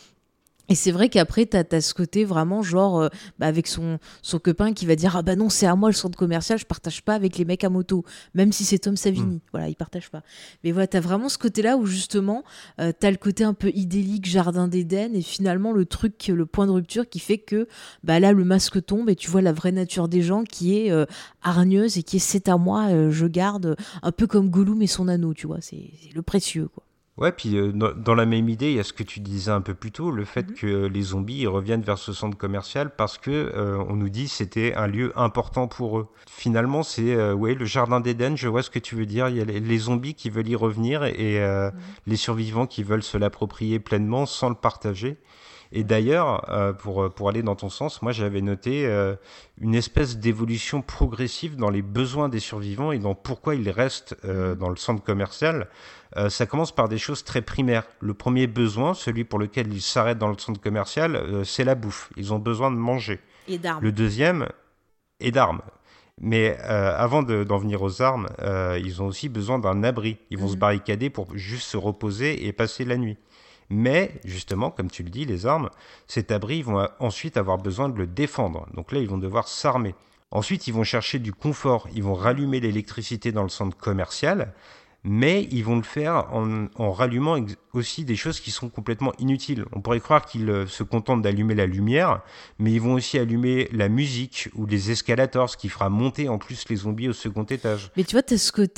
[0.69, 3.09] Et c'est vrai qu'après, t'as as ce côté vraiment genre euh,
[3.39, 5.95] bah, avec son, son copain qui va dire Ah bah non, c'est à moi le
[5.95, 8.05] centre commercial, je partage pas avec les mecs à moto,
[8.35, 9.37] même si c'est Tom Savini.
[9.37, 9.41] Mm.
[9.53, 10.23] Voilà, il partage pas.
[10.65, 12.45] Mais voilà, t'as vraiment ce côté-là où justement,
[12.81, 16.67] euh, t'as le côté un peu idyllique, jardin d'Éden, et finalement le truc, le point
[16.67, 17.67] de rupture qui fait que
[18.05, 20.91] bah là, le masque tombe et tu vois la vraie nature des gens qui est
[20.91, 21.07] euh,
[21.43, 24.87] hargneuse et qui est c'est à moi, euh, je garde, un peu comme Gollum et
[24.87, 26.85] son anneau, tu vois, c'est c'est le précieux quoi.
[27.19, 29.51] Ouais, puis euh, dans, dans la même idée, il y a ce que tu disais
[29.51, 30.55] un peu plus tôt, le fait Mhm.
[30.55, 34.29] que les zombies ils reviennent vers ce centre commercial parce que euh, on nous dit
[34.29, 36.07] c'était un lieu important pour eux.
[36.31, 38.37] Finalement, c'est euh, ouais le jardin d'Éden.
[38.37, 39.29] Je vois ce que tu veux dire.
[39.31, 41.73] Il y a les, les zombies qui veulent y revenir et euh,
[42.07, 45.17] les survivants qui veulent se l'approprier pleinement sans le partager.
[45.71, 49.17] Et d'ailleurs, euh, pour, pour aller dans ton sens, moi j'avais noté euh,
[49.61, 54.55] une espèce d'évolution progressive dans les besoins des survivants et dans pourquoi ils restent euh,
[54.55, 55.69] dans le centre commercial.
[56.17, 57.85] Euh, ça commence par des choses très primaires.
[58.01, 61.75] Le premier besoin, celui pour lequel ils s'arrêtent dans le centre commercial, euh, c'est la
[61.75, 62.11] bouffe.
[62.17, 63.21] Ils ont besoin de manger.
[63.47, 63.83] Et d'armes.
[63.83, 64.49] Le deuxième
[65.21, 65.61] est d'armes.
[66.21, 68.27] Mais euh, avant de- d'en venir aux armes,
[68.83, 70.17] ils ont aussi besoin d'un abri.
[70.31, 70.53] Ils vont Mhm.
[70.53, 73.17] se barricader pour juste se reposer et passer la nuit.
[73.71, 75.69] Mais justement, comme tu le dis, les armes,
[76.07, 78.67] cet abri, ils vont ensuite avoir besoin de le défendre.
[78.75, 79.95] Donc là, ils vont devoir s'armer.
[80.31, 81.87] Ensuite, ils vont chercher du confort.
[81.95, 84.53] Ils vont rallumer l'électricité dans le centre commercial.
[85.05, 87.39] Mais ils vont le faire en, rallumant
[87.73, 89.65] aussi des choses qui sont complètement inutiles.
[89.73, 92.23] On pourrait croire qu'ils euh, se contentent d'allumer la lumière,
[92.59, 96.39] mais ils vont aussi allumer la musique ou les escalators, ce qui fera monter en
[96.39, 97.91] plus les zombies au second étage.
[97.97, 98.23] Mais tu vois,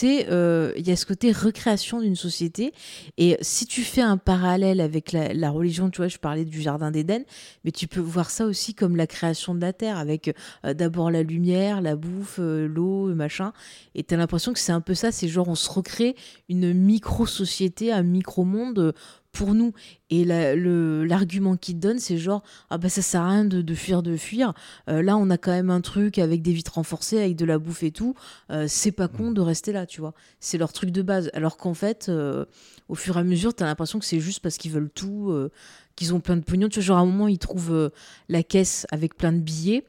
[0.05, 2.73] euh, il y a ce côté recréation d'une société.
[3.19, 6.91] Et si tu fais un parallèle avec la, religion, tu vois, je parlais du jardin
[6.91, 7.25] d'Éden,
[7.65, 11.11] mais tu peux voir ça aussi comme la création de la terre, avec euh, d'abord
[11.11, 13.53] la lumière, la bouffe, euh, l'eau, machin.
[13.95, 16.10] Et t'as l'impression que c'est un peu ça, c'est genre on se recrée
[16.49, 18.93] une micro-société, un micro-monde euh,
[19.33, 19.73] pour nous.
[20.11, 23.45] Et la- le- l'argument qu'ils te donnent, c'est genre, ah bah ça sert à rien
[23.45, 24.55] de, de fuir, de fuir.
[24.89, 27.59] Euh, là, on a quand même un truc avec des vitres renforcées, avec de la
[27.59, 28.15] bouffe et tout.
[28.51, 30.15] Euh, c'est pas con de rester là, tu vois.
[30.41, 31.31] C'est leur truc de base.
[31.33, 32.45] Alors qu'en fait, euh,
[32.89, 35.33] au fur et à mesure, t'as l'impression que c'est juste parce qu'ils veulent tout,
[35.95, 36.69] qu'ils ont plein de pognon.
[36.69, 37.93] Tu vois, genre à un moment, ils trouvent
[38.29, 39.85] la caisse avec plein de billets.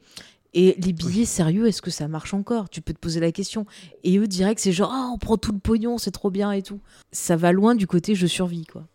[0.54, 2.68] Et les billets, sérieux, est-ce que ça marche encore?
[2.68, 3.64] Tu peux te poser la question.
[4.04, 6.62] Et eux, direct, c'est genre, ah, on prend tout le pognon, c'est trop bien et
[6.62, 6.80] tout.
[7.10, 8.86] Ça va loin du côté je survis, quoi.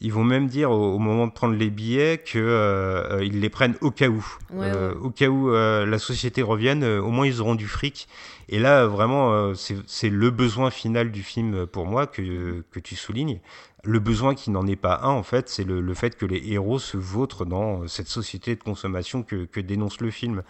[0.00, 3.90] Ils vont même dire au, au moment de prendre les billets qu'ils les prennent au
[3.90, 4.22] cas où.
[4.52, 7.66] Ouais, Euh, Au cas où euh, la société revienne, euh, au moins ils auront du
[7.66, 8.06] fric.
[8.50, 12.62] Et là, euh, vraiment, euh, c'est le besoin final du film euh, pour moi que,
[12.70, 13.40] que tu soulignes.
[13.86, 16.42] Le besoin qui n'en est pas un, en fait, c'est le, le fait que les
[16.50, 20.42] héros se vautrent dans euh, cette société de consommation que, que dénonce le film.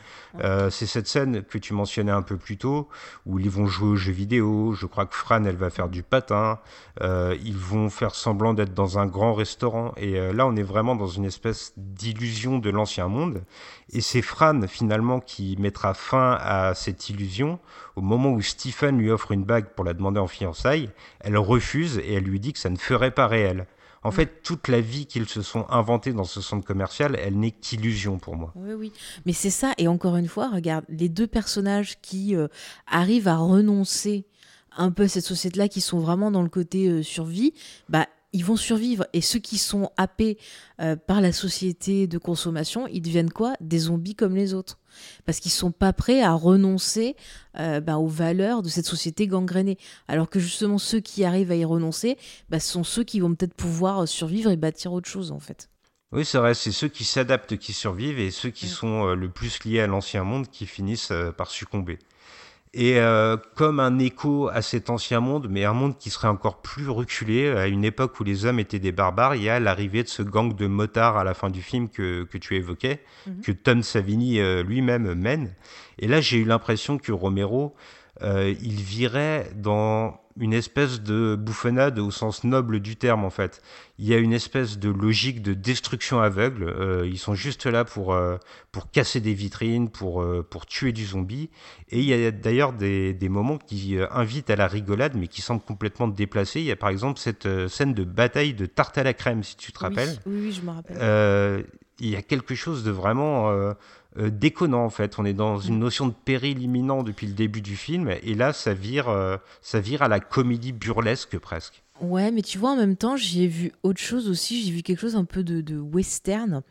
[0.43, 2.89] Euh, c'est cette scène que tu mentionnais un peu plus tôt,
[3.27, 4.73] où ils vont jouer aux jeux vidéo.
[4.73, 6.61] Je crois que Fran, elle va faire du patin.
[7.03, 9.93] Euh, ils vont faire semblant d'être dans un grand restaurant.
[9.99, 13.45] Et euh, là, on est vraiment dans une espèce d'illusion de l'ancien monde.
[13.91, 17.59] Et c'est Fran, finalement, qui mettra fin à cette illusion
[17.97, 20.91] au moment où Stephen lui offre une bague pour la demander en fiançailles.
[21.21, 23.67] Elle refuse et elle lui dit que ça ne ferait pas réel.
[24.03, 27.51] En fait, toute la vie qu'ils se sont inventés dans ce centre commercial, elle n'est
[27.51, 28.53] qu'illusion pour moi.
[28.55, 28.93] Oui, oui.
[29.25, 32.47] Mais c'est ça, et encore une fois, regarde, les deux personnages qui euh,
[32.87, 34.25] arrivent à renoncer
[34.77, 37.53] un peu à cette société-là, qui sont vraiment dans le côté euh, survie,
[37.89, 39.07] bah, ils vont survivre.
[39.15, 40.37] Et ceux qui sont happés
[40.81, 43.55] euh, par la société de consommation, ils deviennent quoi?
[43.63, 44.79] Des zombies comme les autres.
[45.25, 47.17] Parce qu'ils sont pas prêts à renoncer
[47.59, 49.79] euh, bah, aux valeurs de cette société gangrénée.
[50.07, 52.19] Alors que justement, ceux qui arrivent à y renoncer,
[52.51, 55.71] bah, ce sont ceux qui vont peut-être pouvoir survivre et bâtir autre chose, en fait.
[56.13, 58.69] Oui, c'est vrai, c'est ceux qui s'adaptent qui survivent et ceux qui Mm.
[58.69, 61.99] sont euh, le plus liés à l'ancien monde qui finissent euh, par succomber.
[62.79, 66.61] Et euh, comme un écho à cet ancien monde, mais un monde qui serait encore
[66.61, 70.03] plus reculé, à une époque où les hommes étaient des barbares, il y a l'arrivée
[70.03, 73.41] de ce gang de motards à la fin du film que, que tu évoquais, Mhm.
[73.41, 75.55] que Tom Savini euh, lui-même mène.
[75.99, 77.75] Et là, j'ai eu l'impression que Romero,
[78.21, 83.63] euh, il virait dans une espèce de bouffonnade au sens noble du terme en fait.
[83.99, 86.65] Il y a une espèce de logique de destruction aveugle.
[86.65, 88.37] Euh, ils sont juste là pour, euh,
[88.73, 91.49] pour casser des vitrines, pour, euh, pour tuer du zombie.
[91.89, 95.41] Et il y a d'ailleurs des, des, moments qui invitent à la rigolade, mais qui
[95.41, 96.61] semblent complètement déplacés.
[96.61, 99.57] Il y a par exemple cette scène de bataille de tarte à la crème, si
[99.57, 100.19] tu te rappelles.
[100.27, 101.67] Oui, oui, je me rappelle.
[102.01, 103.75] il y a quelque chose de vraiment
[104.19, 105.19] euh, déconnant en fait.
[105.19, 105.81] On est dans une mm.
[105.81, 109.81] notion de péril imminent depuis le début du film et là ça vire, euh, ça
[109.81, 111.83] vire à la comédie burlesque presque.
[112.01, 114.63] Ouais, mais tu vois, en même temps, j'ai vu autre chose aussi.
[114.63, 116.63] J'ai vu quelque chose un peu de, western.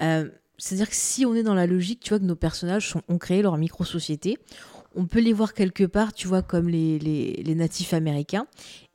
[0.00, 3.18] Euh, c'est-à-dire que si on est dans la logique, tu vois, que nos personnages ont
[3.18, 4.38] créé leur micro-société,
[4.94, 8.46] on peut les voir quelque part, tu vois, comme les, les, natifs américains.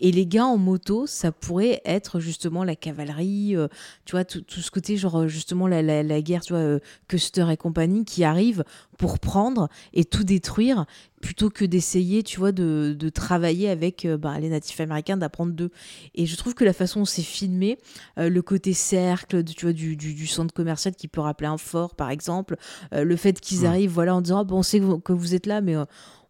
[0.04, 3.70] Et les gars en moto, ça pourrait être justement la cavalerie, euh,
[4.04, 7.46] tu vois, tout, ce côté, genre euh, justement la, la, guerre, tu vois, euh, Custer
[7.50, 8.66] et compagnie, qui arrivent
[8.98, 10.86] pour prendre et tout détruire,
[11.22, 15.72] plutôt que d'essayer, tu vois, de, de travailler avec bah, les natifs américains, d'apprendre d'eux.
[16.16, 17.78] Et je trouve que la façon dont c'est filmé,
[18.18, 22.10] le côté cercle, tu vois, du, du, centre commercial qui peut rappeler un fort, par
[22.10, 22.58] exemple,
[22.92, 25.62] le fait qu'ils arrivent, voilà, en disant, ah, bon, on sait que vous êtes là,
[25.62, 25.76] mais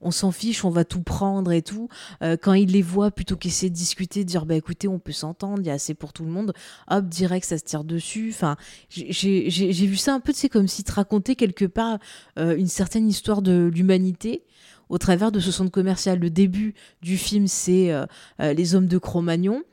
[0.04, 1.90] on s'en fiche, on va tout prendre et tout.
[2.22, 5.12] Euh, quand il les voit, plutôt qu'essayer de discuter, de dire bah écoutez, on peut
[5.12, 6.54] s'entendre, il y a assez pour tout le monde,
[6.90, 8.30] hop, direct, ça se tire dessus.
[8.34, 8.56] Enfin,
[8.90, 12.00] j'ai vu ça un peu, c'est comme si te racontait quelque part
[12.38, 14.44] euh, une certaine histoire de l'humanité
[14.90, 16.20] au travers de ce centre commercial.
[16.20, 18.06] Le début du film, c'est euh,
[18.40, 19.64] les hommes de Cro-Magnon.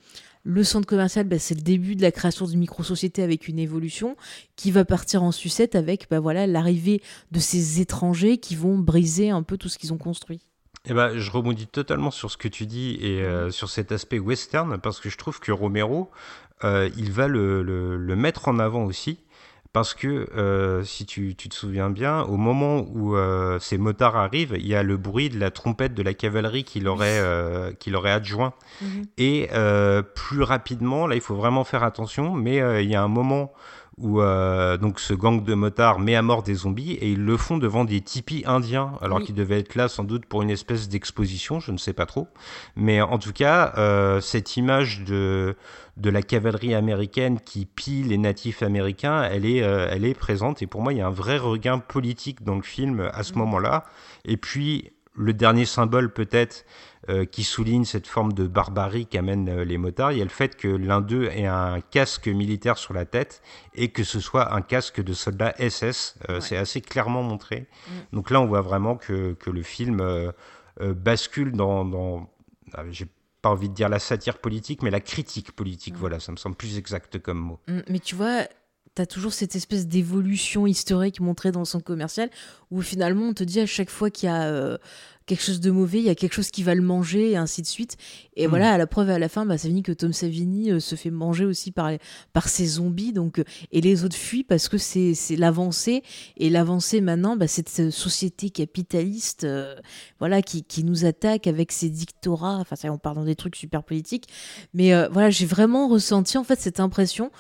[0.43, 4.17] Le centre commercial, bah, c'est le début de la création d'une micro-société avec une évolution
[4.57, 9.31] qui va partir en sucette avec bah, voilà, l'arrivée de ces étrangers qui vont briser
[9.31, 10.41] un peu tout ce qu'ils ont construit.
[10.87, 14.19] Eh ben, je rebondis totalement sur ce que tu dis et euh, sur cet aspect
[14.19, 16.11] western parce que je trouve que Romero,
[16.65, 19.19] euh, il va le, le, mettre en avant aussi
[19.73, 24.17] parce que, euh, si tu, tu, te souviens bien, au moment où euh, ces motards
[24.17, 27.21] arrivent, il y a le bruit de la trompette de la cavalerie qui leur est,
[27.21, 28.53] euh, qui leur est adjoint.
[28.83, 29.05] Mhm.
[29.19, 29.49] Et
[30.15, 33.53] plus rapidement, là, il faut vraiment faire attention, mais il y a un moment
[33.99, 34.21] où
[34.81, 37.85] donc ce gang de motards met à mort des zombies et ils le font devant
[37.85, 41.71] des tipis indiens alors qu'ils devaient être là sans doute pour une espèce d'exposition, je
[41.71, 42.29] ne sais pas trop.
[42.77, 43.75] Mais en tout cas,
[44.21, 45.55] cette image de
[46.01, 50.63] de la cavalerie américaine qui pille les natifs américains, elle est, euh, elle est présente.
[50.63, 53.35] Et pour moi, il y a un vrai regain politique dans le film à ce
[53.35, 53.39] mm.
[53.39, 53.85] moment-là.
[54.25, 56.65] Et puis, le dernier symbole peut-être
[57.11, 60.31] euh, qui souligne cette forme de barbarie qu'amènent euh, les motards, il y a le
[60.31, 63.43] fait que l'un d'eux ait un casque militaire sur la tête
[63.75, 66.19] et que ce soit un casque de soldat SS.
[66.41, 67.61] C'est assez clairement montré.
[67.61, 68.17] Mm.
[68.17, 70.03] Donc là, on voit vraiment que, que le film
[70.81, 71.85] bascule dans...
[71.85, 72.31] dans
[72.73, 72.85] ah,
[73.43, 75.95] pas envie de dire la satire politique, mais la critique politique.
[75.97, 77.61] Voilà, ça me semble plus exact comme mot.
[77.69, 78.45] Mm, mais tu vois,
[78.95, 82.31] tu as toujours cette espèce d'évolution historique montrée dans son commercial
[82.71, 84.79] où finalement on te dit à chaque fois qu'il y a euh,
[85.31, 87.63] quelque chose de mauvais, il y a quelque chose qui va le manger et ainsi
[87.63, 87.97] de suite.
[88.35, 88.51] Et hmm.
[88.51, 90.97] voilà, à la preuve à la fin, bah, ça finit que Tom Savini euh, se
[90.97, 91.93] fait manger aussi par,
[92.33, 93.13] par ses zombies.
[93.13, 96.03] Donc, euh, et les autres fuient parce que c'est l'avancée.
[96.37, 99.47] Et l'avancée maintenant, bah, cette société capitaliste
[100.19, 102.57] voilà, qui, qui, nous attaque avec ses dictorats.
[102.57, 104.27] Enfin, ça, on parle dans des trucs super politiques.
[104.75, 107.31] Mais voilà, j'ai vraiment ressenti en fait cette impression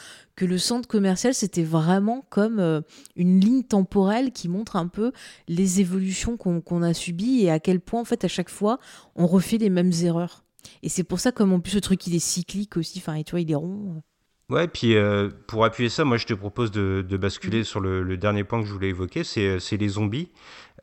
[0.41, 2.81] que le centre commercial, c'était vraiment comme euh,
[3.15, 5.13] une ligne temporelle qui montre un peu
[5.49, 8.79] les évolutions qu'on a subies et à quel point, en fait, à chaque fois,
[9.17, 10.45] on refait les mêmes erreurs.
[10.83, 13.25] Et c'est pour ça, comme en plus, le truc, il est cyclique aussi, enfin, et
[13.25, 14.03] tu vois, il est rond.
[14.51, 18.43] Ouais, puis euh, pour appuyer ça, moi je te propose de, basculer sur le, dernier
[18.43, 20.29] point que je voulais évoquer, c'est les zombies.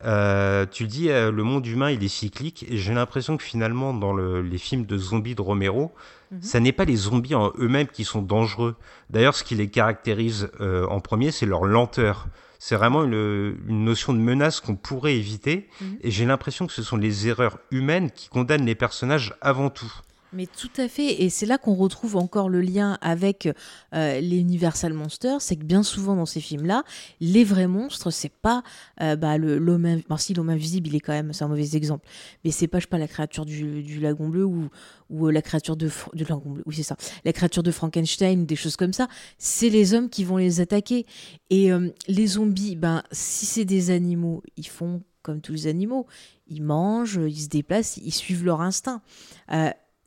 [0.04, 3.92] Euh, tu dis, euh, le monde humain, il est cyclique, et j'ai l'impression que finalement,
[3.92, 5.92] dans les films de zombies de Romero,
[6.30, 6.42] mhm.
[6.42, 8.76] ça n'est pas les zombies en eux-mêmes qui sont dangereux.
[9.10, 12.28] D'ailleurs, ce qui les caractérise euh, en premier, c'est leur lenteur.
[12.58, 15.98] C'est vraiment une, notion de menace qu'on pourrait éviter, mhm.
[16.02, 19.92] et j'ai l'impression que ce sont les erreurs humaines qui condamnent les personnages avant tout.
[20.32, 23.48] Mais tout à fait, et c'est là qu'on retrouve encore le lien avec
[23.94, 26.84] euh, les Universal Monsters, c'est que bien souvent dans ces films-là,
[27.20, 28.62] les vrais monstres, c'est pas
[29.00, 32.06] euh, bah, l'homme, si l'homme invisible, il est quand même, c'est un mauvais exemple,
[32.44, 34.68] mais c'est pas, je pas, la créature du, du lagon bleu ou,
[35.08, 38.44] ou euh, la créature de, de lagon bleu, oui c'est ça, la créature de Frankenstein
[38.44, 39.08] des choses comme ça,
[39.38, 41.06] c'est les hommes qui vont les attaquer.
[41.48, 41.70] Et
[42.08, 46.06] les zombies, ben si c'est des animaux, ils font comme tous les animaux,
[46.46, 49.00] ils mangent, ils se déplacent, ils suivent leur instinct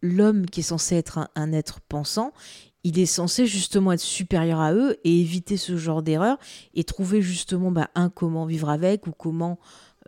[0.02, 2.34] l'homme qui est censé être un, être pensant,
[2.84, 6.38] il est censé justement être supérieur à eux et éviter ce genre d'erreur
[6.74, 9.60] et trouver justement bah, un comment vivre avec ou comment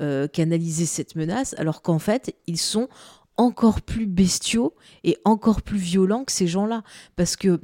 [0.01, 2.89] euh, canaliser cette menace, alors qu'en fait, ils sont
[3.37, 6.83] encore plus bestiaux et encore plus violents que ces gens-là.
[7.15, 7.61] Parce que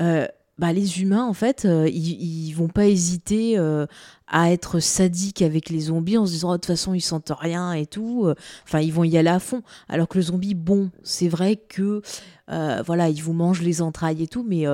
[0.00, 0.26] euh,
[0.58, 3.86] bah, les humains, en fait, euh, ils, vont pas hésiter euh,
[4.26, 7.32] à être sadiques avec les zombies en se disant, oh, de toute façon, ils sentent
[7.38, 8.24] rien et tout.
[8.26, 8.34] euh.
[8.64, 9.62] Enfin, ils vont y aller à fond.
[9.88, 12.00] Alors que le zombie, bon, c'est vrai que,
[12.48, 14.64] voilà, il vous mange les entrailles et tout, mais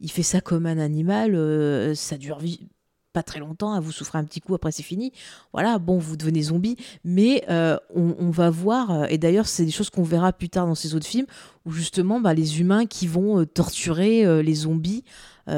[0.00, 1.94] il fait ça comme un animal.
[1.94, 2.38] ça dure
[3.16, 5.10] pas très longtemps, hein, vous souffrez un petit coup, après c'est fini.
[5.54, 6.76] Voilà, bon, vous devenez zombie.
[7.02, 10.66] Mais euh, on, va voir, euh, et d'ailleurs, c'est des choses qu'on verra plus tard
[10.66, 11.24] dans ces autres films,
[11.64, 15.02] où justement, bah, les humains qui vont euh, torturer les zombies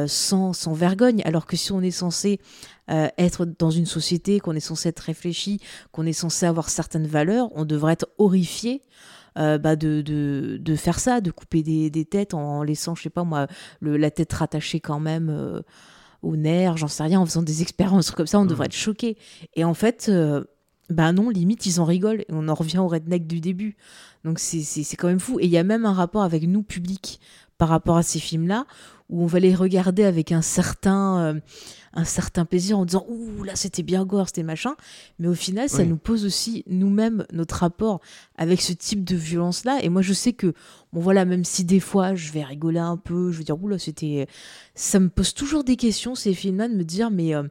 [0.06, 1.20] sans, sans vergogne.
[1.24, 2.38] Alors que si on est censé
[2.88, 5.60] être dans une société, qu'on est censé être réfléchi,
[5.92, 8.82] qu'on est censé avoir certaines valeurs, on devrait être horrifié.
[9.34, 13.10] bah, de, de, de faire ça, de couper des, des têtes en laissant, je sais
[13.10, 13.46] pas moi,
[13.80, 15.62] le, la tête rattachée quand même
[16.24, 18.72] euh, au nerf, j'en sais rien, en faisant des expériences comme ça, on devrait être
[18.72, 19.16] choqué.
[19.54, 20.44] Et en fait, euh,
[20.90, 22.22] bah non, limite, ils en rigolent.
[22.22, 23.76] Et on en revient au redneck du début.
[24.24, 25.38] Donc c'est quand même fou.
[25.40, 27.20] Et il y a même un rapport avec nous, public,
[27.56, 28.66] par rapport à ces films-là,
[29.08, 31.40] où on va les regarder avec un certain, euh,
[31.94, 34.74] un certain plaisir en disant Ouh, là, c'était bien gore, c'était machin.
[35.18, 38.00] Mais au final, ça nous pose aussi nous-mêmes notre rapport
[38.36, 39.78] avec ce type de violence-là.
[39.82, 40.52] Et moi, je sais que,
[40.92, 43.68] bon, voilà, même si des fois, je vais rigoler un peu, je vais dire Ouh
[43.68, 44.26] là, c'était.
[44.74, 47.34] Ça me pose toujours des questions, ces films-là, de me dire Mais.
[47.34, 47.44] euh,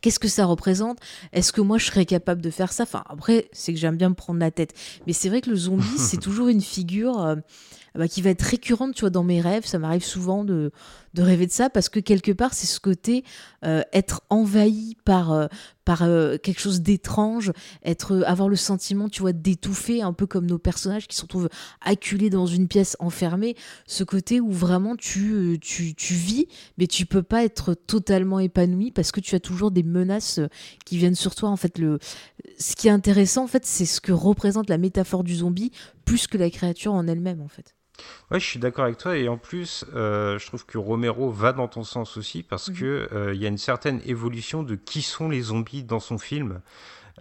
[0.00, 0.98] Qu'est-ce que ça représente?
[1.32, 2.84] Est-ce que moi je serais capable de faire ça?
[2.84, 4.72] Enfin, après, c'est que j'aime bien me prendre la tête.
[5.06, 7.36] Mais c'est vrai que le zombie, c'est toujours une figure euh,
[7.94, 9.66] bah, qui va être récurrente, tu vois, dans mes rêves.
[9.66, 10.72] Ça m'arrive souvent de,
[11.14, 13.24] de rêver de ça parce que quelque part, c'est ce côté
[13.64, 15.46] euh, être envahi par, euh,
[15.84, 17.52] par euh, quelque chose d'étrange,
[17.84, 21.48] être, avoir le sentiment, tu vois, d'étouffer, un peu comme nos personnages qui se retrouvent
[21.80, 23.56] acculés dans une pièce enfermée.
[23.86, 26.48] Ce côté où vraiment tu, tu, tu vis,
[26.78, 30.40] mais tu peux pas être totalement épanoui parce que tu as toujours des menaces
[30.84, 31.50] qui viennent sur toi.
[31.50, 31.98] En fait, le,
[32.58, 35.72] ce qui est intéressant, en fait, c'est ce que représente la métaphore du zombie
[36.04, 37.74] plus que la créature en elle-même, en fait.
[38.30, 41.52] Ouais, je suis d'accord avec toi et en plus, euh, je trouve que Romero va
[41.52, 42.76] dans ton sens aussi parce Mhm.
[42.76, 46.18] que euh, il y a une certaine évolution de qui sont les zombies dans son
[46.18, 46.60] film.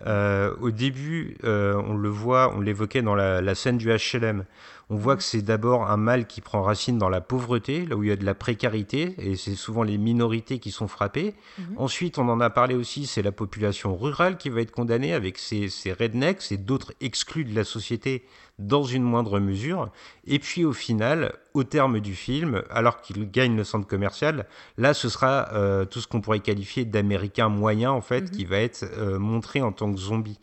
[0.07, 4.45] Euh, au début, on le voit, on l'évoquait dans la, la scène du HLM.
[4.89, 8.03] On voit que c'est d'abord un mal qui prend racine dans la pauvreté, là où
[8.03, 11.33] il y a de la précarité, et c'est souvent les minorités qui sont frappées.
[11.59, 11.65] Mhm.
[11.77, 15.37] Ensuite, on en a parlé aussi, c'est la population rurale qui va être condamnée avec
[15.37, 18.25] ses, ses rednecks et d'autres exclus de la société
[18.67, 19.89] dans une moindre mesure.
[20.25, 24.47] Et puis au final, au terme du film, alors qu'il gagne le centre commercial,
[24.77, 28.29] là ce sera euh, tout ce qu'on pourrait qualifier d'américain moyen en fait, Mhm.
[28.31, 30.39] qui va être euh, montré en tant que zombie.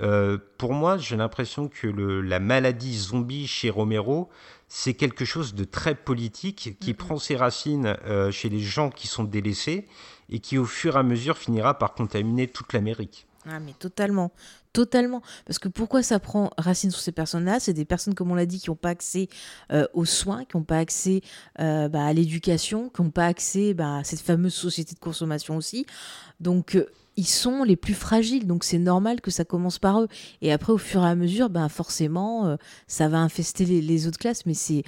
[0.00, 4.30] Euh, pour moi, j'ai l'impression que le, la maladie zombie chez Romero,
[4.68, 6.96] c'est quelque chose de très politique qui Mhm.
[6.96, 9.86] prend ses racines euh, chez les gens qui sont délaissés
[10.30, 13.26] et qui au fur et à mesure finira par contaminer toute l'Amérique.
[13.48, 14.32] Ah mais totalement,
[14.72, 15.22] totalement.
[15.46, 17.60] Parce que pourquoi ça prend racine sur ces personnes-là?
[17.60, 19.28] C'est des personnes, comme on l'a dit, qui n'ont pas accès
[19.72, 21.22] euh, aux soins, qui n'ont pas accès
[21.60, 25.56] euh, bah, à l'éducation, qui n'ont pas accès bah, à cette fameuse société de consommation
[25.56, 25.86] aussi.
[26.40, 26.86] Donc euh,
[27.16, 30.08] ils sont les plus fragiles, donc c'est normal que ça commence par eux.
[30.40, 32.56] Et après, au fur et à mesure, ben forcément,
[32.86, 34.46] ça va infester les, les autres classes.
[34.46, 34.84] Mais c'est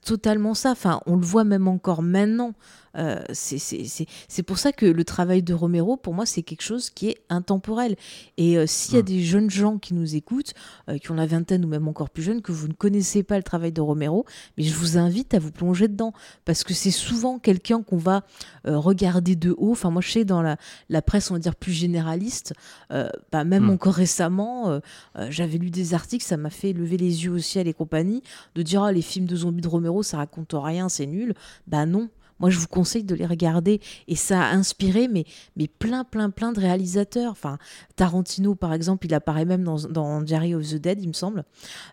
[0.00, 0.72] totalement ça.
[0.72, 2.54] Enfin, on le voit même encore maintenant.
[2.96, 6.42] Euh, c'est- c'est c'est- c'est pour ça que le travail de Romero, pour moi, c'est
[6.42, 7.96] quelque chose qui est intemporel.
[8.36, 9.04] Et euh, s'il y a Mm.
[9.04, 10.54] des jeunes gens qui nous écoutent,
[10.88, 13.36] euh, qui ont la vingtaine ou même encore plus jeunes, que vous ne connaissez pas
[13.36, 14.24] le travail de Romero,
[14.56, 16.12] mais je vous invite à vous plonger dedans.
[16.44, 18.24] Parce que c'est souvent quelqu'un qu'on va
[18.66, 19.72] euh, regarder de haut.
[19.72, 20.56] Enfin, moi, je sais, dans la,
[20.88, 22.52] la presse, on va dire plus généraliste,
[22.90, 23.70] bah, même Mm.
[23.70, 24.80] encore récemment,
[25.28, 28.22] j'avais lu des articles, ça m'a fait lever les yeux au ciel et compagnie,
[28.54, 31.34] de dire ah, les films de zombies de Romero, ça raconte rien, c'est nul.
[31.66, 32.08] Bah non.
[32.38, 33.80] Moi, je vous conseille de les regarder.
[34.08, 35.24] Et ça a inspiré mais,
[35.56, 37.32] mais plein, plein, plein de réalisateurs.
[37.32, 37.58] Enfin,
[37.96, 41.44] Tarantino, par exemple, il apparaît même dans, dans Diary of the Dead, il me semble.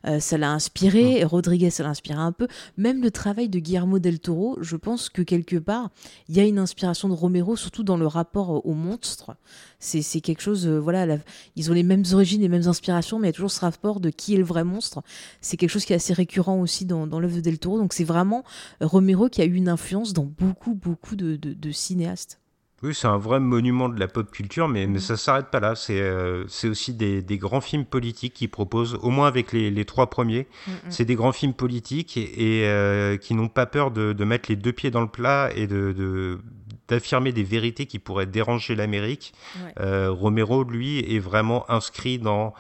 [0.06, 1.24] Euh, ça l'a inspiré.
[1.24, 2.48] Rodriguez, ça l'a inspiré un peu.
[2.78, 5.90] Même le travail de Guillermo del Toro, je pense que quelque part,
[6.30, 9.36] il y a une inspiration de Romero, surtout dans le rapport au monstre.
[9.80, 11.18] C'est c'est quelque chose, euh, voilà, la-
[11.56, 14.00] ils ont les mêmes origines, les mêmes inspirations, mais il y a toujours ce rapport
[14.00, 15.02] de qui est le vrai monstre.
[15.42, 17.78] C'est quelque chose qui est assez récurrent aussi dans, dans l'œuvre de Del Toro.
[17.78, 18.44] Donc c'est vraiment
[18.82, 22.40] Romero qui a eu une influence dans beaucoup, beaucoup de, de- de cinéastes.
[22.82, 25.00] Oui, c'est un vrai monument de la pop culture, mais, mais Mhm.
[25.00, 25.74] ça s'arrête pas là.
[25.74, 29.86] C'est euh, aussi des, des grands films politiques qui proposent, au moins avec les, les
[29.86, 30.48] trois premiers,
[30.90, 34.50] c'est des grands films politiques et, et, euh, qui n'ont pas peur de, de mettre
[34.50, 36.42] les deux pieds dans le plat et de-
[36.90, 39.34] d'affirmer des vérités qui pourraient déranger l'Amérique.
[39.64, 39.74] Ouais.
[39.80, 42.54] Euh, Romero, lui, est vraiment inscrit dans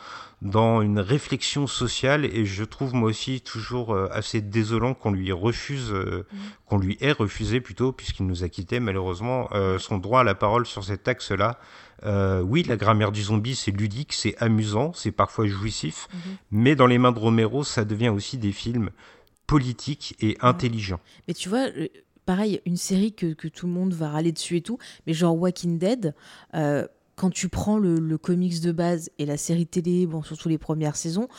[0.44, 5.32] dans une réflexion sociale et je trouve moi aussi toujours euh, assez désolant qu'on lui
[5.32, 6.40] refuse, euh, Mhm.
[6.68, 10.36] qu'on lui ait refusé plutôt, puisqu'il nous a quitté malheureusement, euh, son droit à la
[10.36, 11.58] parole sur cet axe-là.
[12.06, 16.20] Euh, oui, la grammaire du zombie, c'est ludique, c'est amusant, c'est parfois jouissif, Mhm.
[16.52, 18.90] mais dans les mains de Romero, ça devient aussi des films
[19.48, 21.00] politiques et intelligents.
[21.28, 21.68] Mais tu vois,
[22.26, 25.36] pareil, une série que, que tout le monde va râler dessus et tout, mais genre
[25.38, 26.14] Walking Dead,
[26.54, 26.88] euh,
[27.24, 30.58] quand tu prends le, le comics de base et la série télé, bon, surtout les
[30.58, 31.30] premières saisons,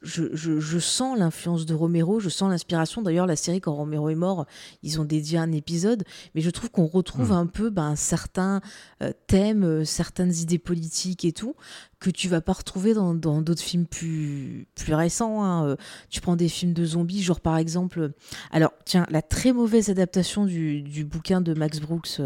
[0.00, 3.02] je, je- je sens l'influence de Romero, je sens l'inspiration.
[3.02, 4.46] D'ailleurs, la série, quand Romero est mort,
[4.84, 6.04] ils ont dédié un épisode,
[6.36, 7.32] mais je trouve qu'on retrouve Mm.
[7.42, 8.60] un peu ben, certains
[9.02, 11.56] euh, thèmes, euh, certaines idées politiques et tout,
[11.98, 15.42] que tu vas pas retrouver dans d'autres films plus, plus récents.
[15.42, 15.66] hein.
[15.66, 15.76] Euh,
[16.08, 18.12] Tu prends des films de zombies, genre par exemple.
[18.52, 22.20] Alors, tiens, la très mauvaise adaptation du, du bouquin de Max Brooks,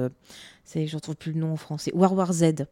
[0.65, 2.67] c'est, j'en trouve plus le nom en français, War War Z.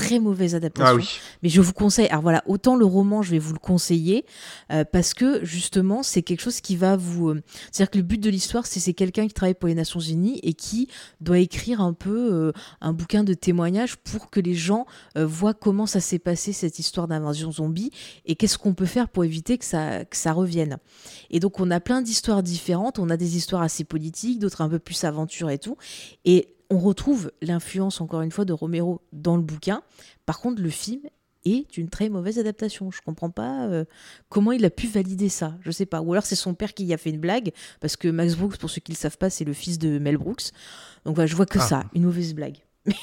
[0.00, 0.92] Très mauvaise adaptation.
[0.92, 1.08] Ah oui.
[1.42, 4.24] Mais je vous conseille, alors voilà, autant le roman, je vais vous le conseiller,
[4.72, 7.28] euh, parce que justement, c'est quelque chose qui va vous...
[7.28, 10.00] euh, C'est-à-dire que le but de l'histoire, c'est c'est quelqu'un qui travaille pour les Nations
[10.00, 10.88] Unies et qui
[11.20, 14.86] doit écrire un peu euh, un bouquin de témoignages pour que les gens
[15.16, 17.90] voient comment ça s'est passé, cette histoire d'invasion zombie,
[18.24, 20.78] et qu'est-ce qu'on peut faire pour éviter que ça, que ça revienne.
[21.30, 24.68] Et donc, on a plein d'histoires différentes, on a des histoires assez politiques, d'autres un
[24.68, 25.76] peu plus aventure et tout,
[26.24, 29.82] et on retrouve l'influence, encore une fois, de Romero dans le bouquin.
[30.26, 31.00] Par contre, le film
[31.44, 32.90] est une très mauvaise adaptation.
[32.90, 33.84] Je comprends pas euh,
[34.28, 35.56] comment il a pu valider ça.
[35.62, 36.00] Je sais pas.
[36.02, 38.58] Ou alors c'est son père qui y a fait une blague, parce que Max Brooks,
[38.58, 40.50] pour ceux qui le savent pas, c'est le fils de Mel Brooks.
[41.04, 41.62] Donc voilà, je vois que Ah.
[41.62, 42.58] ça, une mauvaise blague.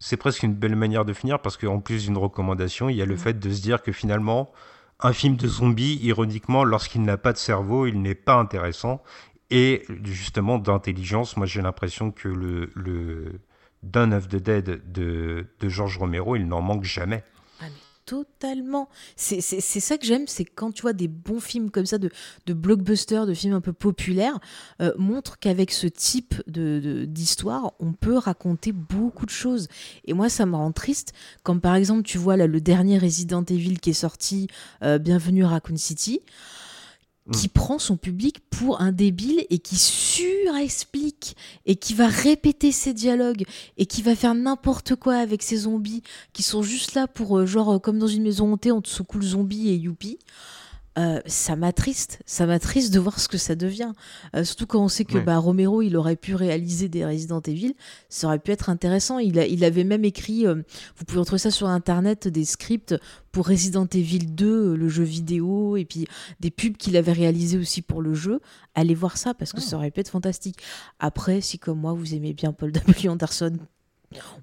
[0.00, 3.04] C'est presque une belle manière de finir parce qu'en plus d'une recommandation, il y a
[3.04, 4.52] le fait de se dire que finalement,
[5.00, 9.02] un film de zombie, ironiquement, lorsqu'il n'a pas de cerveau, il n'est pas intéressant.
[9.50, 13.40] Et justement, d'intelligence, moi j'ai l'impression que le, le
[13.82, 17.24] Dawn of the Dead de, de George Romero, il n'en manque jamais.
[17.60, 18.88] Ah, mais totalement.
[19.16, 22.10] C'est ça que j'aime, c'est quand tu vois des bons films comme ça, de,
[22.46, 24.38] de blockbusters, de films un peu populaires,
[24.82, 29.68] euh, montrent qu'avec ce type de- de- d'histoire, on peut raconter beaucoup de choses.
[30.04, 33.44] Et moi, ça me rend triste quand, par exemple, tu vois là, le dernier Resident
[33.44, 34.48] Evil qui est sorti,
[34.82, 36.20] euh, Bienvenue à Raccoon City,
[37.32, 41.36] qui prend son public pour un débile et qui surexplique
[41.66, 43.44] et qui va répéter ses dialogues
[43.76, 46.02] et qui va faire n'importe quoi avec ses zombies
[46.32, 48.88] qui sont juste là pour, euh, genre, euh, comme dans une maison hantée, on te
[48.88, 50.18] secoue le zombie et youpi.
[50.98, 53.92] Euh, ça m'attriste, ça m'attriste de voir ce que ça devient.
[54.34, 57.74] Euh, surtout quand on sait que bah, Romero, il aurait pu réaliser des Resident Evil,
[58.08, 59.18] ça aurait pu être intéressant.
[59.18, 60.56] Il, a- il avait même écrit, euh,
[60.96, 62.96] vous pouvez retrouver ça sur internet, des scripts
[63.30, 66.08] pour Resident Evil 2, euh, le jeu vidéo, et puis
[66.40, 68.40] des pubs qu'il avait réalisés aussi pour le jeu.
[68.74, 70.56] Allez voir ça parce que ça aurait pu être fantastique.
[70.98, 73.08] Après, si comme moi, vous aimez bien Paul W.
[73.08, 73.52] Anderson,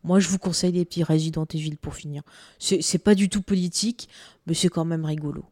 [0.03, 2.21] moi, je vous conseille les petits Resident Evil pour finir.
[2.59, 4.07] C'est pas du tout politique,
[4.47, 5.43] mais c'est quand même rigolo.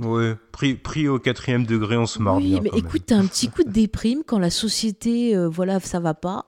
[0.00, 2.60] Ouais, pris, pris au quatrième degré, on se marre oui, bien.
[2.62, 6.00] mais quand écoute, t'as un petit coup de déprime quand la société, euh, voilà, ça
[6.00, 6.46] va pas.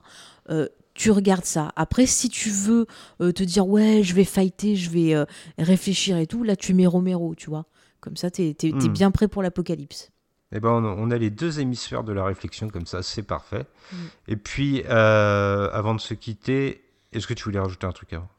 [0.49, 1.73] euh, tu regardes ça.
[1.75, 2.85] Après, si tu veux
[3.21, 5.13] euh, te dire, ouais, je vais fighter, je vais
[5.57, 7.65] réfléchir et tout, là, tu mets Romero, tu vois.
[7.99, 8.87] Comme ça, t'es es, Hmm.
[8.93, 10.11] bien prêt pour l'apocalypse.
[10.53, 13.23] Eh ben, on a- on a les deux hémisphères de la réflexion comme ça, c'est
[13.23, 13.65] parfait.
[13.91, 13.95] Mm.
[14.29, 16.81] Et puis, avant de se quitter,
[17.11, 18.29] est-ce que tu voulais rajouter un truc avant?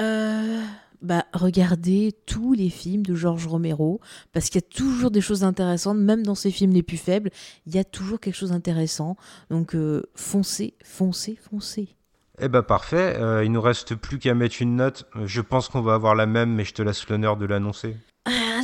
[0.00, 0.62] Euh,
[1.06, 4.00] bah, regardez tous les films de Georges Romero,
[4.32, 7.30] parce qu'il y a toujours des choses intéressantes, même dans ses films les plus faibles,
[7.66, 9.16] il y a toujours quelque chose d'intéressant.
[9.48, 11.96] Donc, euh, foncez, foncez, foncez.
[12.38, 15.08] Eh ben parfait, euh, il nous reste plus qu'à mettre une note.
[15.24, 17.96] Je pense qu'on va avoir la même, mais je te laisse l'honneur de l'annoncer.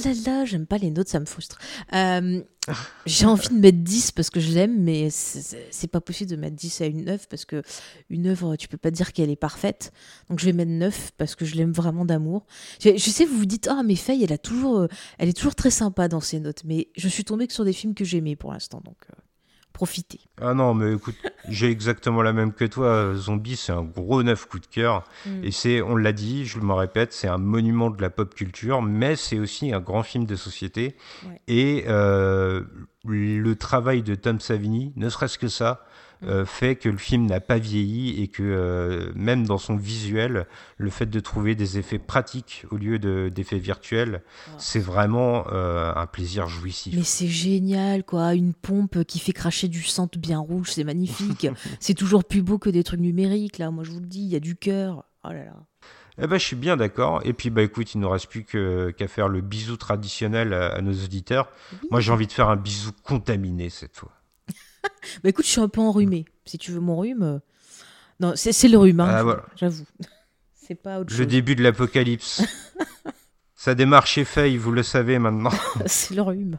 [0.05, 1.59] Là là, j'aime pas les notes, ça me frustre.
[1.95, 2.43] Euh,
[3.07, 6.55] J'ai envie de mettre 10 parce que je l'aime, mais c'est- pas possible de mettre
[6.57, 7.63] 10 à une œuvre parce que
[8.09, 9.93] une œuvre, tu peux pas dire qu'elle est parfaite.
[10.31, 12.47] Donc je vais mettre 9 parce que je l'aime vraiment d'amour.
[12.81, 14.89] Je, sais, vous vous dites, ah, mais Faye, elle, a toujours, euh,
[15.19, 17.73] elle est toujours très sympa dans ses notes, mais je suis tombée que sur des
[17.73, 19.21] films que j'aimais pour l'instant, donc euh,
[19.73, 20.21] profitez.
[20.41, 21.17] Ah non, mais écoute,
[21.49, 23.15] j'ai exactement la même que toi.
[23.15, 25.05] Zombie, c'est un gros neuf coup de cœur.
[25.27, 25.45] Mm.
[25.45, 28.83] Et c'est, on l'a dit, je me répète, c'est un monument de la pop culture,
[28.83, 30.97] mais c'est aussi un grand film de société.
[31.27, 31.41] Ouais.
[31.49, 32.63] Et euh,
[33.05, 35.85] le travail de Tom Savini, ne serait-ce que ça.
[36.25, 40.47] Euh, fait que le film n'a pas vieilli et que euh, même dans son visuel,
[40.77, 44.23] le fait de trouver des effets pratiques au lieu de- d'effets virtuels,
[44.59, 46.95] c'est vraiment euh, un plaisir jouissif.
[46.97, 48.35] Mais c'est génial, quoi.
[48.35, 51.47] Une pompe qui fait cracher du sang bien rouge, c'est magnifique.
[51.81, 53.71] c'est toujours plus beau que des trucs numériques, là.
[53.71, 55.05] Moi, je vous le dis, il y a du cœur.
[55.25, 55.57] Oh là là.
[56.19, 57.23] Eh ben, je suis bien d'accord.
[57.25, 60.75] Et puis, bah, écoute, il ne nous reste plus qu'à faire le bisou traditionnel à,
[60.75, 61.49] à nos auditeurs.
[61.91, 64.13] Moi, j'ai envie de faire un bisou contaminé cette fois.
[65.23, 66.25] Bah écoute, je suis un peu enrhumée.
[66.45, 67.23] Si tu veux mon rhume.
[67.23, 67.39] euh,
[68.21, 69.45] Non, c'est le rhume, hein, Ah, voilà.
[69.57, 69.85] j'avoue.
[70.55, 71.27] C'est pas autre Le chose.
[71.27, 72.43] début de l'apocalypse.
[73.57, 75.51] Ça démarre chez Faye, vous le savez maintenant.
[75.87, 76.59] c'est le rhume.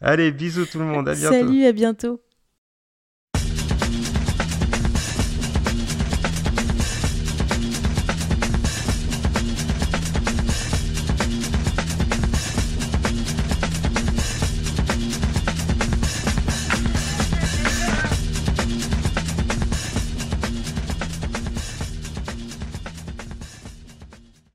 [0.00, 1.34] Allez, bisous tout le monde, à bientôt.
[1.34, 2.20] Salut, à bientôt.